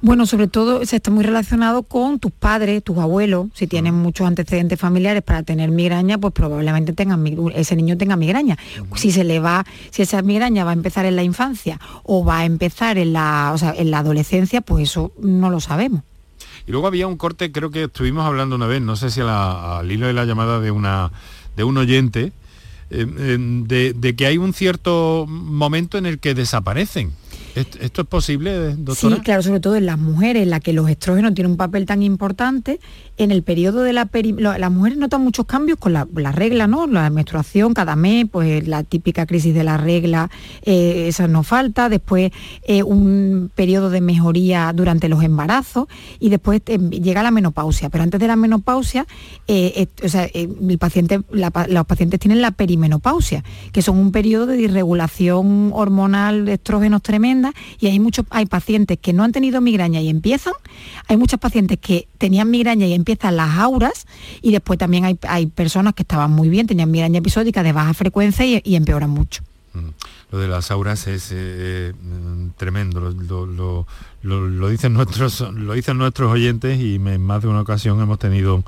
Bueno, 0.00 0.26
sobre 0.26 0.48
todo 0.48 0.84
se 0.84 0.96
está 0.96 1.10
muy 1.10 1.24
relacionado 1.24 1.84
con 1.84 2.18
tus 2.18 2.32
padres, 2.32 2.82
tus 2.82 2.98
abuelos. 2.98 3.48
Si 3.54 3.66
tienen 3.66 3.94
mm. 3.94 4.02
muchos 4.02 4.26
antecedentes 4.26 4.80
familiares 4.80 5.22
para 5.22 5.42
tener 5.44 5.70
migraña, 5.70 6.18
pues 6.18 6.32
probablemente 6.32 6.92
tengan, 6.92 7.24
ese 7.54 7.76
niño 7.76 7.96
tenga 7.96 8.16
migraña. 8.16 8.58
Si 8.96 9.12
se 9.12 9.22
le 9.22 9.38
va, 9.38 9.64
si 9.90 10.02
esa 10.02 10.20
migraña 10.22 10.64
va 10.64 10.70
a 10.70 10.74
empezar 10.74 11.04
en 11.06 11.16
la 11.16 11.22
infancia 11.22 11.80
o 12.02 12.24
va 12.24 12.38
a 12.38 12.44
empezar 12.44 12.98
en 12.98 13.12
la, 13.12 13.54
en 13.76 13.90
la 13.92 13.98
adolescencia, 14.00 14.60
pues 14.60 14.90
eso 14.90 15.12
no 15.20 15.50
lo 15.50 15.60
sabemos. 15.60 16.02
Y 16.66 16.72
luego 16.72 16.86
había 16.86 17.06
un 17.06 17.16
corte, 17.16 17.50
creo 17.50 17.70
que 17.70 17.84
estuvimos 17.84 18.26
hablando 18.26 18.56
una 18.56 18.66
vez, 18.66 18.82
no 18.82 18.96
sé 18.96 19.10
si 19.10 19.20
al 19.20 19.90
hilo 19.90 20.06
de 20.06 20.12
la 20.12 20.24
llamada 20.24 20.60
de 20.60 20.70
una 20.70 21.10
de 21.56 21.64
un 21.64 21.76
oyente 21.76 22.32
Em, 22.90 23.66
de, 23.66 24.14
que 24.16 24.26
hay 24.26 24.38
un 24.38 24.54
cierto 24.54 25.26
momento 25.28 25.98
en 25.98 26.06
el 26.06 26.18
que 26.18 26.34
desaparecen. 26.34 27.12
¿Esto 27.54 28.02
es 28.02 28.08
posible, 28.08 28.76
doctora? 28.76 29.16
Sí, 29.16 29.22
claro, 29.22 29.42
sobre 29.42 29.60
todo 29.60 29.76
en 29.76 29.86
las 29.86 29.98
mujeres, 29.98 30.42
en 30.42 30.50
las 30.50 30.60
que 30.60 30.72
los 30.72 30.88
estrógenos 30.88 31.34
tienen 31.34 31.52
un 31.52 31.56
papel 31.56 31.86
tan 31.86 32.02
importante. 32.02 32.80
En 33.16 33.32
el 33.32 33.42
periodo 33.42 33.82
de 33.82 33.92
la 33.92 34.06
peri 34.06 34.32
las 34.32 34.70
mujeres 34.70 34.98
notan 34.98 35.22
muchos 35.22 35.46
cambios 35.46 35.78
con 35.78 35.92
la, 35.92 36.06
regla, 36.32 36.68
¿no? 36.68 36.86
La 36.86 37.10
menstruación 37.10 37.74
cada 37.74 37.96
mes, 37.96 38.26
pues 38.30 38.66
la 38.68 38.84
típica 38.84 39.26
crisis 39.26 39.54
de 39.54 39.64
la 39.64 39.76
regla, 39.76 40.30
eh, 40.62 41.06
esa 41.08 41.26
no 41.26 41.42
falta. 41.42 41.88
Después 41.88 42.30
eh, 42.62 42.82
un 42.82 43.50
periodo 43.54 43.90
de 43.90 44.00
mejoría 44.00 44.72
durante 44.72 45.08
los 45.08 45.24
embarazos 45.24 45.88
y 46.20 46.28
después 46.28 46.62
eh, 46.66 46.78
llega 46.78 47.22
la 47.22 47.30
menopausia. 47.30 47.90
Pero 47.90 48.04
antes 48.04 48.20
de 48.20 48.28
la 48.28 48.36
menopausia, 48.36 49.06
el 49.48 50.78
paciente, 50.78 51.20
los 51.32 51.86
pacientes 51.86 52.20
tienen 52.20 52.40
la 52.40 52.52
perimenopausia, 52.52 53.42
que 53.72 53.82
son 53.82 53.98
un 53.98 54.12
periodo 54.12 54.46
de 54.46 54.56
disregulación 54.56 55.72
hormonal 55.74 56.44
de 56.44 56.54
estrógenos 56.54 57.02
y 57.78 57.86
hay 57.86 57.98
muchos, 58.00 58.26
hay 58.30 58.46
pacientes 58.46 58.98
que 59.00 59.12
no 59.12 59.24
han 59.24 59.32
tenido 59.32 59.60
migraña 59.60 60.00
y 60.00 60.08
empiezan, 60.08 60.54
hay 61.06 61.16
muchos 61.16 61.40
pacientes 61.40 61.78
que 61.78 62.08
tenían 62.18 62.50
migraña 62.50 62.86
y 62.86 62.94
empiezan 62.94 63.36
las 63.36 63.58
auras 63.58 64.06
y 64.42 64.52
después 64.52 64.78
también 64.78 65.18
hay, 65.22 65.46
personas 65.46 65.94
que 65.94 66.02
estaban 66.02 66.30
muy 66.30 66.48
bien, 66.48 66.66
tenían 66.66 66.90
migraña 66.90 67.18
episódica 67.18 67.62
de 67.62 67.72
baja 67.72 67.94
frecuencia 67.94 68.44
y, 68.46 68.76
empeoran 68.76 69.10
mucho. 69.10 69.42
Mm. 69.74 69.88
Lo 70.30 70.38
de 70.38 70.48
las 70.48 70.70
auras 70.70 71.06
es 71.06 71.30
eh, 71.32 71.94
mm, 72.00 72.50
tremendo, 72.56 73.00
lo, 74.22 74.68
dicen 74.68 74.92
nuestros, 74.92 75.40
lo 75.40 75.72
dicen 75.72 75.96
nuestros 75.96 76.30
oyentes 76.30 76.78
y 76.78 76.96
en 76.96 77.22
más 77.22 77.42
de 77.42 77.48
una 77.48 77.62
ocasión 77.62 78.00
hemos 78.00 78.18
tenido 78.18 78.62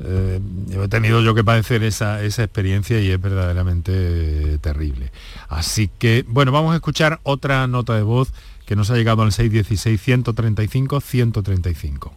eh, 0.00 0.40
he 0.70 0.88
tenido 0.88 1.20
yo 1.22 1.34
que 1.34 1.42
padecer 1.42 1.82
esa, 1.82 2.24
experiencia 2.24 3.00
y 3.00 3.10
es 3.10 3.20
verdaderamente 3.20 4.58
terrible. 4.58 5.10
Así 5.48 5.88
que, 5.88 6.24
bueno, 6.28 6.52
vamos 6.52 6.72
a 6.72 6.76
escuchar 6.76 7.18
otra 7.24 7.66
nota 7.66 7.96
de 7.96 8.02
voz 8.02 8.32
que 8.64 8.76
nos 8.76 8.90
ha 8.90 8.96
llegado 8.96 9.22
al 9.22 9.32
616-135-135. 9.32 12.12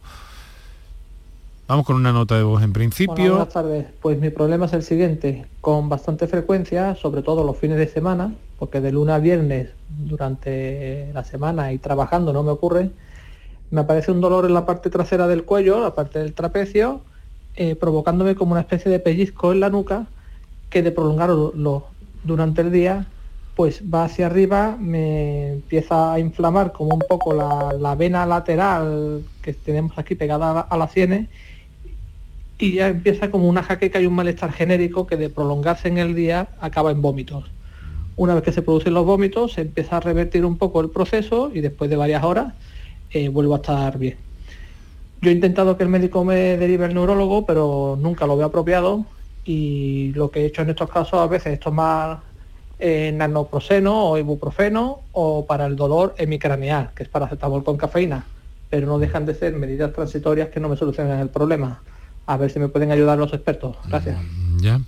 Vamos 1.67 1.85
con 1.85 1.95
una 1.95 2.11
nota 2.11 2.35
de 2.35 2.43
voz 2.43 2.61
en 2.63 2.73
principio. 2.73 3.31
buenas 3.31 3.53
tardes. 3.53 3.85
Pues 4.01 4.19
mi 4.19 4.29
problema 4.29 4.65
es 4.65 4.73
el 4.73 4.83
siguiente. 4.83 5.45
Con 5.61 5.87
bastante 5.87 6.27
frecuencia, 6.27 6.95
sobre 6.95 7.21
todo 7.21 7.45
los 7.45 7.55
fines 7.57 7.77
de 7.77 7.87
semana, 7.87 8.33
porque 8.59 8.81
de 8.81 8.91
lunes 8.91 9.15
a 9.15 9.19
viernes 9.19 9.69
durante 9.87 11.09
la 11.13 11.23
semana 11.23 11.71
y 11.71 11.77
trabajando 11.77 12.33
no 12.33 12.43
me 12.43 12.51
ocurre, 12.51 12.91
me 13.69 13.79
aparece 13.81 14.11
un 14.11 14.19
dolor 14.19 14.45
en 14.45 14.53
la 14.53 14.65
parte 14.65 14.89
trasera 14.89 15.27
del 15.27 15.45
cuello, 15.45 15.79
la 15.79 15.95
parte 15.95 16.19
del 16.19 16.33
trapecio, 16.33 16.99
eh, 17.55 17.75
provocándome 17.75 18.35
como 18.35 18.53
una 18.53 18.61
especie 18.61 18.91
de 18.91 18.99
pellizco 18.99 19.51
en 19.51 19.59
la 19.59 19.69
nuca 19.69 20.07
que 20.69 20.81
de 20.81 20.91
prolongarlo 20.91 21.53
durante 22.23 22.61
el 22.61 22.71
día 22.71 23.07
pues 23.55 23.83
va 23.93 24.05
hacia 24.05 24.27
arriba, 24.27 24.77
me 24.79 25.49
empieza 25.49 26.13
a 26.13 26.19
inflamar 26.19 26.71
como 26.71 26.95
un 26.95 27.03
poco 27.07 27.33
la, 27.33 27.95
vena 27.95 28.25
lateral 28.25 29.23
que 29.41 29.53
tenemos 29.53 29.97
aquí 29.97 30.15
pegada 30.15 30.61
a 30.61 30.77
la 30.77 30.87
sienes 30.87 31.27
y 32.57 32.73
ya 32.73 32.87
empieza 32.87 33.29
como 33.29 33.47
una 33.47 33.63
jaqueca 33.63 33.99
y 33.99 34.05
un 34.05 34.15
malestar 34.15 34.51
genérico 34.51 35.05
que 35.05 35.17
de 35.17 35.29
prolongarse 35.29 35.89
en 35.89 35.97
el 35.97 36.15
día 36.15 36.47
acaba 36.59 36.91
en 36.91 37.01
vómitos. 37.01 37.45
Una 38.15 38.35
vez 38.35 38.43
que 38.43 38.51
se 38.51 38.61
producen 38.61 38.93
los 38.93 39.05
vómitos 39.05 39.53
se 39.53 39.61
empieza 39.61 39.97
a 39.97 39.99
revertir 39.99 40.45
un 40.45 40.57
poco 40.57 40.79
el 40.79 40.89
proceso 40.89 41.51
y 41.53 41.61
después 41.61 41.89
de 41.89 41.97
varias 41.97 42.23
horas 42.23 42.53
eh, 43.11 43.29
vuelvo 43.29 43.53
a 43.53 43.57
estar 43.57 43.97
bien. 43.97 44.30
Yo 45.21 45.29
he 45.29 45.33
intentado 45.33 45.77
que 45.77 45.83
el 45.83 45.89
médico 45.89 46.23
me 46.25 46.57
derive 46.57 46.85
el 46.85 46.93
neurólogo, 46.93 47.45
pero 47.45 47.97
nunca 47.99 48.25
lo 48.25 48.37
veo 48.37 48.47
apropiado 48.47 49.05
y 49.45 50.11
lo 50.13 50.31
que 50.31 50.41
he 50.41 50.45
hecho 50.45 50.63
en 50.63 50.71
estos 50.71 50.89
casos 50.89 51.19
a 51.19 51.27
veces 51.27 51.53
es 51.53 51.59
tomar 51.59 52.21
eh, 52.79 53.11
nanoproseno 53.13 54.09
o 54.09 54.17
ibuprofeno 54.17 55.01
o 55.11 55.45
para 55.45 55.67
el 55.67 55.75
dolor 55.75 56.15
hemicraneal, 56.17 56.91
que 56.95 57.03
es 57.03 57.09
paracetamol 57.09 57.63
con 57.63 57.77
cafeína, 57.77 58.25
pero 58.69 58.87
no 58.87 58.97
dejan 58.97 59.25
de 59.25 59.35
ser 59.35 59.53
medidas 59.53 59.93
transitorias 59.93 60.49
que 60.49 60.59
no 60.59 60.69
me 60.69 60.77
solucionan 60.77 61.19
el 61.19 61.29
problema. 61.29 61.81
A 62.25 62.37
ver 62.37 62.49
si 62.49 62.59
me 62.59 62.69
pueden 62.69 62.91
ayudar 62.91 63.17
los 63.17 63.33
expertos. 63.33 63.77
Gracias. 63.87 64.17
Ya 64.57 64.79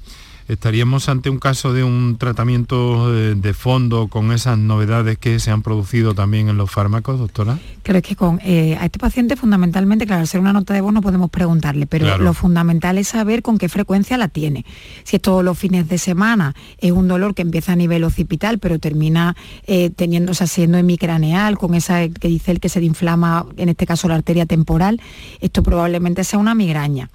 estaríamos 0.47 1.09
ante 1.09 1.29
un 1.29 1.39
caso 1.39 1.73
de 1.73 1.83
un 1.83 2.17
tratamiento 2.17 3.13
eh, 3.15 3.35
de 3.35 3.53
fondo 3.53 4.07
con 4.07 4.31
esas 4.31 4.57
novedades 4.57 5.17
que 5.17 5.39
se 5.39 5.51
han 5.51 5.61
producido 5.61 6.13
también 6.13 6.49
en 6.49 6.57
los 6.57 6.69
fármacos, 6.69 7.19
doctora? 7.19 7.59
Creo 7.83 8.01
que 8.01 8.15
con 8.15 8.39
eh, 8.43 8.77
a 8.79 8.85
este 8.85 8.99
paciente 8.99 9.35
fundamentalmente, 9.35 10.05
claro, 10.05 10.21
al 10.21 10.27
ser 10.27 10.41
una 10.41 10.53
nota 10.53 10.73
de 10.73 10.81
voz 10.81 10.93
no 10.93 11.01
podemos 11.01 11.29
preguntarle, 11.29 11.85
pero 11.85 12.17
lo 12.17 12.33
fundamental 12.33 12.97
es 12.97 13.09
saber 13.09 13.41
con 13.41 13.57
qué 13.57 13.69
frecuencia 13.69 14.17
la 14.17 14.27
tiene. 14.27 14.65
Si 15.03 15.15
es 15.15 15.21
todos 15.21 15.43
los 15.43 15.57
fines 15.57 15.87
de 15.87 15.97
semana, 15.97 16.55
es 16.77 16.91
un 16.91 17.07
dolor 17.07 17.35
que 17.35 17.41
empieza 17.41 17.73
a 17.73 17.75
nivel 17.75 18.03
occipital, 18.03 18.59
pero 18.59 18.79
termina 18.79 19.35
eh, 19.67 19.89
teniéndose 19.89 20.47
siendo 20.47 20.77
hemicraneal, 20.77 21.57
con 21.57 21.75
esa 21.75 22.07
que 22.09 22.27
dice 22.27 22.51
el 22.51 22.59
que 22.59 22.69
se 22.69 22.83
inflama, 22.83 23.45
en 23.57 23.69
este 23.69 23.85
caso 23.85 24.07
la 24.07 24.15
arteria 24.15 24.45
temporal, 24.45 25.01
esto 25.39 25.63
probablemente 25.63 26.23
sea 26.23 26.39
una 26.39 26.55
migraña. 26.55 27.09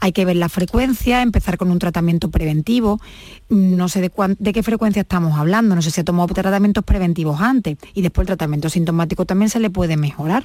Hay 0.00 0.12
que 0.12 0.24
ver 0.24 0.36
la 0.36 0.48
frecuencia, 0.48 1.22
empezar 1.22 1.56
con 1.56 1.70
un 1.70 1.78
tratamiento 1.78 2.30
preventivo 2.30 2.73
no 3.48 3.88
sé 3.88 4.00
de, 4.00 4.10
de, 4.38 4.52
qué 4.52 4.62
frecuencia 4.62 5.02
estamos 5.02 5.38
hablando, 5.38 5.74
no 5.74 5.82
sé 5.82 5.90
si 5.90 6.00
ha 6.00 6.04
tomado 6.04 6.32
tratamientos 6.32 6.84
preventivos 6.84 7.40
antes 7.40 7.76
y 7.92 8.02
después 8.02 8.24
el 8.24 8.28
tratamiento 8.28 8.68
sintomático 8.68 9.26
también 9.26 9.50
se 9.50 9.60
le 9.60 9.70
puede 9.70 9.96
mejorar. 9.96 10.44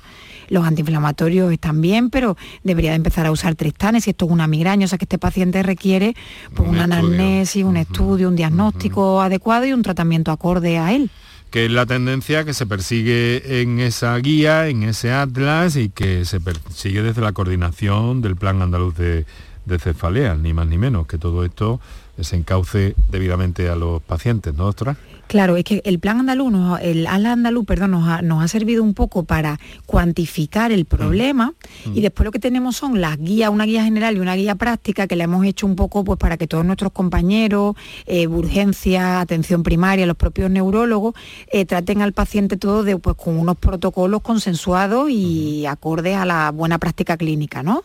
Los 0.49 0.65
antiinflamatorios 0.65 1.51
están 1.51 1.81
bien, 1.81 2.09
pero 2.09 2.35
debería 2.63 2.91
de 2.91 2.97
empezar 2.97 3.25
a 3.25 3.31
usar 3.31 3.55
tristanes 3.55 4.03
si 4.03 4.11
esto 4.11 4.25
es 4.25 4.31
una 4.31 4.47
migraña, 4.47 4.85
o 4.85 4.87
sea 4.87 4.97
que 4.97 5.05
este 5.05 5.17
paciente 5.17 5.63
requiere 5.63 6.15
pues, 6.55 6.67
un 6.67 6.75
una 6.75 6.83
anamnesis, 6.83 7.63
un 7.63 7.77
estudio, 7.77 8.29
un 8.29 8.35
diagnóstico 8.35 9.21
adecuado 9.21 9.65
y 9.65 9.73
un 9.73 9.81
tratamiento 9.81 10.31
acorde 10.31 10.77
a 10.77 10.93
él. 10.93 11.09
Que 11.51 11.65
es 11.65 11.71
la 11.71 11.85
tendencia 11.85 12.45
que 12.45 12.53
se 12.53 12.67
persigue 12.67 13.61
en 13.61 13.79
esa 13.79 14.15
guía, 14.17 14.67
en 14.67 14.83
ese 14.83 15.11
atlas 15.11 15.75
y 15.75 15.89
que 15.89 16.25
se 16.25 16.39
persigue 16.39 17.01
desde 17.01 17.21
la 17.21 17.31
coordinación 17.31 18.21
del 18.21 18.35
Plan 18.35 18.61
Andaluz 18.61 18.95
de, 18.95 19.25
de 19.65 19.79
Cefalea, 19.79 20.35
ni 20.35 20.53
más 20.53 20.67
ni 20.67 20.77
menos, 20.77 21.07
que 21.07 21.17
todo 21.17 21.43
esto 21.43 21.79
se 22.21 22.35
encauce 22.35 22.95
debidamente 23.09 23.69
a 23.69 23.75
los 23.75 24.01
pacientes, 24.01 24.53
¿no, 24.53 24.65
doctora? 24.65 24.97
Claro, 25.29 25.57
es 25.57 25.63
que 25.63 25.83
el 25.85 25.99
plan 25.99 26.21
andaluz, 26.21 26.79
el 26.81 27.05
ALA 27.05 27.33
andaluz, 27.33 27.63
perdón, 27.63 27.91
nos 27.91 28.43
ha, 28.43 28.47
servido 28.47 28.81
un 28.81 28.95
poco 28.95 29.25
para 29.25 29.59
cuantificar 29.85 30.71
el 30.71 30.85
problema 30.85 31.53
mm. 31.85 31.95
y 31.95 32.01
después 32.01 32.25
lo 32.25 32.31
que 32.31 32.39
tenemos 32.39 32.77
son 32.77 32.99
las 32.99 33.19
guías, 33.19 33.51
una 33.51 33.65
guía 33.65 33.83
general 33.83 34.17
y 34.17 34.21
una 34.21 34.33
guía 34.35 34.55
práctica 34.55 35.05
que 35.05 35.15
le 35.15 35.25
hemos 35.25 35.45
hecho 35.45 35.67
un 35.67 35.75
poco 35.75 36.03
pues 36.03 36.17
para 36.17 36.37
que 36.37 36.47
todos 36.47 36.65
nuestros 36.65 36.91
compañeros, 36.93 37.75
eh, 38.07 38.25
urgencia, 38.25 39.21
atención 39.21 39.61
primaria, 39.61 40.07
los 40.07 40.17
propios 40.17 40.49
neurólogos, 40.49 41.13
eh, 41.51 41.63
traten 41.63 42.01
al 42.01 42.13
paciente 42.13 42.57
todo 42.57 42.81
de, 42.83 42.97
pues, 42.97 43.15
con 43.15 43.37
unos 43.37 43.55
protocolos 43.55 44.23
consensuados 44.23 45.11
y 45.11 45.67
acordes 45.67 46.15
a 46.17 46.25
la 46.25 46.49
buena 46.49 46.79
práctica 46.79 47.17
clínica, 47.17 47.61
¿no? 47.61 47.83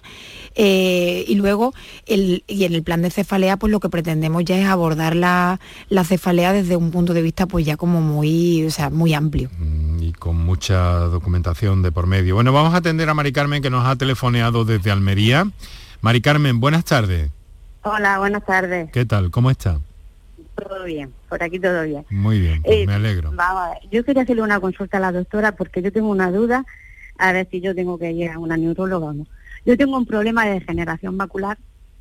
Eh, 0.55 1.27
y 1.29 1.35
luego, 1.35 1.75
y 2.07 2.43
en 2.49 2.75
el 2.75 2.83
plan 2.83 3.03
de 3.03 3.11
cefalea, 3.11 3.59
pues 3.59 3.71
lo 3.71 3.81
que 3.81 3.91
pretendemos 3.91 4.45
ya 4.47 4.59
es 4.59 4.67
abordar 4.67 5.15
la, 5.15 5.61
la 5.91 6.05
cefalea 6.05 6.55
desde 6.55 6.77
un 6.77 6.91
punto 6.91 7.13
de 7.13 7.21
vista 7.21 7.34
pues 7.35 7.67
ya 7.67 7.77
como 7.77 8.01
muy, 8.01 8.65
o 8.65 8.71
sea, 8.71 8.91
muy 8.91 9.15
amplio. 9.15 9.51
Mm, 9.59 10.03
y 10.03 10.13
con 10.13 10.37
mucha 10.37 10.99
documentación 11.01 11.83
de 11.83 11.93
por 11.93 12.07
medio. 12.07 12.35
Bueno, 12.35 12.53
vamos 12.53 12.75
a 12.75 12.79
atender 12.79 13.09
a 13.09 13.15
Mari 13.15 13.33
Carmen 13.33 13.63
que 13.63 13.71
nos 13.71 13.87
ha 13.87 13.97
telefoneado 13.97 14.65
desde 14.65 14.91
Almería. 14.91 15.47
Mari 16.01 16.21
Carmen, 16.21 16.61
buenas 16.61 16.85
tardes. 16.85 17.31
Hola, 17.83 18.19
buenas 18.19 18.45
tardes. 18.47 18.91
¿Qué 18.93 19.05
tal? 19.05 19.31
¿Cómo 19.31 19.51
está? 19.51 19.81
Todo 20.55 20.85
bien, 20.85 21.13
por 21.29 21.43
aquí 21.43 21.59
todo 21.59 21.83
bien. 21.83 22.07
Muy 22.11 22.39
bien, 22.39 22.63
pues 22.63 22.77
eh, 22.77 22.87
me 22.87 22.95
alegro. 22.95 23.33
Vamos 23.35 23.77
yo 23.91 24.05
quería 24.05 24.23
hacerle 24.23 24.43
una 24.43 24.61
consulta 24.61 24.99
a 24.99 25.01
la 25.01 25.13
doctora 25.13 25.53
porque 25.53 25.83
yo 25.83 25.93
tengo 25.93 26.09
una 26.09 26.31
duda, 26.31 26.65
a 27.19 27.33
ver 27.33 27.49
si 27.51 27.61
yo 27.61 27.75
tengo 27.75 27.99
que 27.99 28.13
ir 28.13 28.31
a 28.31 28.39
una 28.39 28.57
neuróloga 28.57 29.07
o 29.07 29.13
no. 29.13 29.27
Yo 29.67 29.77
tengo 29.77 29.97
un 29.97 30.07
problema 30.07 30.47
de 30.47 30.53
degeneración 30.53 31.17
macular, 31.17 31.59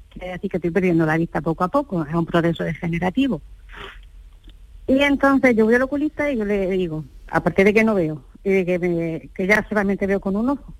que 0.09 0.25
es 0.25 0.33
decir 0.33 0.51
que 0.51 0.57
estoy 0.57 0.71
perdiendo 0.71 1.05
la 1.05 1.17
vista 1.17 1.41
poco 1.41 1.63
a 1.63 1.69
poco, 1.69 2.05
es 2.05 2.13
un 2.13 2.25
proceso 2.25 2.63
degenerativo. 2.63 3.41
Y 4.87 5.01
entonces 5.01 5.55
yo 5.55 5.65
voy 5.65 5.75
al 5.75 5.83
oculista 5.83 6.29
y 6.31 6.37
yo 6.37 6.45
le 6.45 6.69
digo, 6.71 7.05
aparte 7.27 7.63
de 7.63 7.73
que 7.73 7.83
no 7.83 7.95
veo, 7.95 8.23
y 8.43 8.51
de 8.51 8.65
que, 8.65 8.79
me, 8.79 9.29
que 9.33 9.47
ya 9.47 9.65
solamente 9.67 10.05
veo 10.07 10.19
con 10.19 10.35
un 10.35 10.49
ojo. 10.49 10.73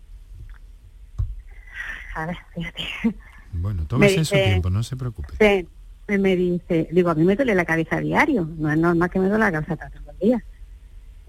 A 2.16 2.26
ver, 2.26 2.38
fíjate. 2.54 2.84
Bueno, 3.54 3.86
tómese 3.88 4.26
su 4.26 4.36
tiempo, 4.36 4.70
no 4.70 4.84
se 4.84 4.98
preocupe. 4.98 5.34
Sí, 5.40 6.18
me 6.18 6.36
dice, 6.36 6.90
digo, 6.92 7.10
a 7.10 7.16
mí 7.16 7.24
me 7.24 7.36
duele 7.36 7.56
la 7.56 7.66
cabeza 7.66 7.98
a 7.98 8.02
diario, 8.02 8.48
no 8.58 8.70
es 8.70 8.78
normal 8.78 9.10
que 9.10 9.20
me 9.20 9.30
duele 9.30 9.46
la 9.46 9.52
cabeza 9.52 9.78
todos 9.78 10.06
los 10.06 10.20
días. 10.20 10.44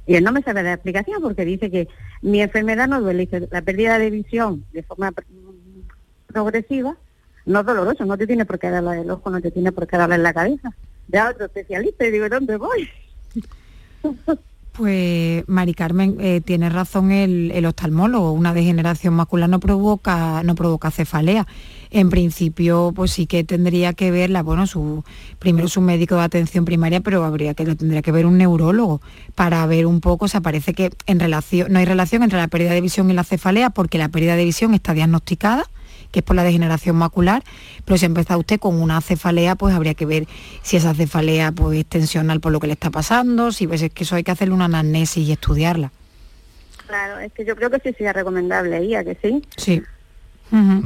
Y 0.07 0.17
él 0.17 0.25
no 0.25 0.33
me 0.33 0.43
sabe 0.43 0.63
dar 0.63 0.75
explicación 0.75 1.23
porque 1.23 1.45
dice 1.45 1.71
que 1.71 1.89
mi 2.21 2.43
enfermedad 2.43 2.89
no 2.89 3.01
duele, 3.01 3.21
dice, 3.21 3.49
la 3.51 3.63
pérdida 3.63 3.99
de 3.99 4.11
visión 4.11 4.65
de 4.73 4.83
forma 4.83 5.13
progresiva 6.27 6.97
no 7.47 7.61
es 7.61 7.67
doloroso, 7.67 8.05
no 8.05 8.19
te 8.19 8.27
tiene 8.27 8.45
por 8.45 8.59
qué 8.59 8.69
darle 8.69 9.01
el 9.01 9.11
ojo, 9.11 9.31
no 9.31 9.41
te 9.41 9.51
tiene 9.51 9.71
por 9.71 9.87
qué 9.87 9.97
darle 9.97 10.19
la 10.19 10.35
cabeza 10.35 10.75
de 11.09 11.21
otro 11.21 11.47
especialista 11.47 12.07
y 12.07 12.11
digo, 12.11 12.29
¿dónde 12.29 12.57
voy? 12.57 12.89
Pues 14.75 15.49
Mari 15.49 15.73
Carmen 15.73 16.17
eh, 16.19 16.41
tiene 16.45 16.69
razón 16.69 17.13
el, 17.13 17.53
el, 17.53 17.65
oftalmólogo, 17.65 18.33
una 18.33 18.53
degeneración 18.53 19.15
macular 19.15 19.49
no 19.49 19.61
provoca, 19.61 20.43
no 20.43 20.57
provoca 20.57 20.91
cefalea. 20.91 21.47
En 21.93 22.11
principio, 22.11 22.93
pues 22.93 23.13
sí 23.13 23.27
que 23.27 23.45
tendría 23.45 23.93
que 23.93 24.11
verla, 24.11 24.43
bueno, 24.43 24.67
su, 24.67 25.05
primero 25.39 25.69
su 25.69 25.81
médico 25.81 26.17
de 26.17 26.23
atención 26.23 26.65
primaria, 26.65 27.01
pero 27.01 27.23
habría 27.23 27.55
que 27.55 27.65
lo 27.65 27.77
tendría 27.77 28.03
que 28.03 28.11
ver 28.11 28.27
un 28.27 28.37
neurólogo 28.37 29.01
para 29.37 29.65
ver 29.67 29.87
un 29.87 30.01
poco, 30.01 30.25
o 30.25 30.29
sea, 30.29 30.41
parece 30.41 30.75
que 30.75 30.91
en 31.07 31.21
relación, 31.21 31.73
no 31.73 31.79
hay 31.79 31.85
relación 31.85 32.25
entre 32.25 32.41
la 32.41 32.49
pérdida 32.49 32.73
de 32.73 32.81
visión 32.81 33.09
y 33.13 33.15
la 33.15 33.23
cefalea, 33.23 33.71
porque 33.71 33.99
la 33.99 34.09
pérdida 34.09 34.35
de 34.35 34.45
visión 34.45 34.75
está 34.75 34.93
diagnosticada, 34.93 35.71
que 36.15 36.21
es 36.21 36.25
por 36.25 36.37
la 36.37 36.45
degeneración 36.45 36.95
macular, 36.95 37.43
pero 37.85 37.99
si 37.99 38.07
empieza 38.07 38.39
usted 38.39 38.61
con 38.61 38.81
una 38.81 39.01
cefalea, 39.01 39.57
pues 39.57 39.75
habría 39.75 39.95
que 39.95 40.07
ver 40.07 40.29
si 40.63 40.77
esa 40.77 40.95
cefalea 40.95 41.51
pues, 41.51 41.81
es 41.81 41.87
tensional 41.87 42.39
por 42.39 42.53
lo 42.53 42.61
que 42.61 42.69
le 42.69 42.75
está 42.75 42.89
pasando, 42.91 43.51
si 43.51 43.67
ves 43.67 43.91
que 43.93 44.05
eso 44.05 44.15
hay 44.15 44.23
que 44.23 44.31
hacerle 44.31 44.55
una 44.55 44.67
anamnesis 44.67 45.27
y 45.27 45.33
estudiarla. 45.33 45.91
Claro, 46.87 47.19
es 47.19 47.33
que 47.33 47.45
yo 47.45 47.57
creo 47.57 47.69
que 47.69 47.81
sí 47.81 47.93
sería 47.95 48.13
recomendable, 48.13 48.87
¿ya 48.87 49.03
que 49.03 49.19
sí? 49.21 49.43
Sí. 49.57 49.83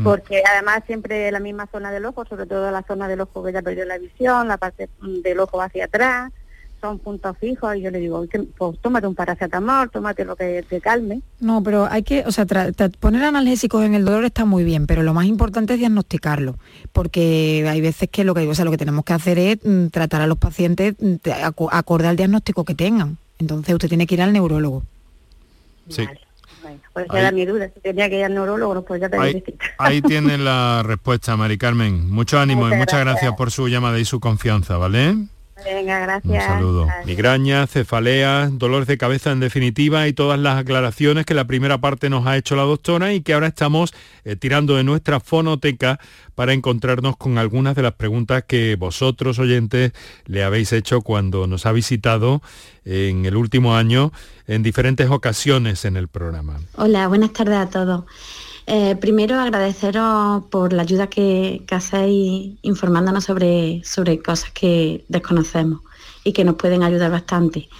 Porque 0.02 0.42
además 0.50 0.84
siempre 0.86 1.30
la 1.30 1.40
misma 1.40 1.66
zona 1.66 1.90
del 1.90 2.06
ojo, 2.06 2.24
sobre 2.24 2.46
todo 2.46 2.70
la 2.70 2.82
zona 2.84 3.06
del 3.06 3.20
ojo 3.20 3.44
que 3.44 3.52
ya 3.52 3.60
perdió 3.60 3.84
la 3.84 3.98
visión, 3.98 4.48
la 4.48 4.56
parte 4.56 4.88
del 5.02 5.40
ojo 5.40 5.60
hacia 5.60 5.84
atrás, 5.84 6.32
son 6.80 6.98
puntos 6.98 7.36
fijos 7.38 7.76
y 7.76 7.80
yo 7.82 7.90
le 7.90 7.98
digo, 7.98 8.24
pues 8.56 8.78
tómate 8.80 9.06
un 9.06 9.14
paracetamol, 9.14 9.90
tómate 9.90 10.24
lo 10.24 10.36
que 10.36 10.64
te 10.68 10.80
calme. 10.80 11.20
No, 11.40 11.62
pero 11.62 11.86
hay 11.90 12.02
que, 12.02 12.24
o 12.26 12.32
sea, 12.32 12.46
poner 13.00 13.24
analgésicos 13.24 13.84
en 13.84 13.94
el 13.94 14.04
dolor 14.04 14.24
está 14.24 14.44
muy 14.44 14.64
bien, 14.64 14.86
pero 14.86 15.02
lo 15.02 15.14
más 15.14 15.26
importante 15.26 15.74
es 15.74 15.78
diagnosticarlo, 15.80 16.56
porque 16.92 17.66
hay 17.68 17.80
veces 17.80 18.08
que 18.10 18.24
lo 18.24 18.34
que, 18.34 18.46
o 18.46 18.54
sea, 18.54 18.64
lo 18.64 18.70
que 18.70 18.78
tenemos 18.78 19.04
que 19.04 19.12
hacer 19.12 19.38
es 19.38 19.58
mm, 19.64 19.86
tratar 19.88 20.20
a 20.20 20.26
los 20.26 20.38
pacientes 20.38 20.94
mm, 21.00 21.16
acorde 21.72 22.06
al 22.06 22.16
diagnóstico 22.16 22.64
que 22.64 22.74
tengan. 22.74 23.18
Entonces 23.38 23.74
usted 23.74 23.88
tiene 23.88 24.06
que 24.06 24.14
ir 24.14 24.22
al 24.22 24.32
neurólogo. 24.32 24.82
Sí. 25.88 26.06
Bueno, 26.62 26.80
pues 26.92 27.06
era 27.14 27.30
mi 27.30 27.46
duda, 27.46 27.70
si 27.72 27.80
tenía 27.80 28.10
que 28.10 28.18
ir 28.18 28.24
al 28.24 28.34
neurólogo, 28.34 28.82
pues 28.84 29.00
ya 29.00 29.08
te 29.08 29.16
ahí, 29.16 29.42
ahí 29.78 30.02
tiene 30.02 30.36
la 30.36 30.82
respuesta, 30.84 31.36
Mari 31.36 31.56
Carmen. 31.56 32.10
Mucho 32.10 32.38
ánimo 32.38 32.68
y 32.68 32.74
muchas 32.76 33.00
gracias 33.00 33.32
por 33.34 33.50
su 33.50 33.68
llamada 33.68 33.98
y 33.98 34.04
su 34.04 34.20
confianza, 34.20 34.76
¿vale? 34.76 35.16
Venga, 35.64 36.00
gracias. 36.00 36.44
Un 36.44 36.54
saludo. 36.54 36.86
Migraña, 37.04 37.66
cefalea, 37.66 38.48
dolores 38.52 38.86
de 38.86 38.98
cabeza 38.98 39.32
en 39.32 39.40
definitiva 39.40 40.06
y 40.06 40.12
todas 40.12 40.38
las 40.38 40.58
aclaraciones 40.58 41.26
que 41.26 41.34
la 41.34 41.46
primera 41.46 41.78
parte 41.78 42.10
nos 42.10 42.26
ha 42.26 42.36
hecho 42.36 42.56
la 42.56 42.62
doctora 42.62 43.12
y 43.12 43.20
que 43.22 43.34
ahora 43.34 43.48
estamos 43.48 43.92
eh, 44.24 44.36
tirando 44.36 44.76
de 44.76 44.84
nuestra 44.84 45.20
fonoteca 45.20 45.98
para 46.34 46.52
encontrarnos 46.52 47.16
con 47.16 47.38
algunas 47.38 47.74
de 47.74 47.82
las 47.82 47.94
preguntas 47.94 48.44
que 48.46 48.76
vosotros 48.76 49.38
oyentes 49.38 49.92
le 50.26 50.44
habéis 50.44 50.72
hecho 50.72 51.00
cuando 51.00 51.46
nos 51.46 51.66
ha 51.66 51.72
visitado 51.72 52.42
en 52.84 53.26
el 53.26 53.36
último 53.36 53.74
año 53.76 54.12
en 54.46 54.62
diferentes 54.62 55.10
ocasiones 55.10 55.84
en 55.84 55.96
el 55.96 56.08
programa. 56.08 56.60
Hola, 56.76 57.08
buenas 57.08 57.32
tardes 57.32 57.56
a 57.56 57.68
todos. 57.68 58.04
Eh, 58.70 58.96
primero 58.96 59.40
agradeceros 59.40 60.44
por 60.50 60.74
la 60.74 60.82
ayuda 60.82 61.06
que, 61.06 61.64
hacéis 61.70 62.58
informándonos 62.60 63.24
sobre, 63.24 63.82
sobre 63.82 64.20
cosas 64.20 64.50
que 64.50 65.06
desconocemos 65.08 65.80
y 66.22 66.34
que 66.34 66.44
nos 66.44 66.56
pueden 66.56 66.82
ayudar 66.82 67.10
bastante. 67.10 67.70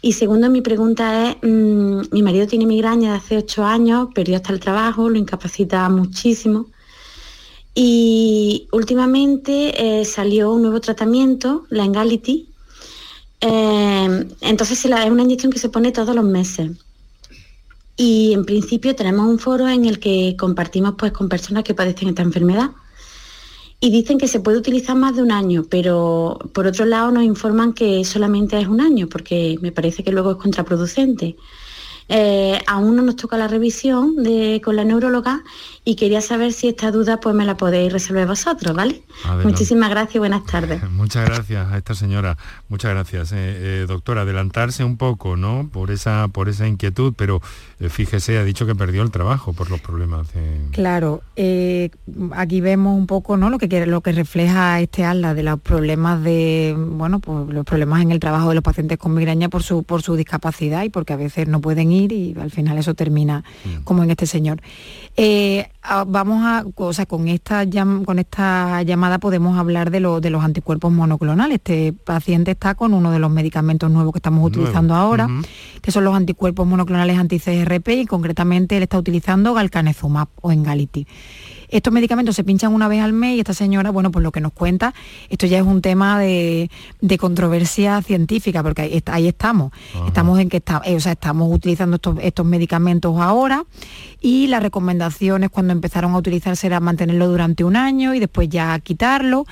Y 0.00 0.14
segundo, 0.14 0.48
mi 0.48 0.62
pregunta 0.62 1.28
es, 1.28 1.36
mm, 1.42 2.00
mi 2.12 2.22
marido 2.22 2.46
tiene 2.46 2.64
migraña 2.64 3.10
de 3.10 3.16
hace 3.18 3.36
ocho 3.36 3.62
años, 3.62 4.08
perdió 4.14 4.36
hasta 4.36 4.54
el 4.54 4.60
trabajo, 4.60 5.10
lo 5.10 5.18
incapacita 5.18 5.86
muchísimo. 5.90 6.68
Y 7.74 8.68
últimamente 8.72 10.00
eh, 10.00 10.06
salió 10.06 10.50
un 10.54 10.62
nuevo 10.62 10.80
tratamiento, 10.80 11.66
la 11.68 11.84
Engality. 11.84 12.48
Eh, 13.42 14.26
entonces 14.40 14.82
es 14.82 15.10
una 15.10 15.22
inyección 15.24 15.52
que 15.52 15.58
se 15.58 15.68
pone 15.68 15.92
todos 15.92 16.14
los 16.14 16.24
meses 16.24 16.70
y 17.98 18.32
en 18.32 18.44
principio 18.44 18.94
tenemos 18.94 19.26
un 19.26 19.40
foro 19.40 19.68
en 19.68 19.84
el 19.84 19.98
que 19.98 20.36
compartimos 20.38 20.94
pues 20.96 21.10
con 21.12 21.28
personas 21.28 21.64
que 21.64 21.74
padecen 21.74 22.08
esta 22.08 22.22
enfermedad 22.22 22.70
y 23.80 23.90
dicen 23.90 24.18
que 24.18 24.28
se 24.28 24.38
puede 24.38 24.56
utilizar 24.56 24.96
más 24.96 25.16
de 25.16 25.22
un 25.22 25.32
año, 25.32 25.64
pero 25.68 26.38
por 26.54 26.66
otro 26.68 26.84
lado 26.84 27.10
nos 27.10 27.24
informan 27.24 27.72
que 27.72 28.04
solamente 28.04 28.58
es 28.58 28.68
un 28.68 28.80
año 28.80 29.08
porque 29.08 29.58
me 29.60 29.72
parece 29.72 30.04
que 30.04 30.12
luego 30.12 30.30
es 30.30 30.36
contraproducente. 30.36 31.36
Eh, 32.10 32.58
aún 32.66 32.96
no 32.96 33.02
nos 33.02 33.16
toca 33.16 33.36
la 33.36 33.48
revisión 33.48 34.16
con 34.64 34.76
la 34.76 34.84
neuróloga 34.84 35.42
y 35.84 35.94
quería 35.94 36.22
saber 36.22 36.54
si 36.54 36.68
esta 36.68 36.90
duda 36.90 37.20
pues 37.20 37.34
me 37.34 37.44
la 37.44 37.56
podéis 37.58 37.92
resolver 37.92 38.26
vosotros, 38.26 38.74
¿vale? 38.74 39.02
Muchísimas 39.44 39.90
gracias 39.90 40.16
y 40.16 40.18
buenas 40.18 40.44
tardes. 40.46 40.82
Muchas 40.90 41.26
gracias 41.26 41.70
a 41.70 41.76
esta 41.76 41.94
señora, 41.94 42.38
muchas 42.68 42.92
gracias. 42.92 43.32
Eh, 43.32 43.36
eh, 43.36 43.84
doctora, 43.86 44.22
adelantarse 44.22 44.84
un 44.84 44.96
poco, 44.96 45.36
¿no? 45.36 45.68
Por 45.70 45.90
esa, 45.90 46.28
por 46.28 46.48
esa 46.48 46.66
inquietud, 46.66 47.12
pero 47.16 47.42
fíjese, 47.90 48.38
ha 48.38 48.44
dicho 48.44 48.64
que 48.66 48.74
perdió 48.74 49.02
el 49.02 49.10
trabajo 49.10 49.52
por 49.52 49.70
los 49.70 49.80
problemas. 49.80 50.28
Claro, 50.72 51.22
aquí 52.32 52.60
vemos 52.60 52.96
un 52.96 53.06
poco 53.06 53.36
¿no? 53.36 53.50
lo, 53.50 53.58
que, 53.58 53.86
lo 53.86 54.00
que 54.00 54.12
refleja 54.12 54.80
este 54.80 55.04
ala 55.04 55.34
de 55.34 55.42
los 55.42 55.60
problemas 55.60 56.22
de, 56.22 56.74
bueno, 56.76 57.20
pues 57.20 57.48
los 57.48 57.64
problemas 57.64 58.02
en 58.02 58.12
el 58.12 58.20
trabajo 58.20 58.48
de 58.48 58.54
los 58.54 58.64
pacientes 58.64 58.98
con 58.98 59.14
migraña 59.14 59.48
por 59.48 59.62
su, 59.62 59.82
por 59.84 60.02
su 60.02 60.16
discapacidad 60.16 60.84
y 60.84 60.90
porque 60.90 61.12
a 61.12 61.16
veces 61.16 61.48
no 61.48 61.60
pueden 61.60 61.92
ir 61.92 61.97
y 62.06 62.34
al 62.40 62.50
final 62.50 62.78
eso 62.78 62.94
termina 62.94 63.44
mm. 63.64 63.82
como 63.84 64.02
en 64.02 64.10
este 64.10 64.26
señor. 64.26 64.60
Eh, 65.16 65.68
vamos 66.06 66.44
a, 66.44 66.64
o 66.76 66.92
sea, 66.92 67.06
con 67.06 67.28
esta, 67.28 67.64
con 68.04 68.18
esta 68.18 68.82
llamada 68.82 69.18
podemos 69.18 69.58
hablar 69.58 69.90
de, 69.90 70.00
de 70.20 70.30
los 70.30 70.44
anticuerpos 70.44 70.92
monoclonales. 70.92 71.56
Este 71.56 71.92
paciente 71.92 72.52
está 72.52 72.74
con 72.74 72.94
uno 72.94 73.10
de 73.10 73.18
los 73.18 73.30
medicamentos 73.30 73.90
nuevos 73.90 74.12
que 74.12 74.18
estamos 74.18 74.46
utilizando 74.46 74.94
ahora, 74.94 75.28
que 75.82 75.90
son 75.90 76.04
los 76.04 76.14
anticuerpos 76.14 76.66
monoclonales 76.66 77.18
anti-CRP 77.18 77.88
y 77.88 78.06
concretamente 78.06 78.76
él 78.76 78.84
está 78.84 78.98
utilizando 78.98 79.54
galcanezumab 79.54 80.28
o 80.40 80.52
engaliti. 80.52 81.06
Estos 81.68 81.92
medicamentos 81.92 82.36
se 82.36 82.44
pinchan 82.44 82.72
una 82.72 82.88
vez 82.88 83.02
al 83.02 83.12
mes 83.12 83.36
y 83.36 83.40
esta 83.40 83.54
señora, 83.54 83.90
bueno, 83.90 84.10
pues 84.10 84.22
lo 84.22 84.32
que 84.32 84.40
nos 84.40 84.52
cuenta, 84.52 84.94
esto 85.28 85.46
ya 85.46 85.58
es 85.58 85.64
un 85.64 85.82
tema 85.82 86.18
de, 86.18 86.70
controversia 87.18 88.00
científica, 88.02 88.62
porque 88.62 89.02
ahí, 89.06 89.28
estamos. 89.28 89.72
Estamos 90.06 90.38
en 90.38 90.48
que 90.48 90.58
está, 90.58 90.80
eh, 90.84 90.96
o 90.96 91.00
sea, 91.00 91.12
estamos 91.12 91.52
utilizando 91.52 91.96
estos, 91.96 92.16
estos 92.22 92.46
medicamentos 92.46 93.18
ahora 93.20 93.64
y 94.20 94.46
las 94.48 94.62
recomendaciones 94.62 95.50
cuando 95.50 95.72
empezaron 95.72 96.14
a 96.14 96.18
utilizarse 96.18 96.66
era 96.66 96.80
mantenerlo 96.80 97.28
durante 97.28 97.64
un 97.64 97.76
año 97.76 98.14
y 98.14 98.20
después 98.20 98.48
ya 98.48 98.78
quitarlo. 98.80 99.46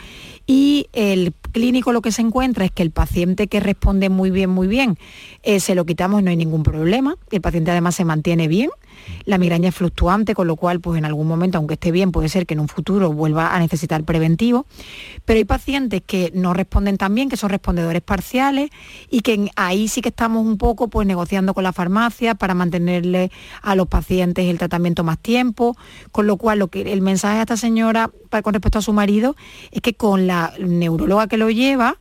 Y 0.47 0.87
el 0.93 1.35
clínico 1.53 1.93
lo 1.93 2.03
que 2.03 2.13
se 2.13 2.23
encuentra 2.23 2.65
es 2.65 2.71
que 2.71 2.83
el 2.83 2.91
paciente 2.91 3.49
que 3.49 3.61
responde 3.61 4.09
muy 4.11 4.31
bien, 4.31 4.51
muy 4.51 4.69
bien, 4.69 4.99
eh, 5.43 5.59
se 5.59 5.75
lo 5.75 5.85
quitamos 5.85 6.23
no 6.23 6.31
hay 6.31 6.37
ningún 6.37 6.63
problema. 6.63 7.17
El 7.31 7.41
paciente 7.41 7.71
además 7.71 7.97
se 7.97 8.05
mantiene 8.05 8.47
bien 8.47 8.71
la 9.25 9.39
migraña 9.39 9.69
es 9.69 9.75
fluctuante, 9.75 10.35
con 10.35 10.47
lo 10.47 10.57
cual 10.57 10.81
pues 10.81 10.99
en 10.99 11.05
algún 11.05 11.27
momento, 11.27 11.59
aunque 11.59 11.75
esté 11.75 11.91
bien, 11.91 12.13
puede 12.13 12.29
ser 12.29 12.47
que 12.47 12.55
en 12.55 12.61
un 12.61 12.69
futuro 12.69 13.13
vuelva 13.13 13.55
a 13.55 13.59
necesitar 13.59 14.05
preventivo. 14.05 14.67
Pero 15.25 15.39
hay 15.39 15.45
pacientes 15.45 16.03
que 16.07 16.31
no 16.35 16.55
responden 16.55 16.97
tan 16.97 17.15
bien, 17.15 17.29
que 17.29 17.37
son 17.37 17.51
respondedores 17.51 18.03
parciales 18.03 18.71
y 19.11 19.21
que 19.21 19.51
ahí 19.57 19.89
sí 19.89 20.01
que 20.01 20.11
estamos 20.11 20.45
un 20.45 20.59
poco 20.59 20.89
pues 20.89 21.07
negociando 21.07 21.55
con 21.55 21.65
la 21.65 21.73
farmacia 21.73 22.35
para 22.35 22.55
mantenerle 22.55 23.31
a 23.63 23.75
los 23.75 23.89
pacientes 23.89 24.47
el 24.47 24.59
tratamiento 24.59 25.05
más 25.05 25.19
tiempo, 25.19 25.77
con 26.13 26.27
lo 26.27 26.37
cual 26.37 26.59
lo 26.61 26.69
que 26.69 26.93
el 26.93 27.01
mensaje 27.01 27.39
a 27.39 27.43
esta 27.43 27.57
señora 27.57 28.11
con 28.43 28.55
respecto 28.55 28.79
a 28.79 28.83
su 28.83 28.93
marido 28.93 29.37
es 29.71 29.81
que 29.81 29.95
con 29.95 30.27
la 30.27 30.53
neuróloga 30.59 31.27
que 31.27 31.37
lo 31.37 31.51
lleva 31.51 31.99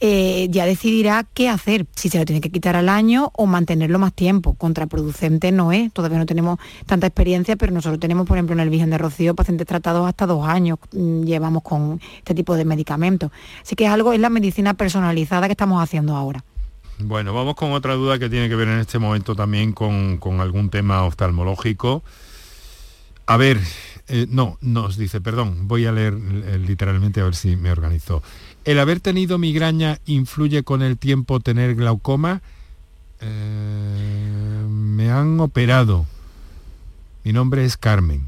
eh, 0.00 0.46
ya 0.50 0.64
decidirá 0.64 1.24
qué 1.34 1.48
hacer, 1.48 1.86
si 1.94 2.08
se 2.08 2.18
lo 2.18 2.24
tiene 2.24 2.40
que 2.40 2.50
quitar 2.50 2.76
al 2.76 2.88
año 2.88 3.32
o 3.34 3.46
mantenerlo 3.46 3.98
más 3.98 4.12
tiempo. 4.12 4.54
Contraproducente 4.54 5.50
no 5.50 5.72
es, 5.72 5.92
todavía 5.92 6.18
no 6.18 6.26
tenemos 6.26 6.58
tanta 6.86 7.06
experiencia, 7.06 7.56
pero 7.56 7.72
nosotros 7.72 7.98
tenemos, 7.98 8.26
por 8.26 8.36
ejemplo, 8.36 8.54
en 8.54 8.60
el 8.60 8.70
Virgen 8.70 8.90
de 8.90 8.98
Rocío, 8.98 9.34
pacientes 9.34 9.66
tratados 9.66 10.06
hasta 10.06 10.26
dos 10.26 10.46
años, 10.46 10.78
mm, 10.92 11.24
llevamos 11.24 11.62
con 11.62 12.00
este 12.18 12.34
tipo 12.34 12.54
de 12.54 12.64
medicamentos. 12.64 13.30
Así 13.62 13.74
que 13.74 13.86
es 13.86 13.90
algo, 13.90 14.12
es 14.12 14.20
la 14.20 14.30
medicina 14.30 14.74
personalizada 14.74 15.46
que 15.46 15.52
estamos 15.52 15.82
haciendo 15.82 16.16
ahora. 16.16 16.44
Bueno, 17.00 17.32
vamos 17.32 17.54
con 17.54 17.72
otra 17.72 17.94
duda 17.94 18.18
que 18.18 18.28
tiene 18.28 18.48
que 18.48 18.56
ver 18.56 18.66
en 18.68 18.80
este 18.80 18.98
momento 18.98 19.36
también 19.36 19.72
con, 19.72 20.18
algún 20.40 20.68
tema 20.68 21.04
oftalmológico. 21.04 22.02
A 23.26 23.36
ver, 23.36 23.60
eh, 24.08 24.26
no, 24.30 24.56
nos 24.62 24.96
dice, 24.96 25.20
perdón, 25.20 25.68
voy 25.68 25.84
a 25.84 25.92
leer 25.92 26.14
eh, 26.14 26.58
literalmente 26.58 27.20
a 27.20 27.24
ver 27.24 27.34
si 27.34 27.56
me 27.56 27.70
organizo. 27.70 28.22
¿El 28.64 28.78
haber 28.78 29.00
tenido 29.00 29.38
migraña 29.38 29.98
influye 30.06 30.62
con 30.62 30.82
el 30.82 30.96
tiempo 30.96 31.40
tener 31.40 31.74
glaucoma? 31.74 32.40
Eh, 33.20 34.66
me 34.68 35.10
han 35.10 35.38
operado. 35.40 36.06
Mi 37.22 37.34
nombre 37.34 37.66
es 37.66 37.76
Carmen. 37.76 38.26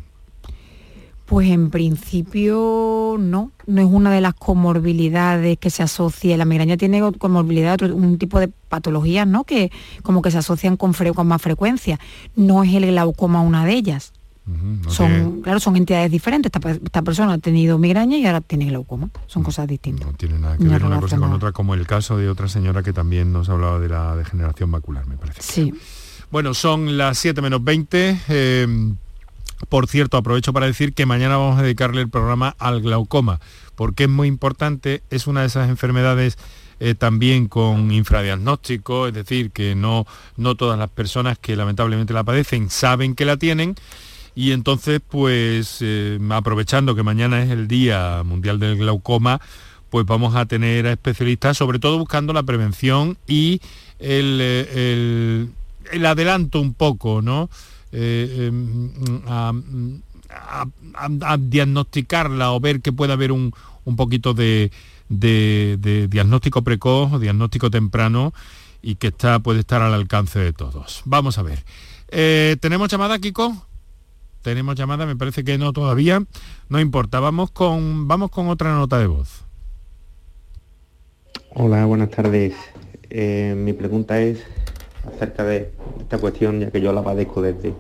Pues 1.25 1.49
en 1.49 1.71
principio 1.71 3.17
no, 3.19 3.53
no 3.67 3.81
es 3.81 3.87
una 3.87 4.11
de 4.11 4.21
las 4.21 4.35
comorbilidades 4.35 5.57
que 5.59 5.71
se 5.71 5.83
asocia. 5.83 6.37
La 6.37 6.45
migraña 6.45 6.77
tiene 6.77 7.01
comorbilidad, 7.13 7.81
un 7.83 8.19
tipo 8.19 8.39
de 8.39 8.49
patologías, 8.49 9.27
¿no? 9.27 9.45
Que 9.45 9.71
como 10.03 10.21
que 10.21 10.31
se 10.31 10.39
asocian 10.39 10.77
con, 10.77 10.93
con 10.93 11.27
más 11.27 11.41
frecuencia. 11.41 11.99
No 12.35 12.65
es 12.65 12.75
el 12.75 12.87
glaucoma 12.87 13.41
una 13.41 13.65
de 13.65 13.75
ellas 13.75 14.13
son, 14.89 15.43
claro, 15.43 15.61
son 15.61 15.77
entidades 15.77 16.11
diferentes. 16.11 16.51
Esta, 16.53 17.03
persona 17.03 17.35
ha 17.35 17.39
tenido 17.39 17.79
migraña 17.79 18.17
y 18.19 18.27
ahora 18.27 18.41
tiene 18.41 18.67
glaucoma. 18.67 19.11
Son 19.27 19.43
cosas 19.43 19.69
distintas. 19.69 20.07
No 20.07 20.15
tiene 20.15 20.39
nada 20.39 20.57
que 20.57 20.65
ver 20.65 20.85
una 20.85 21.01
cosa 21.01 21.19
con 21.19 21.33
otra, 21.33 21.53
como 21.53 21.75
el 21.75 21.87
caso 21.87 22.17
de 22.17 22.29
otra 22.29 22.49
señora 22.49 22.83
que 22.83 22.93
también 22.93 23.33
nos 23.33 23.49
hablaba 23.49 23.79
de 23.79 23.89
la 23.89 24.17
degeneración 24.17 24.71
macular, 24.71 25.07
me 25.07 25.17
parece. 25.17 25.43
Sí. 25.43 25.73
Bueno, 26.31 26.55
son 26.55 26.97
las 26.97 27.19
7 27.19 27.43
menos 27.43 27.63
20. 27.63 28.21
Em, 28.29 28.97
por 29.69 29.87
cierto, 29.89 30.17
aprovecho 30.17 30.53
para 30.53 30.67
decir 30.67 30.95
que 30.95 31.07
mañana 31.07 31.37
vamos 31.37 31.59
a 31.59 31.63
dedicarle 31.63 32.01
el 32.01 32.09
programa 32.09 32.57
al 32.59 32.81
glaucoma, 32.81 33.41
porque 33.75 34.05
es 34.05 34.11
muy 34.11 34.27
importante, 34.27 35.03
es 35.11 35.27
una 35.27 35.43
de 35.43 35.49
esas 35.49 35.69
enfermedades 35.69 36.39
eh, 36.83 36.95
también 36.95 37.47
con 37.47 37.93
infradiagnóstico, 37.93 39.09
es 39.09 39.13
decir, 39.13 39.51
que 39.51 39.75
no, 39.75 40.07
no 40.37 40.55
todas 40.55 40.79
las 40.79 40.89
personas 40.89 41.39
que 41.39 41.55
lamentablemente 41.55 42.15
la 42.15 42.25
padecen 42.25 42.71
saben 42.71 43.15
que 43.15 43.27
la 43.27 43.37
tienen 43.37 43.75
y 44.35 44.53
entonces, 44.53 45.01
pues 45.07 45.79
eh, 45.81 46.19
aprovechando 46.31 46.95
que 46.95 47.03
mañana 47.03 47.43
es 47.43 47.51
el 47.51 47.69
Día 47.69 48.23
Mundial 48.25 48.59
del 48.59 48.77
Glaucoma, 48.77 49.41
pues 49.91 50.07
vamos 50.07 50.37
a 50.37 50.47
tener 50.47 50.87
a 50.87 50.93
especialistas, 50.93 51.57
sobre 51.57 51.79
todo 51.79 51.99
buscando 51.99 52.33
la 52.33 52.45
prevención 52.45 53.19
y 53.27 53.61
el, 53.99 54.39
eh, 54.41 55.47
adelanto 56.05 56.61
un 56.61 56.75
poco, 56.75 57.23
¿no? 57.23 57.51
Eh, 57.93 58.49
em, 58.49 58.91
a, 59.27 59.53
diagnosticarla 61.39 62.53
o 62.53 62.61
ver 62.61 62.81
que 62.81 62.93
puede 62.93 63.13
haber 63.13 63.33
un, 63.33 63.53
poquito 63.97 64.33
de, 64.33 64.71
diagnóstico 65.09 66.63
precoz 66.63 67.15
o 67.15 67.19
diagnóstico 67.19 67.69
temprano 67.69 68.33
y 68.81 68.95
que 68.95 69.09
está, 69.09 69.41
puede 69.41 69.61
estar 69.61 69.83
al 69.83 69.93
alcance 69.93 70.39
de 70.39 70.53
todos. 70.53 71.03
Vamos 71.05 71.37
a 71.39 71.43
ver. 71.43 71.65
¿Tenemos 72.61 72.89
llamada, 72.89 73.19
Kiko? 73.19 73.70
Tenemos 74.43 74.75
llamada, 74.75 75.05
me 75.05 75.17
parece 75.17 75.45
que 75.45 75.59
no 75.59 75.73
todavía. 75.73 76.23
No 76.69 76.81
importa, 76.81 77.21
vamos 77.21 77.51
con, 77.51 78.09
vamos 78.09 78.31
con 78.31 78.49
otra 78.49 78.73
nota 78.73 78.99
de 78.99 79.07
voz. 79.07 79.45
Hola, 81.55 81.85
buenas 81.85 82.11
tardes. 82.11 82.55
Eh, 83.11 83.55
mi 83.57 83.73
pregunta 83.73 84.21
es 84.21 84.43
acerca 85.05 85.45
de 85.45 85.73
esta 86.01 86.19
cuestión, 86.19 86.61
ya 86.61 86.71
que 86.71 86.81
yo 86.81 86.93
la 86.93 87.03
padezco 87.03 87.43
desde 87.43 87.75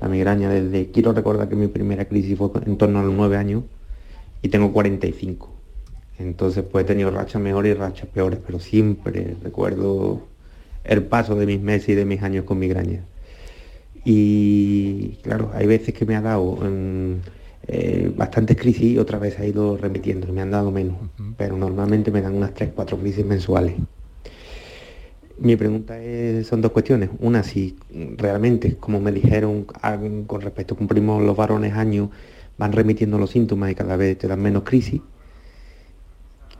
la 0.00 0.08
migraña, 0.08 0.50
desde... 0.50 0.90
Quiero 0.90 1.12
recordar 1.12 1.48
que 1.48 1.56
mi 1.56 1.68
primera 1.68 2.04
crisis 2.04 2.36
fue 2.36 2.50
en 2.66 2.76
torno 2.76 3.00
a 3.00 3.02
los 3.02 3.14
nueve 3.14 3.36
años 3.36 3.64
y 4.42 4.48
tengo 4.48 4.72
45. 4.72 5.48
Entonces 6.18 6.64
pues 6.70 6.84
he 6.84 6.88
tenido 6.88 7.10
rachas 7.10 7.40
mejores 7.40 7.74
y 7.74 7.78
rachas 7.78 8.08
peores, 8.08 8.40
pero 8.44 8.58
siempre 8.58 9.36
recuerdo 9.42 10.26
el 10.84 11.04
paso 11.04 11.34
de 11.34 11.46
mis 11.46 11.60
meses 11.60 11.90
y 11.90 11.94
de 11.94 12.04
mis 12.04 12.22
años 12.22 12.44
con 12.44 12.58
migraña. 12.58 13.04
Y 14.04 15.18
claro, 15.22 15.50
hay 15.54 15.66
veces 15.66 15.94
que 15.94 16.06
me 16.06 16.16
ha 16.16 16.20
dado 16.20 16.56
mm, 16.56 17.14
eh, 17.66 18.12
bastantes 18.16 18.56
crisis 18.56 18.84
y 18.84 18.98
otras 18.98 19.20
veces 19.20 19.40
ha 19.40 19.46
ido 19.46 19.76
remitiendo, 19.76 20.32
me 20.32 20.40
han 20.40 20.50
dado 20.50 20.70
menos, 20.70 20.96
pero 21.36 21.56
normalmente 21.56 22.10
me 22.10 22.22
dan 22.22 22.34
unas 22.34 22.54
3, 22.54 22.70
4 22.74 22.96
crisis 22.98 23.26
mensuales. 23.26 23.74
Mi 25.38 25.54
pregunta 25.54 26.02
es, 26.02 26.46
son 26.46 26.60
dos 26.62 26.72
cuestiones. 26.72 27.10
Una, 27.20 27.42
si 27.44 27.76
realmente, 28.16 28.76
como 28.76 29.00
me 29.00 29.12
dijeron 29.12 29.66
con 30.26 30.40
respecto 30.40 30.76
cumplimos 30.76 31.22
los 31.22 31.36
varones 31.36 31.74
años, 31.74 32.10
van 32.56 32.72
remitiendo 32.72 33.18
los 33.18 33.30
síntomas 33.30 33.70
y 33.70 33.74
cada 33.74 33.96
vez 33.96 34.18
te 34.18 34.26
dan 34.26 34.42
menos 34.42 34.64
crisis, 34.64 35.00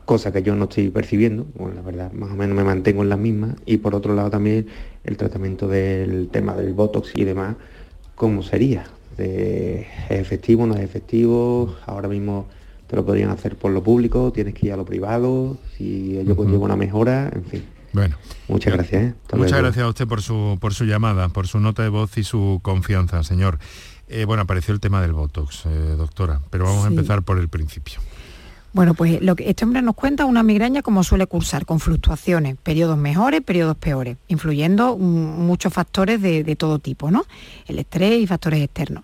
cosa 0.09 0.31
que 0.31 0.41
yo 0.41 0.55
no 0.55 0.63
estoy 0.63 0.89
percibiendo, 0.89 1.45
bueno, 1.53 1.75
la 1.75 1.81
verdad, 1.83 2.11
más 2.13 2.31
o 2.31 2.35
menos 2.35 2.57
me 2.57 2.63
mantengo 2.63 3.03
en 3.03 3.09
la 3.09 3.15
misma. 3.15 3.55
Y 3.67 3.77
por 3.77 3.93
otro 3.93 4.15
lado 4.15 4.31
también 4.31 4.65
el 5.03 5.17
tratamiento 5.17 5.67
del 5.67 6.29
tema 6.31 6.55
del 6.55 6.73
Botox 6.73 7.11
y 7.13 7.25
demás, 7.25 7.57
¿cómo 8.15 8.41
sería? 8.41 8.87
¿Es 9.19 9.85
efectivo, 10.09 10.65
no 10.65 10.73
es 10.73 10.79
efectivo? 10.79 11.75
Ahora 11.85 12.07
mismo 12.07 12.47
te 12.87 12.95
lo 12.95 13.05
podrían 13.05 13.29
hacer 13.29 13.55
por 13.55 13.71
lo 13.71 13.83
público, 13.83 14.31
tienes 14.31 14.55
que 14.55 14.65
ir 14.65 14.73
a 14.73 14.77
lo 14.77 14.83
privado, 14.83 15.59
si 15.77 16.17
ello 16.17 16.35
conlleva 16.35 16.65
una 16.65 16.75
mejora, 16.75 17.29
en 17.31 17.43
fin. 17.43 17.63
Bueno, 17.93 18.17
muchas 18.47 18.73
gracias. 18.73 19.03
¿eh? 19.03 19.13
Muchas 19.33 19.59
gracias 19.59 19.85
a 19.85 19.89
usted 19.89 20.07
por 20.07 20.23
su, 20.23 20.57
por 20.59 20.73
su 20.73 20.85
llamada, 20.85 21.29
por 21.29 21.45
su 21.45 21.59
nota 21.59 21.83
de 21.83 21.89
voz 21.89 22.17
y 22.17 22.23
su 22.23 22.61
confianza, 22.63 23.23
señor. 23.23 23.59
Eh, 24.07 24.25
bueno, 24.25 24.41
apareció 24.41 24.73
el 24.73 24.79
tema 24.79 25.03
del 25.03 25.13
Botox, 25.13 25.67
eh, 25.67 25.69
doctora, 25.95 26.41
pero 26.49 26.63
vamos 26.63 26.83
a 26.85 26.87
empezar 26.87 27.21
por 27.21 27.37
el 27.37 27.47
principio. 27.47 27.99
Bueno, 28.71 28.93
pues 28.93 29.21
lo 29.21 29.35
que 29.35 29.49
este 29.49 29.65
hombre 29.65 29.81
nos 29.81 29.95
cuenta 29.95 30.25
una 30.25 30.43
migraña 30.43 30.81
como 30.81 31.03
suele 31.03 31.25
cursar, 31.25 31.65
con 31.65 31.79
fluctuaciones, 31.79 32.55
periodos 32.61 32.97
mejores, 32.97 33.41
periodos 33.41 33.77
peores, 33.77 34.17
influyendo 34.27 34.97
muchos 34.97 35.73
factores 35.73 36.21
de, 36.21 36.43
de, 36.43 36.55
todo 36.55 36.79
tipo, 36.79 37.09
¿no? 37.09 37.25
El 37.67 37.79
estrés 37.79 38.21
y 38.21 38.27
factores 38.27 38.61
externos. 38.61 39.03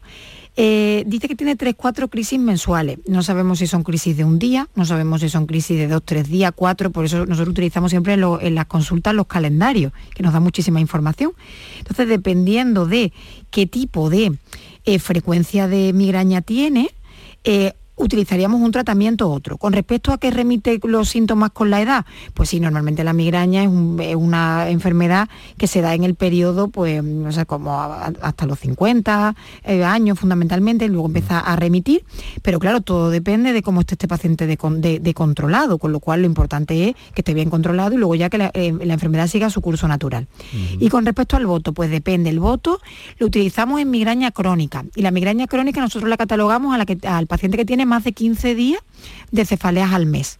Eh, 0.57 1.03
dice 1.05 1.27
que 1.27 1.35
tiene 1.35 1.57
3-4 1.57 2.09
crisis 2.09 2.39
mensuales. 2.39 2.99
No 3.07 3.23
sabemos 3.23 3.59
si 3.59 3.67
son 3.67 3.83
crisis 3.83 4.15
de 4.15 4.23
un 4.23 4.39
día, 4.39 4.69
no 4.75 4.85
sabemos 4.85 5.19
si 5.19 5.27
son 5.29 5.47
crisis 5.47 5.77
de 5.77 5.89
2-3 5.89 6.23
días, 6.23 6.53
4, 6.55 6.91
por 6.91 7.05
eso 7.05 7.25
nosotros 7.25 7.49
utilizamos 7.51 7.91
siempre 7.91 8.13
en, 8.13 8.55
las 8.55 8.65
consultas 8.67 9.13
los 9.13 9.27
calendarios, 9.27 9.91
que 10.13 10.23
nos 10.23 10.31
da 10.31 10.39
muchísima 10.39 10.79
información. 10.79 11.33
Entonces, 11.79 12.07
dependiendo 12.07 12.85
de 12.85 13.11
qué 13.51 13.65
tipo 13.65 14.09
de 14.09 14.37
eh, 14.85 14.99
frecuencia 14.99 15.67
de 15.67 15.91
migraña 15.91 16.41
tiene, 16.41 16.89
eh, 17.43 17.73
utilizaríamos 17.95 18.61
un 18.61 18.71
tratamiento 18.71 19.29
u 19.29 19.31
otro. 19.31 19.57
Con 19.57 19.73
respecto 19.73 20.11
a 20.11 20.17
qué 20.17 20.31
remite 20.31 20.79
los 20.83 21.09
síntomas 21.09 21.51
con 21.51 21.69
la 21.69 21.81
edad, 21.81 22.05
pues 22.33 22.49
sí, 22.49 22.59
normalmente 22.59 23.03
la 23.03 23.13
migraña 23.13 23.63
es, 23.63 23.69
una 24.15 24.69
enfermedad 24.69 25.29
que 25.57 25.67
se 25.67 25.81
da 25.81 25.93
en 25.93 26.03
el 26.03 26.15
periodo, 26.15 26.67
pues, 26.67 27.03
no 27.03 27.31
sé, 27.31 27.45
como 27.45 27.81
hasta 27.81 28.45
los 28.45 28.59
50 28.59 29.35
eh, 29.63 29.83
años 29.83 30.19
fundamentalmente, 30.19 30.87
luego 30.87 31.07
empieza 31.07 31.39
a 31.39 31.55
remitir, 31.55 32.03
pero 32.41 32.59
claro, 32.59 32.81
todo 32.81 33.09
depende 33.09 33.53
de 33.53 33.61
cómo 33.61 33.81
esté 33.81 33.95
este 33.95 34.07
paciente 34.07 34.47
de, 34.47 35.13
controlado, 35.13 35.77
con 35.77 35.91
lo 35.91 35.99
cual 35.99 36.21
lo 36.21 36.27
importante 36.27 36.89
es 36.89 36.95
que 37.13 37.21
esté 37.21 37.33
bien 37.33 37.49
controlado 37.49 37.93
y 37.93 37.97
luego 37.97 38.15
ya 38.15 38.29
que 38.29 38.37
la, 38.37 38.51
eh, 38.53 38.75
enfermedad 38.81 39.27
siga 39.27 39.49
su 39.49 39.61
curso 39.61 39.87
natural. 39.87 40.27
Y 40.79 40.89
con 40.89 41.05
respecto 41.05 41.37
al 41.37 41.45
voto, 41.45 41.73
pues 41.73 41.89
depende, 41.89 42.29
el 42.29 42.39
voto 42.39 42.81
lo 43.17 43.27
utilizamos 43.27 43.79
en 43.79 43.89
migraña 43.89 44.31
crónica, 44.31 44.85
y 44.95 45.01
la 45.01 45.11
migraña 45.11 45.47
crónica 45.47 45.79
nosotros 45.79 46.09
la 46.09 46.17
catalogamos 46.17 46.73
a 46.73 46.77
la 46.77 46.85
que, 46.85 46.97
al 47.07 47.27
paciente 47.27 47.57
que 47.57 47.65
tiene 47.65 47.84
más 47.85 48.03
de 48.03 48.13
15 48.13 48.55
días 48.55 48.81
de 49.31 49.45
cefaleas 49.45 49.93
al 49.93 50.05
mes. 50.05 50.39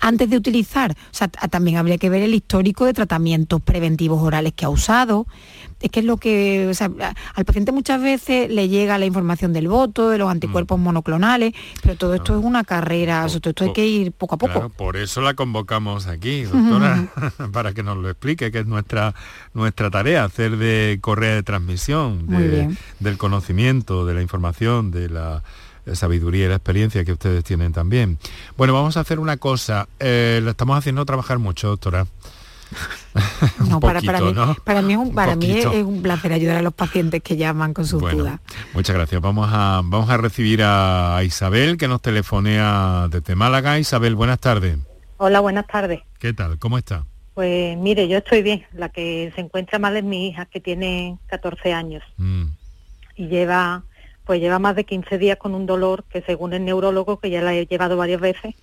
Antes 0.00 0.30
de 0.30 0.36
utilizar, 0.36 0.92
o 0.92 1.14
sea, 1.14 1.28
también 1.28 1.76
habría 1.76 1.98
que 1.98 2.08
ver 2.08 2.22
el 2.22 2.34
histórico 2.34 2.84
de 2.86 2.94
tratamientos 2.94 3.60
preventivos 3.60 4.22
orales 4.22 4.52
que 4.54 4.64
ha 4.64 4.68
usado. 4.68 5.26
Es 5.80 5.90
que 5.90 6.00
es 6.00 6.06
lo 6.06 6.16
que, 6.16 6.66
o 6.70 6.74
sea, 6.74 6.90
al 7.34 7.44
paciente 7.44 7.70
muchas 7.70 8.00
veces 8.00 8.50
le 8.50 8.68
llega 8.68 8.96
la 8.96 9.04
información 9.04 9.52
del 9.52 9.68
voto, 9.68 10.08
de 10.08 10.16
los 10.18 10.30
anticuerpos 10.30 10.78
mm. 10.78 10.82
monoclonales, 10.82 11.52
pero 11.82 11.96
todo 11.96 12.14
esto 12.14 12.38
es 12.38 12.44
una 12.44 12.64
carrera, 12.64 13.26
todo 13.26 13.50
esto 13.50 13.64
hay 13.64 13.72
que 13.74 13.86
ir 13.86 14.12
poco 14.12 14.36
a 14.36 14.38
poco. 14.38 14.70
por 14.70 14.96
eso 14.96 15.20
la 15.20 15.34
convocamos 15.34 16.06
aquí, 16.06 16.42
doctora, 16.42 17.08
para 17.52 17.74
que 17.74 17.82
nos 17.82 17.98
lo 17.98 18.08
explique, 18.08 18.50
que 18.50 18.60
es 18.60 18.66
nuestra, 18.66 19.14
nuestra 19.52 19.90
tarea, 19.90 20.24
hacer 20.24 20.56
de 20.56 20.98
correa 21.02 21.34
de 21.34 21.42
transmisión, 21.42 22.26
del 23.00 23.18
conocimiento, 23.18 24.06
de 24.06 24.14
la 24.14 24.22
información, 24.22 24.90
de 24.90 25.10
la 25.10 25.42
sabiduría 25.92 26.46
y 26.46 26.48
la 26.48 26.56
experiencia 26.56 27.04
que 27.04 27.12
ustedes 27.12 27.44
tienen 27.44 27.72
también. 27.72 28.18
Bueno, 28.56 28.72
vamos 28.72 28.96
a 28.96 29.00
hacer 29.00 29.18
una 29.18 29.36
cosa. 29.36 29.88
Eh, 30.00 30.40
lo 30.42 30.50
estamos 30.50 30.78
haciendo 30.78 31.04
trabajar 31.04 31.38
mucho, 31.38 31.68
doctora. 31.68 32.06
No, 33.68 33.78
para, 33.78 34.00
para, 34.00 34.20
mí, 34.20 34.34
para, 34.64 34.82
mí, 34.82 34.92
es 34.92 34.98
un, 34.98 35.14
para 35.14 35.36
mí 35.36 35.58
es 35.58 35.66
un 35.66 36.02
placer 36.02 36.32
ayudar 36.32 36.56
a 36.56 36.62
los 36.62 36.74
pacientes 36.74 37.22
que 37.22 37.36
llaman 37.36 37.72
con 37.72 37.86
sus 37.86 38.00
dudas. 38.00 38.40
Muchas 38.72 38.96
gracias. 38.96 39.20
Vamos 39.20 39.48
a, 39.52 39.82
vamos 39.84 40.10
a 40.10 40.16
recibir 40.16 40.62
a 40.64 41.20
Isabel, 41.24 41.76
que 41.76 41.86
nos 41.86 42.02
telefonea 42.02 43.06
desde 43.10 43.36
Málaga. 43.36 43.78
Isabel, 43.78 44.16
buenas 44.16 44.40
tardes. 44.40 44.78
Hola, 45.18 45.40
buenas 45.40 45.66
tardes. 45.66 46.00
¿Qué 46.18 46.32
tal? 46.32 46.58
¿Cómo 46.58 46.76
está? 46.76 47.04
Pues 47.34 47.76
mire, 47.78 48.08
yo 48.08 48.18
estoy 48.18 48.42
bien. 48.42 48.64
La 48.72 48.88
que 48.88 49.32
se 49.34 49.40
encuentra 49.40 49.78
mal 49.78 49.96
es 49.96 50.04
mi 50.04 50.28
hija, 50.28 50.46
que 50.46 50.60
tiene 50.60 51.18
14 51.26 51.72
años. 51.72 52.02
Mm. 52.16 52.46
Y 53.16 53.28
lleva 53.28 53.84
pues 54.24 54.40
lleva 54.40 54.58
más 54.58 54.76
de 54.76 54.84
15 54.84 55.18
días 55.18 55.38
con 55.38 55.54
un 55.54 55.66
dolor 55.66 56.04
que 56.04 56.22
según 56.22 56.52
el 56.52 56.64
neurólogo, 56.64 57.18
que 57.18 57.30
ya 57.30 57.42
la 57.42 57.54
he 57.54 57.66
llevado 57.66 57.96
varias 57.96 58.20
veces, 58.20 58.54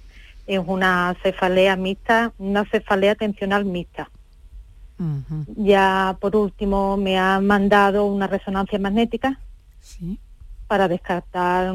es 0.47 0.59
una 0.66 1.16
cefalea 1.22 1.76
mixta, 1.76 2.34
una 2.38 2.66
cefalea 2.66 3.16
tensional 3.16 3.66
mixta. 3.66 4.09
Ya 5.55 6.16
por 6.20 6.36
último 6.36 6.95
me 6.95 7.18
ha 7.18 7.39
mandado 7.39 8.05
una 8.05 8.28
resonancia 8.28 8.78
magnética 8.78 9.39
para 10.68 10.88
descartar 10.88 11.74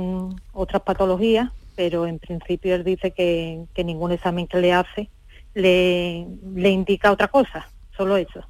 otras 0.52 0.82
patologías, 0.82 1.50
pero 1.74 2.06
en 2.06 2.20
principio 2.20 2.76
él 2.76 2.84
dice 2.84 3.10
que, 3.10 3.64
que 3.74 3.82
ningún 3.82 4.12
examen 4.12 4.46
que 4.46 4.60
le 4.60 4.72
hace 4.72 5.10
le, 5.54 6.24
le 6.54 6.70
indica 6.70 7.10
otra 7.10 7.26
cosa, 7.26 7.68
solo 7.96 8.16
eso 8.16 8.44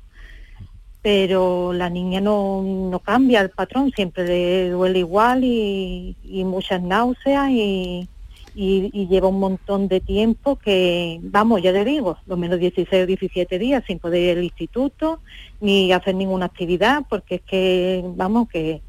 pero 1.06 1.72
la 1.72 1.88
niña 1.88 2.20
no, 2.20 3.00
cambia 3.04 3.40
el 3.40 3.50
patrón, 3.50 3.92
siempre 3.94 4.26
le 4.26 4.70
duele 4.70 4.98
igual 4.98 5.44
y, 5.44 6.16
muchas 6.44 6.82
náuseas 6.82 7.48
y, 7.48 8.08
lleva 8.56 9.28
un 9.28 9.38
montón 9.38 9.86
de 9.86 10.00
tiempo 10.00 10.56
que, 10.56 11.20
vamos, 11.22 11.62
ya 11.62 11.70
le 11.70 11.84
digo, 11.84 12.18
lo 12.26 12.36
menos 12.36 12.58
16 12.58 13.04
o 13.04 13.06
17 13.06 13.56
días 13.56 13.84
sin 13.86 14.00
poder 14.00 14.20
ir 14.20 14.38
al 14.38 14.42
instituto 14.42 15.20
ni 15.60 15.92
hacer 15.92 16.16
ninguna 16.16 16.46
actividad 16.46 17.04
porque 17.08 17.36
es 17.36 17.42
que, 17.42 18.02
vamos, 18.16 18.48
que, 18.48 18.82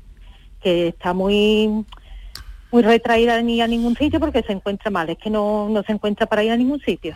que 0.60 0.88
está 0.88 1.14
muy 1.14 1.86
muy 2.72 2.82
retraída 2.82 3.40
ni 3.44 3.62
a 3.62 3.68
ningún 3.68 3.96
sitio 3.96 4.20
porque 4.20 4.42
se 4.42 4.54
encuentra 4.54 4.90
mal, 4.90 5.08
es 5.12 5.20
que 5.20 5.30
no, 5.30 5.70
no 5.70 5.84
se 5.84 5.92
encuentra 5.92 6.26
para 6.26 6.44
ir 6.44 6.50
a 6.50 6.58
ningún 6.58 6.80
sitio. 6.80 7.16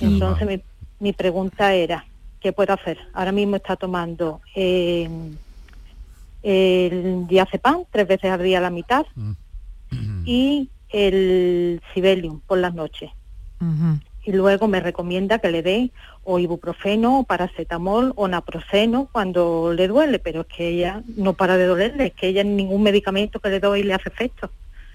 Entonces 0.00 0.48
mi, 0.48 0.60
mi 0.98 1.12
pregunta 1.12 1.74
era, 1.74 2.04
¿qué 2.40 2.52
puedo 2.52 2.72
hacer? 2.72 2.98
Ahora 3.12 3.32
mismo 3.32 3.56
está 3.56 3.76
tomando 3.76 4.40
eh, 4.54 5.08
el 6.42 7.26
diazepam, 7.26 7.84
tres 7.90 8.08
veces 8.08 8.30
al 8.30 8.42
día 8.42 8.60
la 8.60 8.70
mitad, 8.70 9.06
mm. 9.14 9.32
y 10.24 10.70
el 10.90 11.80
Sibelium 11.94 12.40
por 12.40 12.58
las 12.58 12.74
noches. 12.74 13.10
Y 14.24 14.32
luego 14.32 14.68
me 14.68 14.80
recomienda 14.80 15.38
que 15.38 15.50
le 15.50 15.62
dé 15.62 15.90
o 16.24 16.38
ibuprofeno, 16.38 17.20
o 17.20 17.24
paracetamol 17.24 18.12
o 18.16 18.28
naproxeno 18.28 19.08
cuando 19.12 19.72
le 19.74 19.88
duele, 19.88 20.18
pero 20.18 20.42
es 20.42 20.46
que 20.46 20.68
ella 20.68 21.02
no 21.16 21.34
para 21.34 21.56
de 21.56 21.66
dolerle, 21.66 22.06
es 22.06 22.14
que 22.14 22.28
ella 22.28 22.42
ningún 22.44 22.82
medicamento 22.82 23.40
que 23.40 23.50
le 23.50 23.60
doy 23.60 23.82
le 23.82 23.94
hace 23.94 24.08
efecto. 24.08 24.50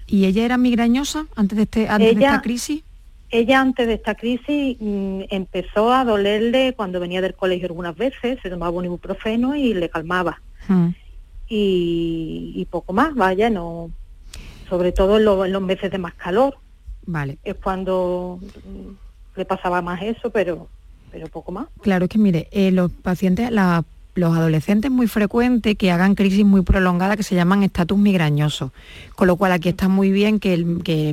¿Y 0.06 0.26
ella 0.26 0.44
era 0.44 0.56
migrañosa 0.56 1.26
antes 1.34 1.56
de, 1.56 1.62
este, 1.64 1.88
antes 1.88 2.16
de 2.16 2.24
esta 2.24 2.42
crisis? 2.42 2.82
Ella 3.30 3.60
antes 3.60 3.86
de 3.86 3.94
esta 3.94 4.14
crisis 4.14 4.76
mm, 4.80 5.22
empezó 5.30 5.92
a 5.92 6.04
dolerle 6.04 6.74
cuando 6.74 7.00
venía 7.00 7.20
del 7.20 7.34
colegio 7.34 7.66
algunas 7.66 7.96
veces, 7.96 8.38
se 8.42 8.50
tomaba 8.50 8.78
un 8.78 8.84
ibuprofeno 8.84 9.54
y 9.56 9.74
le 9.74 9.88
calmaba. 9.88 10.40
Hmm. 10.68 10.90
Y, 11.48 12.66
poco 12.70 12.92
más, 12.92 13.14
vaya, 13.14 13.50
no 13.50 13.90
sobre 14.68 14.90
todo 14.90 15.44
en, 15.44 15.52
los 15.52 15.62
meses 15.62 15.92
de 15.92 15.98
más 15.98 16.14
calor. 16.14 16.58
Vale. 17.06 17.38
Es 17.44 17.54
cuando 17.54 18.40
mm, 18.42 19.38
le 19.38 19.44
pasaba 19.44 19.80
más 19.80 20.02
eso, 20.02 20.30
pero 20.30 20.68
pero 21.10 21.28
poco 21.28 21.52
más. 21.52 21.68
Claro, 21.80 22.04
es 22.04 22.10
que 22.10 22.18
mire, 22.18 22.48
eh, 22.50 22.70
los 22.70 22.90
pacientes, 22.90 23.50
la 23.50 23.84
los 24.16 24.36
adolescentes 24.36 24.90
muy 24.90 25.06
frecuentes 25.06 25.76
que 25.76 25.92
hagan 25.92 26.14
crisis 26.14 26.44
muy 26.44 26.62
prolongadas 26.62 27.16
que 27.16 27.22
se 27.22 27.34
llaman 27.34 27.62
estatus 27.62 27.98
migrañoso. 27.98 28.72
Con 29.14 29.28
lo 29.28 29.36
cual 29.36 29.52
aquí 29.52 29.68
está 29.68 29.88
muy 29.88 30.10
bien 30.10 30.40
que 30.40 30.54
el, 30.54 30.64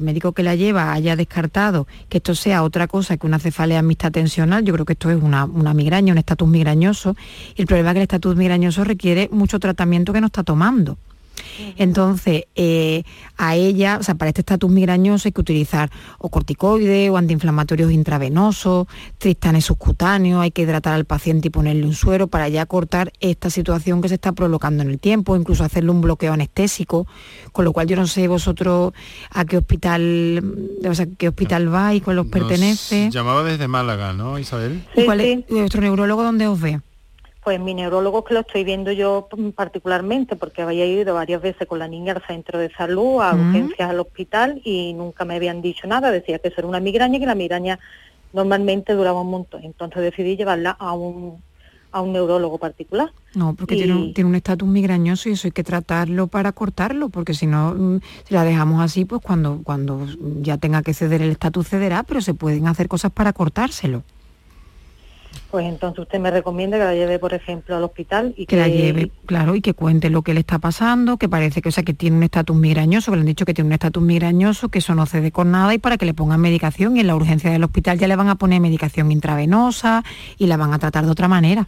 médico 0.01 0.32
que 0.32 0.41
la 0.41 0.56
lleva 0.56 0.93
haya 0.93 1.16
descartado 1.16 1.86
que 2.10 2.18
esto 2.18 2.34
sea 2.34 2.64
otra 2.64 2.88
cosa 2.88 3.18
que 3.18 3.28
una 3.28 3.39
cefalea 3.39 3.82
mixta 3.82 4.10
tensional. 4.10 4.64
Yo 4.64 4.74
creo 4.74 4.86
que 4.86 4.93
esto 4.93 5.12
es 5.12 5.22
una, 5.22 5.45
migraña, 5.45 6.14
un 6.14 6.18
estatus 6.18 6.47
migrañoso. 6.47 7.16
Y 7.56 7.62
el 7.62 7.68
problema 7.68 7.89
es 7.89 7.93
que 7.93 7.99
el 7.99 8.04
estatus 8.04 8.36
migrañoso 8.36 8.84
requiere 8.84 9.30
mucho 9.32 9.60
tratamiento 9.60 10.14
que 10.14 10.22
no 10.22 10.28
está 10.28 10.43
tomando. 10.43 10.97
Entonces, 11.78 12.46
eh, 12.56 13.04
a 13.38 13.56
ella, 13.56 13.98
o 14.00 14.04
sea, 14.04 14.16
para 14.16 14.30
este 14.30 14.42
estatus 14.42 14.70
migrañoso 14.70 15.28
hay 15.28 15.32
que 15.32 15.42
utilizar 15.42 15.90
o 16.18 16.30
corticoides 16.30 17.10
o 17.10 17.18
antiinflamatorios 17.18 17.92
intravenosos, 17.92 18.88
tristanes 19.18 19.66
subcutáneos, 19.66 20.42
hay 20.42 20.52
que 20.52 20.64
hidratar 20.64 20.94
al 20.94 21.06
paciente 21.06 21.48
y 21.48 21.52
ponerle 21.52 21.86
un 21.86 21.94
suero 21.94 22.28
para 22.28 22.50
ya 22.50 22.66
cortar 22.66 23.14
esta 23.20 23.50
situación 23.50 24.02
que 24.02 24.10
se 24.10 24.16
está 24.16 24.32
prolongando 24.32 24.84
en 24.84 24.90
el 24.90 25.00
tiempo, 25.00 25.36
incluso 25.36 25.64
hacerle 25.64 25.92
un 25.92 26.02
bloqueo 26.02 26.34
anestésico, 26.34 27.08
con 27.52 27.66
lo 27.66 27.74
cual 27.74 27.88
yo 27.88 27.96
no 27.96 28.08
sé 28.08 28.28
vosotros 28.28 28.94
a 29.32 29.46
qué 29.46 29.58
hospital, 29.58 30.44
o 30.88 30.96
sea, 30.96 31.08
qué 31.18 31.30
hospital 31.30 31.74
va 31.74 31.94
y 31.94 32.02
cuál 32.02 32.20
os 32.20 32.28
pertenece. 32.28 33.10
Llamaba 33.12 33.44
desde 33.44 33.68
Málaga, 33.68 34.14
¿no, 34.14 34.40
Isabel? 34.40 34.84
¿Y 34.96 35.06
cuál 35.06 35.22
es 35.22 35.48
vuestro 35.48 35.82
neurólogo 35.82 36.24
dónde 36.24 36.48
os 36.48 36.60
ve? 36.60 36.80
Pues 37.44 37.60
mi 37.60 37.74
neurólogo 37.74 38.24
que 38.24 38.34
lo 38.34 38.39
estoy 38.41 38.64
viendo 38.64 38.91
yo 38.91 39.28
particularmente 39.56 40.38
porque 40.38 40.62
había 40.62 40.86
ido 40.86 41.14
varias 41.14 41.41
veces 41.41 41.68
con 41.68 41.80
la 41.80 41.89
niña 41.89 42.14
al 42.14 42.26
centro 42.26 42.58
de 42.58 42.72
salud, 42.72 43.22
a 43.22 43.36
urgencias 43.36 43.89
al 43.89 44.00
hospital 44.00 44.62
y 44.64 44.94
nunca 44.94 45.26
me 45.26 45.36
habían 45.36 45.62
dicho 45.62 45.86
nada. 45.86 46.10
Decía 46.10 46.39
que 46.39 46.48
eso 46.48 46.60
era 46.60 46.68
una 46.68 46.80
migraña 46.80 47.18
y 47.18 47.20
que 47.20 47.26
la 47.26 47.36
migraña 47.36 47.80
normalmente 48.32 48.94
duraba 48.94 49.22
un 49.22 49.30
montón. 49.30 49.64
Entonces 49.66 50.02
decidí 50.02 50.38
llevarla 50.38 50.72
a 50.72 50.94
un, 50.94 51.41
a 51.91 52.02
un 52.02 52.14
neurólogo 52.14 52.58
particular. 52.60 53.12
No, 53.36 53.56
porque 53.56 53.76
tiene, 53.76 53.94
un, 53.94 54.14
tiene 54.14 54.30
un 54.30 54.36
estatus 54.36 54.68
migrañoso 54.68 55.28
y 55.28 55.34
eso 55.34 55.48
hay 55.48 55.52
que 55.52 55.64
tratarlo 55.64 56.28
para 56.28 56.54
cortarlo, 56.54 57.10
porque 57.10 57.34
si 57.34 57.46
no, 57.46 57.74
mm, 57.74 58.00
si 58.26 58.34
la 58.34 58.46
dejamos 58.46 58.82
así, 58.82 59.04
pues 59.04 59.22
cuando, 59.22 59.62
cuando 59.64 60.08
ya 60.41 60.58
tenga 60.58 60.82
que 60.82 60.94
ceder 60.94 61.22
el 61.22 61.32
estatus 61.32 61.68
cederá, 61.68 62.04
pero 62.04 62.22
se 62.22 62.34
pueden 62.34 62.68
hacer 62.68 62.88
cosas 62.88 63.12
para 63.12 63.34
cortárselo 63.34 64.04
pues 65.54 65.68
entonces 65.68 65.99
usted 65.99 66.20
me 66.20 66.32
recomienda 66.32 66.80
que 66.80 66.84
la 66.84 66.95
lleve, 66.95 67.20
por 67.20 67.32
ejemplo, 67.32 67.76
al 67.76 67.84
hospital 67.84 68.34
y 68.36 68.47
que, 68.47 68.58
la 68.58 68.68
lleve, 68.68 69.12
claro, 69.28 69.54
y 69.54 69.62
que 69.62 69.76
cuente 69.76 70.10
lo 70.10 70.24
que 70.24 70.34
le 70.34 70.39
está 70.39 70.58
pasando, 70.58 71.18
que 71.18 71.30
parece 71.30 71.62
que, 71.62 71.70
o 71.70 71.72
sea, 71.72 71.84
que 71.84 71.93
tiene 71.93 72.18
un 72.18 72.24
estatus 72.24 72.56
migrañoso, 72.56 73.12
que 73.12 73.18
le 73.18 73.22
han 73.22 73.28
dicho 73.28 73.45
que 73.45 73.54
tiene 73.54 73.68
un 73.68 73.74
estatus 73.74 74.01
migrañoso, 74.01 74.70
que 74.70 74.80
eso 74.80 74.95
no 74.95 75.06
cede 75.06 75.32
con 75.32 75.51
nada 75.51 75.72
y 75.76 75.78
para 75.78 75.99
que 75.99 76.08
le 76.08 76.16
pongan 76.16 76.41
medicación 76.41 76.97
y 76.97 77.01
en 77.01 77.06
la 77.06 77.16
urgencia 77.16 77.51
del 77.51 77.64
hospital 77.64 77.99
ya 77.99 78.08
le 78.08 78.16
van 78.16 78.30
a 78.30 78.36
poner 78.36 78.62
medicación 78.62 79.12
intravenosa 79.12 80.04
y 80.39 80.47
la 80.47 80.58
van 80.58 80.74
a 80.74 80.80
tratar 80.80 81.06
de 81.06 81.12
otra 81.12 81.28
manera. 81.28 81.68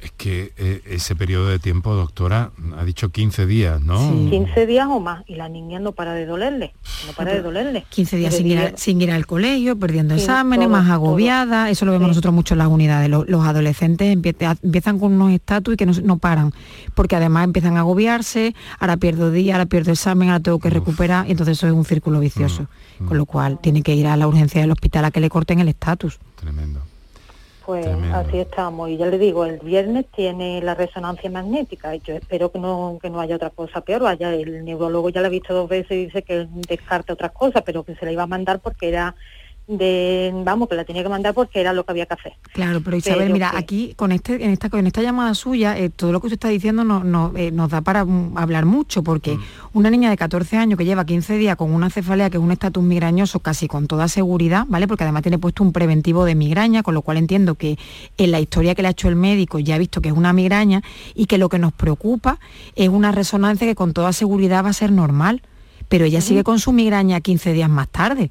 Es 0.00 0.12
que 0.12 0.52
eh, 0.56 0.80
ese 0.86 1.16
periodo 1.16 1.48
de 1.48 1.58
tiempo, 1.58 1.92
doctora, 1.92 2.52
ha 2.76 2.84
dicho 2.84 3.08
15 3.08 3.46
días, 3.46 3.80
¿no? 3.80 3.98
Sí. 3.98 4.28
15 4.30 4.66
días 4.66 4.86
o 4.88 5.00
más, 5.00 5.24
y 5.26 5.34
la 5.34 5.48
niña 5.48 5.80
no 5.80 5.90
para 5.90 6.12
de 6.12 6.24
dolerle, 6.24 6.72
no 7.06 7.12
para 7.14 7.32
de 7.32 7.42
dolerle. 7.42 7.84
15 7.90 8.16
días 8.16 8.34
sin 8.76 9.02
ir, 9.02 9.10
al 9.10 9.26
colegio, 9.26 9.76
perdiendo 9.76 10.14
exámenes, 10.14 10.68
más 10.68 10.88
agobiada, 10.88 11.68
eso 11.68 11.84
lo 11.84 11.90
vemos 11.90 12.08
nosotros 12.08 12.32
mucho 12.32 12.54
en 12.54 12.58
las 12.58 12.68
unidades, 12.68 13.10
los, 13.10 13.44
adolescentes 13.44 14.12
empiezan 14.12 15.00
con 15.00 15.14
unos 15.14 15.32
estatus 15.32 15.74
y 15.74 15.76
que 15.76 15.86
no, 15.86 16.18
paran, 16.18 16.52
porque 16.94 17.16
además 17.16 17.44
empiezan 17.44 17.76
a 17.76 17.80
agobiarse, 17.80 18.54
ahora 18.78 18.98
pierdo 18.98 19.32
día, 19.32 19.54
ahora 19.54 19.66
pierdo 19.66 19.90
examen, 19.90 20.28
ahora 20.28 20.42
tengo 20.42 20.60
que 20.60 20.70
recuperar, 20.70 21.26
y 21.26 21.32
entonces 21.32 21.58
eso 21.58 21.66
es 21.66 21.72
un 21.72 21.84
círculo 21.84 22.20
vicioso, 22.20 22.68
mm, 23.00 23.06
con 23.06 23.18
lo 23.18 23.26
cual 23.26 23.58
tiene 23.60 23.82
que 23.82 23.96
ir 23.96 24.06
a 24.06 24.16
la 24.16 24.28
urgencia 24.28 24.60
del 24.60 24.70
hospital 24.70 25.06
a 25.06 25.10
que 25.10 25.18
le 25.20 25.28
corten 25.28 25.58
el 25.58 25.68
estatus. 25.68 26.20
Tremendo. 26.36 26.82
Pues 27.68 27.86
así 28.14 28.38
estamos. 28.38 28.88
Y 28.88 28.96
ya 28.96 29.04
le 29.04 29.18
digo, 29.18 29.44
el 29.44 29.58
viernes 29.58 30.06
tiene 30.16 30.62
la 30.62 30.74
resonancia 30.74 31.28
magnética 31.30 31.94
yo 31.96 32.14
espero 32.14 32.50
que 32.50 32.58
no, 32.58 32.98
que 32.98 33.10
no 33.10 33.20
haya 33.20 33.36
otra 33.36 33.50
cosa 33.50 33.82
peor. 33.82 34.00
Vaya, 34.00 34.32
el 34.32 34.64
neurólogo 34.64 35.10
ya 35.10 35.20
la 35.20 35.26
ha 35.26 35.30
visto 35.30 35.52
dos 35.52 35.68
veces 35.68 35.90
y 35.90 36.04
dice 36.06 36.22
que 36.22 36.48
descarte 36.66 37.12
otras 37.12 37.32
cosas, 37.32 37.62
pero 37.66 37.84
que 37.84 37.94
se 37.94 38.06
la 38.06 38.12
iba 38.12 38.22
a 38.22 38.26
mandar 38.26 38.60
porque 38.60 38.88
era 38.88 39.14
de 39.68 40.32
vamos 40.44 40.66
que 40.66 40.74
la 40.74 40.84
tenía 40.84 41.02
que 41.02 41.10
mandar 41.10 41.34
porque 41.34 41.60
era 41.60 41.74
lo 41.74 41.84
que 41.84 41.92
había 41.92 42.06
que 42.06 42.14
hacer. 42.14 42.32
Claro 42.54 42.80
pero 42.82 42.96
Isabel 42.96 43.30
mira 43.30 43.52
aquí 43.54 43.92
con 43.96 44.12
este 44.12 44.42
en 44.42 44.50
esta 44.50 44.70
con 44.70 44.86
esta 44.86 45.02
llamada 45.02 45.34
suya 45.34 45.78
eh, 45.78 45.90
todo 45.90 46.10
lo 46.10 46.20
que 46.20 46.28
usted 46.28 46.36
está 46.36 46.48
diciendo 46.48 46.84
no, 46.84 47.32
eh, 47.36 47.50
nos 47.50 47.70
da 47.70 47.82
para 47.82 48.06
mm, 48.06 48.38
hablar 48.38 48.64
mucho 48.64 49.02
porque 49.02 49.36
mm. 49.36 49.40
una 49.74 49.90
niña 49.90 50.08
de 50.08 50.16
14 50.16 50.56
años 50.56 50.78
que 50.78 50.86
lleva 50.86 51.04
15 51.04 51.36
días 51.36 51.56
con 51.56 51.70
una 51.70 51.90
cefalea 51.90 52.30
que 52.30 52.38
es 52.38 52.42
un 52.42 52.50
estatus 52.50 52.82
migrañoso 52.82 53.40
casi 53.40 53.68
con 53.68 53.86
toda 53.86 54.08
seguridad 54.08 54.64
vale 54.68 54.88
porque 54.88 55.04
además 55.04 55.22
tiene 55.22 55.38
puesto 55.38 55.62
un 55.62 55.72
preventivo 55.72 56.24
de 56.24 56.34
migraña 56.34 56.82
con 56.82 56.94
lo 56.94 57.02
cual 57.02 57.18
entiendo 57.18 57.54
que 57.54 57.78
en 58.16 58.30
la 58.30 58.40
historia 58.40 58.74
que 58.74 58.80
le 58.80 58.88
ha 58.88 58.92
hecho 58.92 59.08
el 59.08 59.16
médico 59.16 59.58
ya 59.58 59.74
ha 59.74 59.78
visto 59.78 60.00
que 60.00 60.08
es 60.08 60.14
una 60.14 60.32
migraña 60.32 60.82
y 61.14 61.26
que 61.26 61.36
lo 61.36 61.50
que 61.50 61.58
nos 61.58 61.74
preocupa 61.74 62.38
es 62.74 62.88
una 62.88 63.12
resonancia 63.12 63.66
que 63.66 63.74
con 63.74 63.92
toda 63.92 64.14
seguridad 64.14 64.64
va 64.64 64.70
a 64.70 64.72
ser 64.72 64.92
normal 64.92 65.42
pero 65.90 66.06
ella 66.06 66.22
sigue 66.22 66.42
con 66.42 66.58
su 66.58 66.72
migraña 66.72 67.20
15 67.20 67.52
días 67.52 67.68
más 67.68 67.88
tarde 67.88 68.30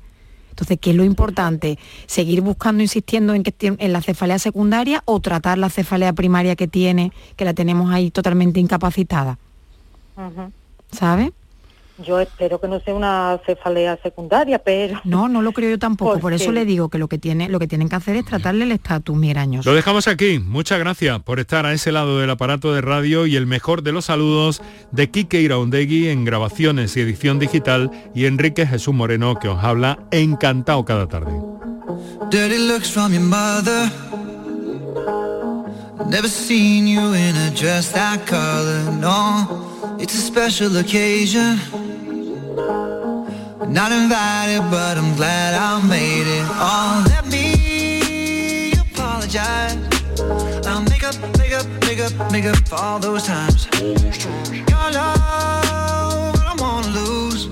entonces, 0.57 0.79
¿qué 0.81 0.89
es 0.89 0.95
lo 0.95 1.03
importante? 1.03 1.77
¿Seguir 2.07 2.41
buscando, 2.41 2.81
insistiendo 2.81 3.35
en, 3.35 3.43
que, 3.43 3.53
en 3.77 3.93
la 3.93 4.01
cefalea 4.01 4.39
secundaria 4.39 5.03
o 5.05 5.19
tratar 5.19 5.59
la 5.59 5.69
cefalea 5.69 6.13
primaria 6.13 6.55
que 6.55 6.67
tiene, 6.67 7.11
que 7.35 7.45
la 7.45 7.53
tenemos 7.53 7.91
ahí 7.91 8.09
totalmente 8.09 8.59
incapacitada? 8.59 9.37
¿Sabe? 10.91 11.31
Yo 12.05 12.19
espero 12.19 12.59
que 12.61 12.67
no 12.67 12.79
sea 12.79 12.93
una 12.93 13.39
cefalea 13.45 13.97
secundaria, 14.01 14.59
pero... 14.59 15.01
No, 15.07 15.27
no 15.27 15.41
lo 15.41 15.51
creo 15.51 15.71
yo 15.71 15.79
tampoco. 15.79 16.19
Por 16.19 16.33
eso 16.33 16.51
le 16.51 16.65
digo 16.65 16.89
que 16.89 16.97
lo 16.97 17.07
que, 17.07 17.17
tiene, 17.17 17.49
lo 17.49 17.59
que 17.59 17.67
tienen 17.67 17.89
que 17.89 17.95
hacer 17.95 18.15
es 18.17 18.25
tratarle 18.25 18.65
el 18.65 18.71
estatus 18.71 19.15
migrañoso. 19.15 19.69
Lo 19.69 19.75
dejamos 19.75 20.07
aquí. 20.07 20.39
Muchas 20.39 20.79
gracias 20.79 21.19
por 21.21 21.39
estar 21.39 21.65
a 21.65 21.73
ese 21.73 21.91
lado 21.91 22.19
del 22.19 22.29
aparato 22.29 22.73
de 22.73 22.81
radio 22.81 23.25
y 23.25 23.35
el 23.35 23.47
mejor 23.47 23.81
de 23.81 23.93
los 23.93 24.05
saludos 24.05 24.61
de 24.91 25.09
Kike 25.09 25.41
Iraundegui 25.41 26.09
en 26.09 26.25
grabaciones 26.25 26.95
y 26.97 27.01
edición 27.01 27.39
digital 27.39 27.89
y 28.13 28.25
Enrique 28.25 28.67
Jesús 28.67 28.93
Moreno 28.93 29.35
que 29.39 29.47
os 29.47 29.63
habla 29.63 29.99
encantado 30.11 30.85
cada 30.85 31.07
tarde. 31.07 31.31
Never 36.05 36.27
seen 36.27 36.87
you 36.87 37.13
in 37.13 37.35
a 37.35 37.49
dress 37.55 37.91
that 37.91 38.25
color, 38.27 38.83
no. 38.91 39.97
It's 39.99 40.13
a 40.13 40.21
special 40.21 40.77
occasion. 40.77 41.59
Not 43.67 43.91
invited, 43.91 44.61
but 44.71 44.97
I'm 44.97 45.15
glad 45.15 45.55
I 45.55 45.85
made 45.87 46.27
it. 46.27 46.45
Oh, 46.49 47.03
let 47.09 47.25
me 47.27 48.73
apologize. 48.73 49.75
I'll 50.65 50.81
make 50.83 51.03
up, 51.03 51.15
make 51.37 51.53
up, 51.53 51.65
make 51.85 51.99
up, 51.99 52.31
make 52.31 52.45
up 52.45 52.57
for 52.67 52.75
all 52.75 52.99
those 52.99 53.23
times. 53.23 53.67
Your 53.81 54.87
love, 54.93 55.19
I 56.39 56.43
don't 56.47 56.61
wanna 56.61 56.87
lose. 56.89 57.47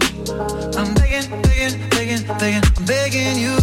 I'm 0.77 0.93
begging, 0.93 1.29
begging, 1.41 1.89
begging, 1.89 2.23
begging, 2.37 2.63
I'm 2.77 2.85
begging 2.85 3.37
you. 3.37 3.57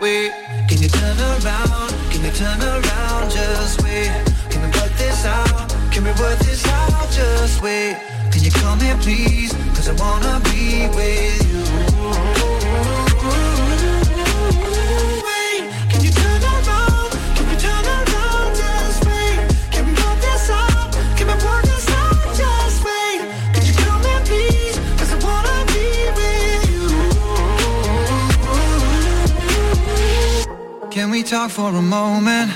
Wait, 0.00 0.32
can 0.68 0.80
you 0.80 0.88
turn 0.88 1.18
around? 1.18 2.05
Can 2.16 2.24
you 2.24 2.30
turn 2.30 2.62
around? 2.62 3.30
Just 3.30 3.82
wait. 3.82 4.10
Can 4.48 4.62
we 4.62 4.68
work 4.68 4.90
this 4.96 5.26
out? 5.26 5.68
Can 5.92 6.02
we 6.02 6.12
work 6.12 6.38
this 6.38 6.66
out? 6.66 7.10
Just 7.10 7.62
wait. 7.62 7.98
Can 8.32 8.42
you 8.42 8.50
come 8.52 8.80
here, 8.80 8.96
please? 9.02 9.52
Cause 9.76 9.90
I 9.90 9.92
wanna 9.92 10.40
be 10.44 10.88
with 10.96 11.52
you. 11.52 12.55
Can 30.96 31.10
we 31.10 31.22
talk 31.22 31.50
for 31.50 31.68
a 31.68 31.82
moment? 31.82 32.50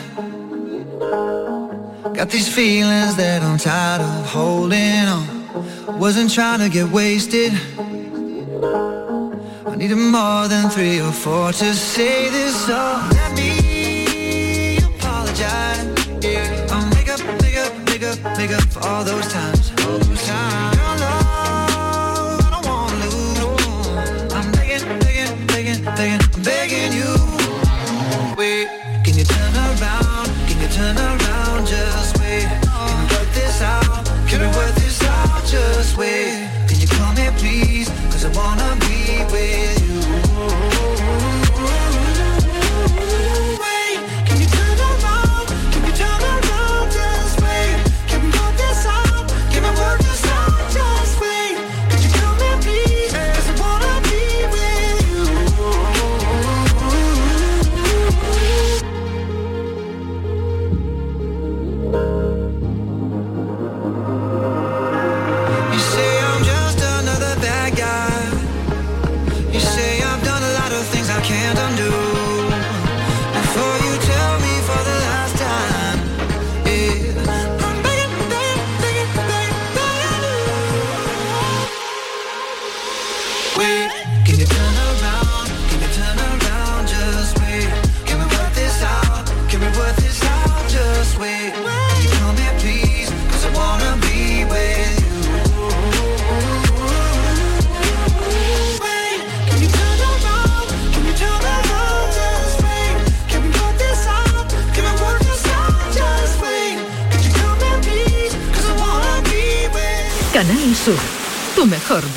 Got 2.17 2.31
these 2.31 2.49
feelings 2.49 3.15
that 3.17 3.43
I'm 3.43 3.59
tired 3.59 4.01
of 4.01 4.27
holding 4.33 5.05
on. 5.05 5.99
Wasn't 5.99 6.33
trying 6.33 6.61
to 6.61 6.71
get 6.71 6.89
wasted. 6.89 7.53
I 9.67 9.77
needed 9.77 9.97
more 9.97 10.49
than 10.49 10.71
three 10.71 11.03
or 11.03 11.13
four 11.13 11.53
to 11.53 11.75
say 11.75 12.31
this 12.31 12.71
all. 12.71 13.07
Let 13.13 13.37
me 13.37 14.79
apologize. 14.89 15.85
Yeah. 16.25 16.67
I'll 16.71 16.89
make 16.97 17.11
up, 17.11 17.21
make 17.43 17.59
up, 17.59 17.73
make 17.91 18.03
up, 18.03 18.39
make 18.39 18.53
up 18.53 18.63
for 18.73 18.81
all 18.89 19.05
those 19.05 19.31
times. 19.31 19.71
All 19.85 19.99
Those 19.99 20.27
times. 20.27 20.77
Your 20.79 20.97
love, 21.05 22.41
I 22.41 22.51
don't 22.55 22.67
wanna 22.67 23.05
lose. 23.05 24.33
I'm 24.33 24.51
begging, 24.53 24.99
begging, 25.01 25.47
begging, 25.47 25.85
begging, 25.85 26.43
begging 26.43 26.93
you. 26.95 27.10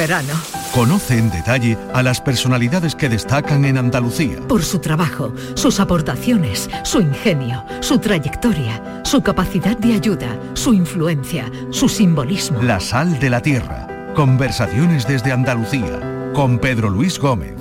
Verano. 0.04 0.34
Conoce 0.74 1.18
en 1.18 1.30
detalle 1.30 1.78
a 1.94 2.04
las 2.04 2.20
personalidades 2.20 2.94
que 2.94 3.08
destacan 3.08 3.64
en 3.64 3.78
Andalucía. 3.78 4.40
Por 4.50 4.64
su 4.64 4.80
trabajo, 4.80 5.34
sus 5.54 5.80
aportaciones, 5.80 6.70
su 6.84 7.00
ingenio, 7.00 7.64
su 7.80 8.00
trayectoria, 8.00 9.02
su 9.06 9.22
capacidad 9.22 9.78
de 9.78 9.94
ayuda, 9.94 10.38
su 10.56 10.74
influencia, 10.74 11.50
su 11.70 11.88
simbolismo. 11.88 12.62
La 12.62 12.82
sal 12.82 13.18
de 13.20 13.30
la 13.30 13.42
tierra. 13.42 13.88
Conversaciones 14.14 15.08
desde 15.08 15.32
Andalucía. 15.32 16.32
Con 16.34 16.60
Pedro 16.60 16.90
Luis 16.90 17.18
Gómez. 17.18 17.56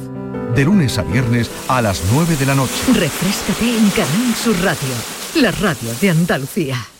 De 0.56 0.64
lunes 0.64 0.98
a 0.98 1.02
viernes 1.02 1.48
a 1.68 1.80
las 1.80 2.02
9 2.12 2.36
de 2.36 2.46
la 2.46 2.56
noche. 2.56 2.74
Refrescate 2.92 3.78
en 3.78 3.88
Canal 3.90 4.34
Sur 4.34 4.60
Radio, 4.62 4.94
la 5.36 5.52
radio 5.52 5.94
de 6.00 6.10
Andalucía. 6.10 6.91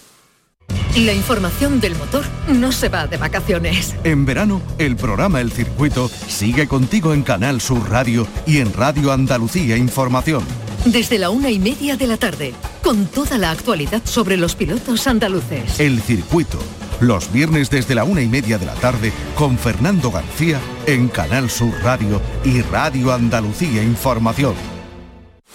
La 0.97 1.14
información 1.14 1.80
del 1.80 1.97
motor 1.97 2.22
no 2.49 2.70
se 2.70 2.90
va 2.90 3.07
de 3.07 3.16
vacaciones. 3.16 3.95
En 4.05 4.26
verano, 4.26 4.61
el 4.76 4.95
programa 4.97 5.40
El 5.40 5.51
Circuito 5.51 6.11
sigue 6.28 6.68
contigo 6.68 7.14
en 7.14 7.22
Canal 7.22 7.62
Sur 7.62 7.88
Radio 7.88 8.26
y 8.47 8.59
en 8.59 8.74
Radio 8.74 9.11
Andalucía 9.11 9.78
Información. 9.78 10.45
Desde 10.84 11.18
la 11.18 11.30
una 11.30 11.51
y 11.51 11.59
media 11.59 11.97
de 11.97 12.07
la 12.07 12.18
tarde, 12.18 12.53
con 12.82 13.07
toda 13.07 13.38
la 13.38 13.53
actualidad 13.53 14.03
sobre 14.05 14.36
los 14.36 14.55
pilotos 14.55 15.07
andaluces. 15.07 15.80
El 15.80 16.03
Circuito, 16.03 16.59
los 17.01 17.32
viernes 17.32 17.70
desde 17.70 17.95
la 17.95 18.05
una 18.05 18.20
y 18.20 18.28
media 18.28 18.59
de 18.59 18.66
la 18.66 18.74
tarde, 18.74 19.14
con 19.34 19.57
Fernando 19.57 20.11
García 20.11 20.61
en 20.86 21.09
Canal 21.09 21.49
Sur 21.49 21.72
Radio 21.82 22.20
y 22.45 22.61
Radio 22.61 23.14
Andalucía 23.14 23.82
Información. 23.82 24.55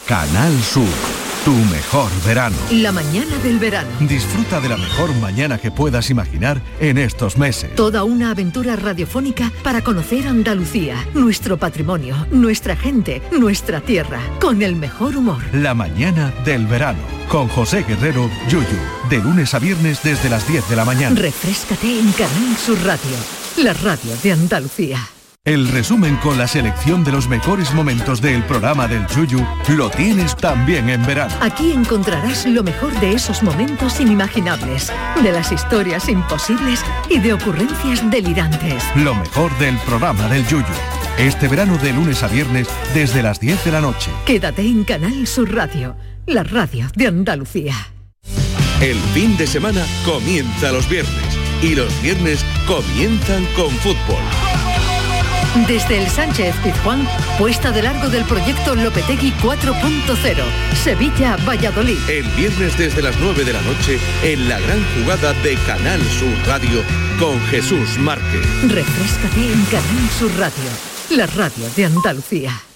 Canal 0.08 0.54
Sur 0.64 1.17
tu 1.48 1.54
mejor 1.72 2.12
verano. 2.26 2.58
La 2.72 2.92
mañana 2.92 3.38
del 3.38 3.58
verano. 3.58 3.88
Disfruta 4.02 4.60
de 4.60 4.68
la 4.68 4.76
mejor 4.76 5.16
mañana 5.16 5.58
que 5.58 5.72
puedas 5.72 6.10
imaginar 6.10 6.62
en 6.82 6.98
estos 6.98 7.38
meses. 7.38 7.74
Toda 7.74 8.04
una 8.04 8.32
aventura 8.32 8.76
radiofónica 8.76 9.54
para 9.64 9.82
conocer 9.82 10.28
Andalucía, 10.28 10.98
nuestro 11.14 11.56
patrimonio, 11.56 12.28
nuestra 12.32 12.76
gente, 12.76 13.22
nuestra 13.32 13.80
tierra, 13.80 14.20
con 14.42 14.62
el 14.62 14.76
mejor 14.76 15.16
humor. 15.16 15.42
La 15.54 15.74
mañana 15.74 16.34
del 16.44 16.68
verano. 16.68 17.00
Con 17.30 17.48
José 17.48 17.86
Guerrero, 17.88 18.30
Yuyu. 18.50 19.08
De 19.10 19.20
lunes 19.20 19.54
a 19.54 19.60
viernes 19.60 20.04
desde 20.04 20.30
las 20.30 20.46
10 20.50 20.68
de 20.68 20.76
la 20.76 20.84
mañana. 20.84 21.18
Refrescate 21.18 21.98
en 21.98 22.12
Canal 22.12 22.58
Sur 22.58 22.78
Radio, 22.84 23.16
la 23.56 23.72
radio 23.72 24.12
de 24.22 24.34
Andalucía. 24.34 25.17
El 25.48 25.70
resumen 25.70 26.18
con 26.18 26.38
la 26.38 26.46
selección 26.46 27.06
de 27.06 27.14
los 27.14 27.30
mejores 27.30 27.74
momentos 27.74 28.20
del 28.20 28.44
programa 28.44 28.86
del 28.86 29.08
Yuyu 29.08 29.40
lo 29.78 29.90
tienes 29.90 30.36
también 30.36 30.90
en 30.90 31.06
verano. 31.06 31.34
Aquí 31.40 31.72
encontrarás 31.72 32.46
lo 32.46 32.64
mejor 32.64 32.92
de 33.00 33.14
esos 33.14 33.42
momentos 33.42 34.02
inimaginables, 34.02 34.92
de 35.24 35.32
las 35.32 35.54
historias 35.54 36.10
imposibles 36.10 36.84
y 37.10 37.20
de 37.20 37.32
ocurrencias 37.32 38.12
delirantes. 38.12 38.84
Lo 38.98 39.16
mejor 39.16 39.58
del 39.58 39.78
programa 39.78 40.28
del 40.28 40.46
Yuyu. 40.48 40.66
Este 41.18 41.48
verano 41.48 41.78
de 41.78 41.94
lunes 41.94 42.24
a 42.24 42.28
viernes 42.28 42.68
desde 42.94 43.24
las 43.24 43.40
10 43.40 43.64
de 43.64 43.72
la 43.72 43.80
noche. 43.80 44.12
Quédate 44.26 44.64
en 44.64 44.84
Canal 44.84 45.26
Sur 45.28 45.56
Radio, 45.56 45.96
la 46.26 46.44
radio 46.44 46.88
de 46.94 47.08
Andalucía. 47.08 47.74
El 48.82 48.98
fin 49.14 49.38
de 49.38 49.48
semana 49.48 49.86
comienza 50.04 50.74
los 50.74 50.90
viernes 50.90 51.40
y 51.64 51.74
los 51.74 52.02
viernes 52.02 52.44
comienzan 52.68 53.46
con 53.56 53.70
fútbol. 53.78 54.47
Desde 55.68 55.98
el 55.98 56.08
Sánchez 56.08 56.56
Pizjuán, 56.64 57.08
puesta 57.38 57.72
de 57.72 57.82
largo 57.82 58.10
del 58.10 58.24
proyecto 58.26 58.76
Lopetegui 58.76 59.34
4.0, 59.42 60.44
Sevilla-Valladolid. 60.84 61.98
El 62.10 62.26
viernes 62.32 62.78
desde 62.78 63.02
las 63.02 63.18
9 63.20 63.44
de 63.44 63.54
la 63.54 63.62
noche, 63.62 64.00
en 64.24 64.48
la 64.48 64.60
gran 64.60 64.84
jugada 64.96 65.34
de 65.42 65.56
Canal 65.66 66.02
Sur 66.04 66.34
Radio, 66.46 66.84
con 67.20 67.40
Jesús 67.48 67.98
Márquez. 67.98 68.46
Refrescate 68.68 69.52
en 69.52 69.66
Canal 69.66 70.10
Sur 70.18 70.32
Radio, 70.38 70.70
la 71.10 71.26
radio 71.28 71.66
de 71.76 71.86
Andalucía. 71.86 72.67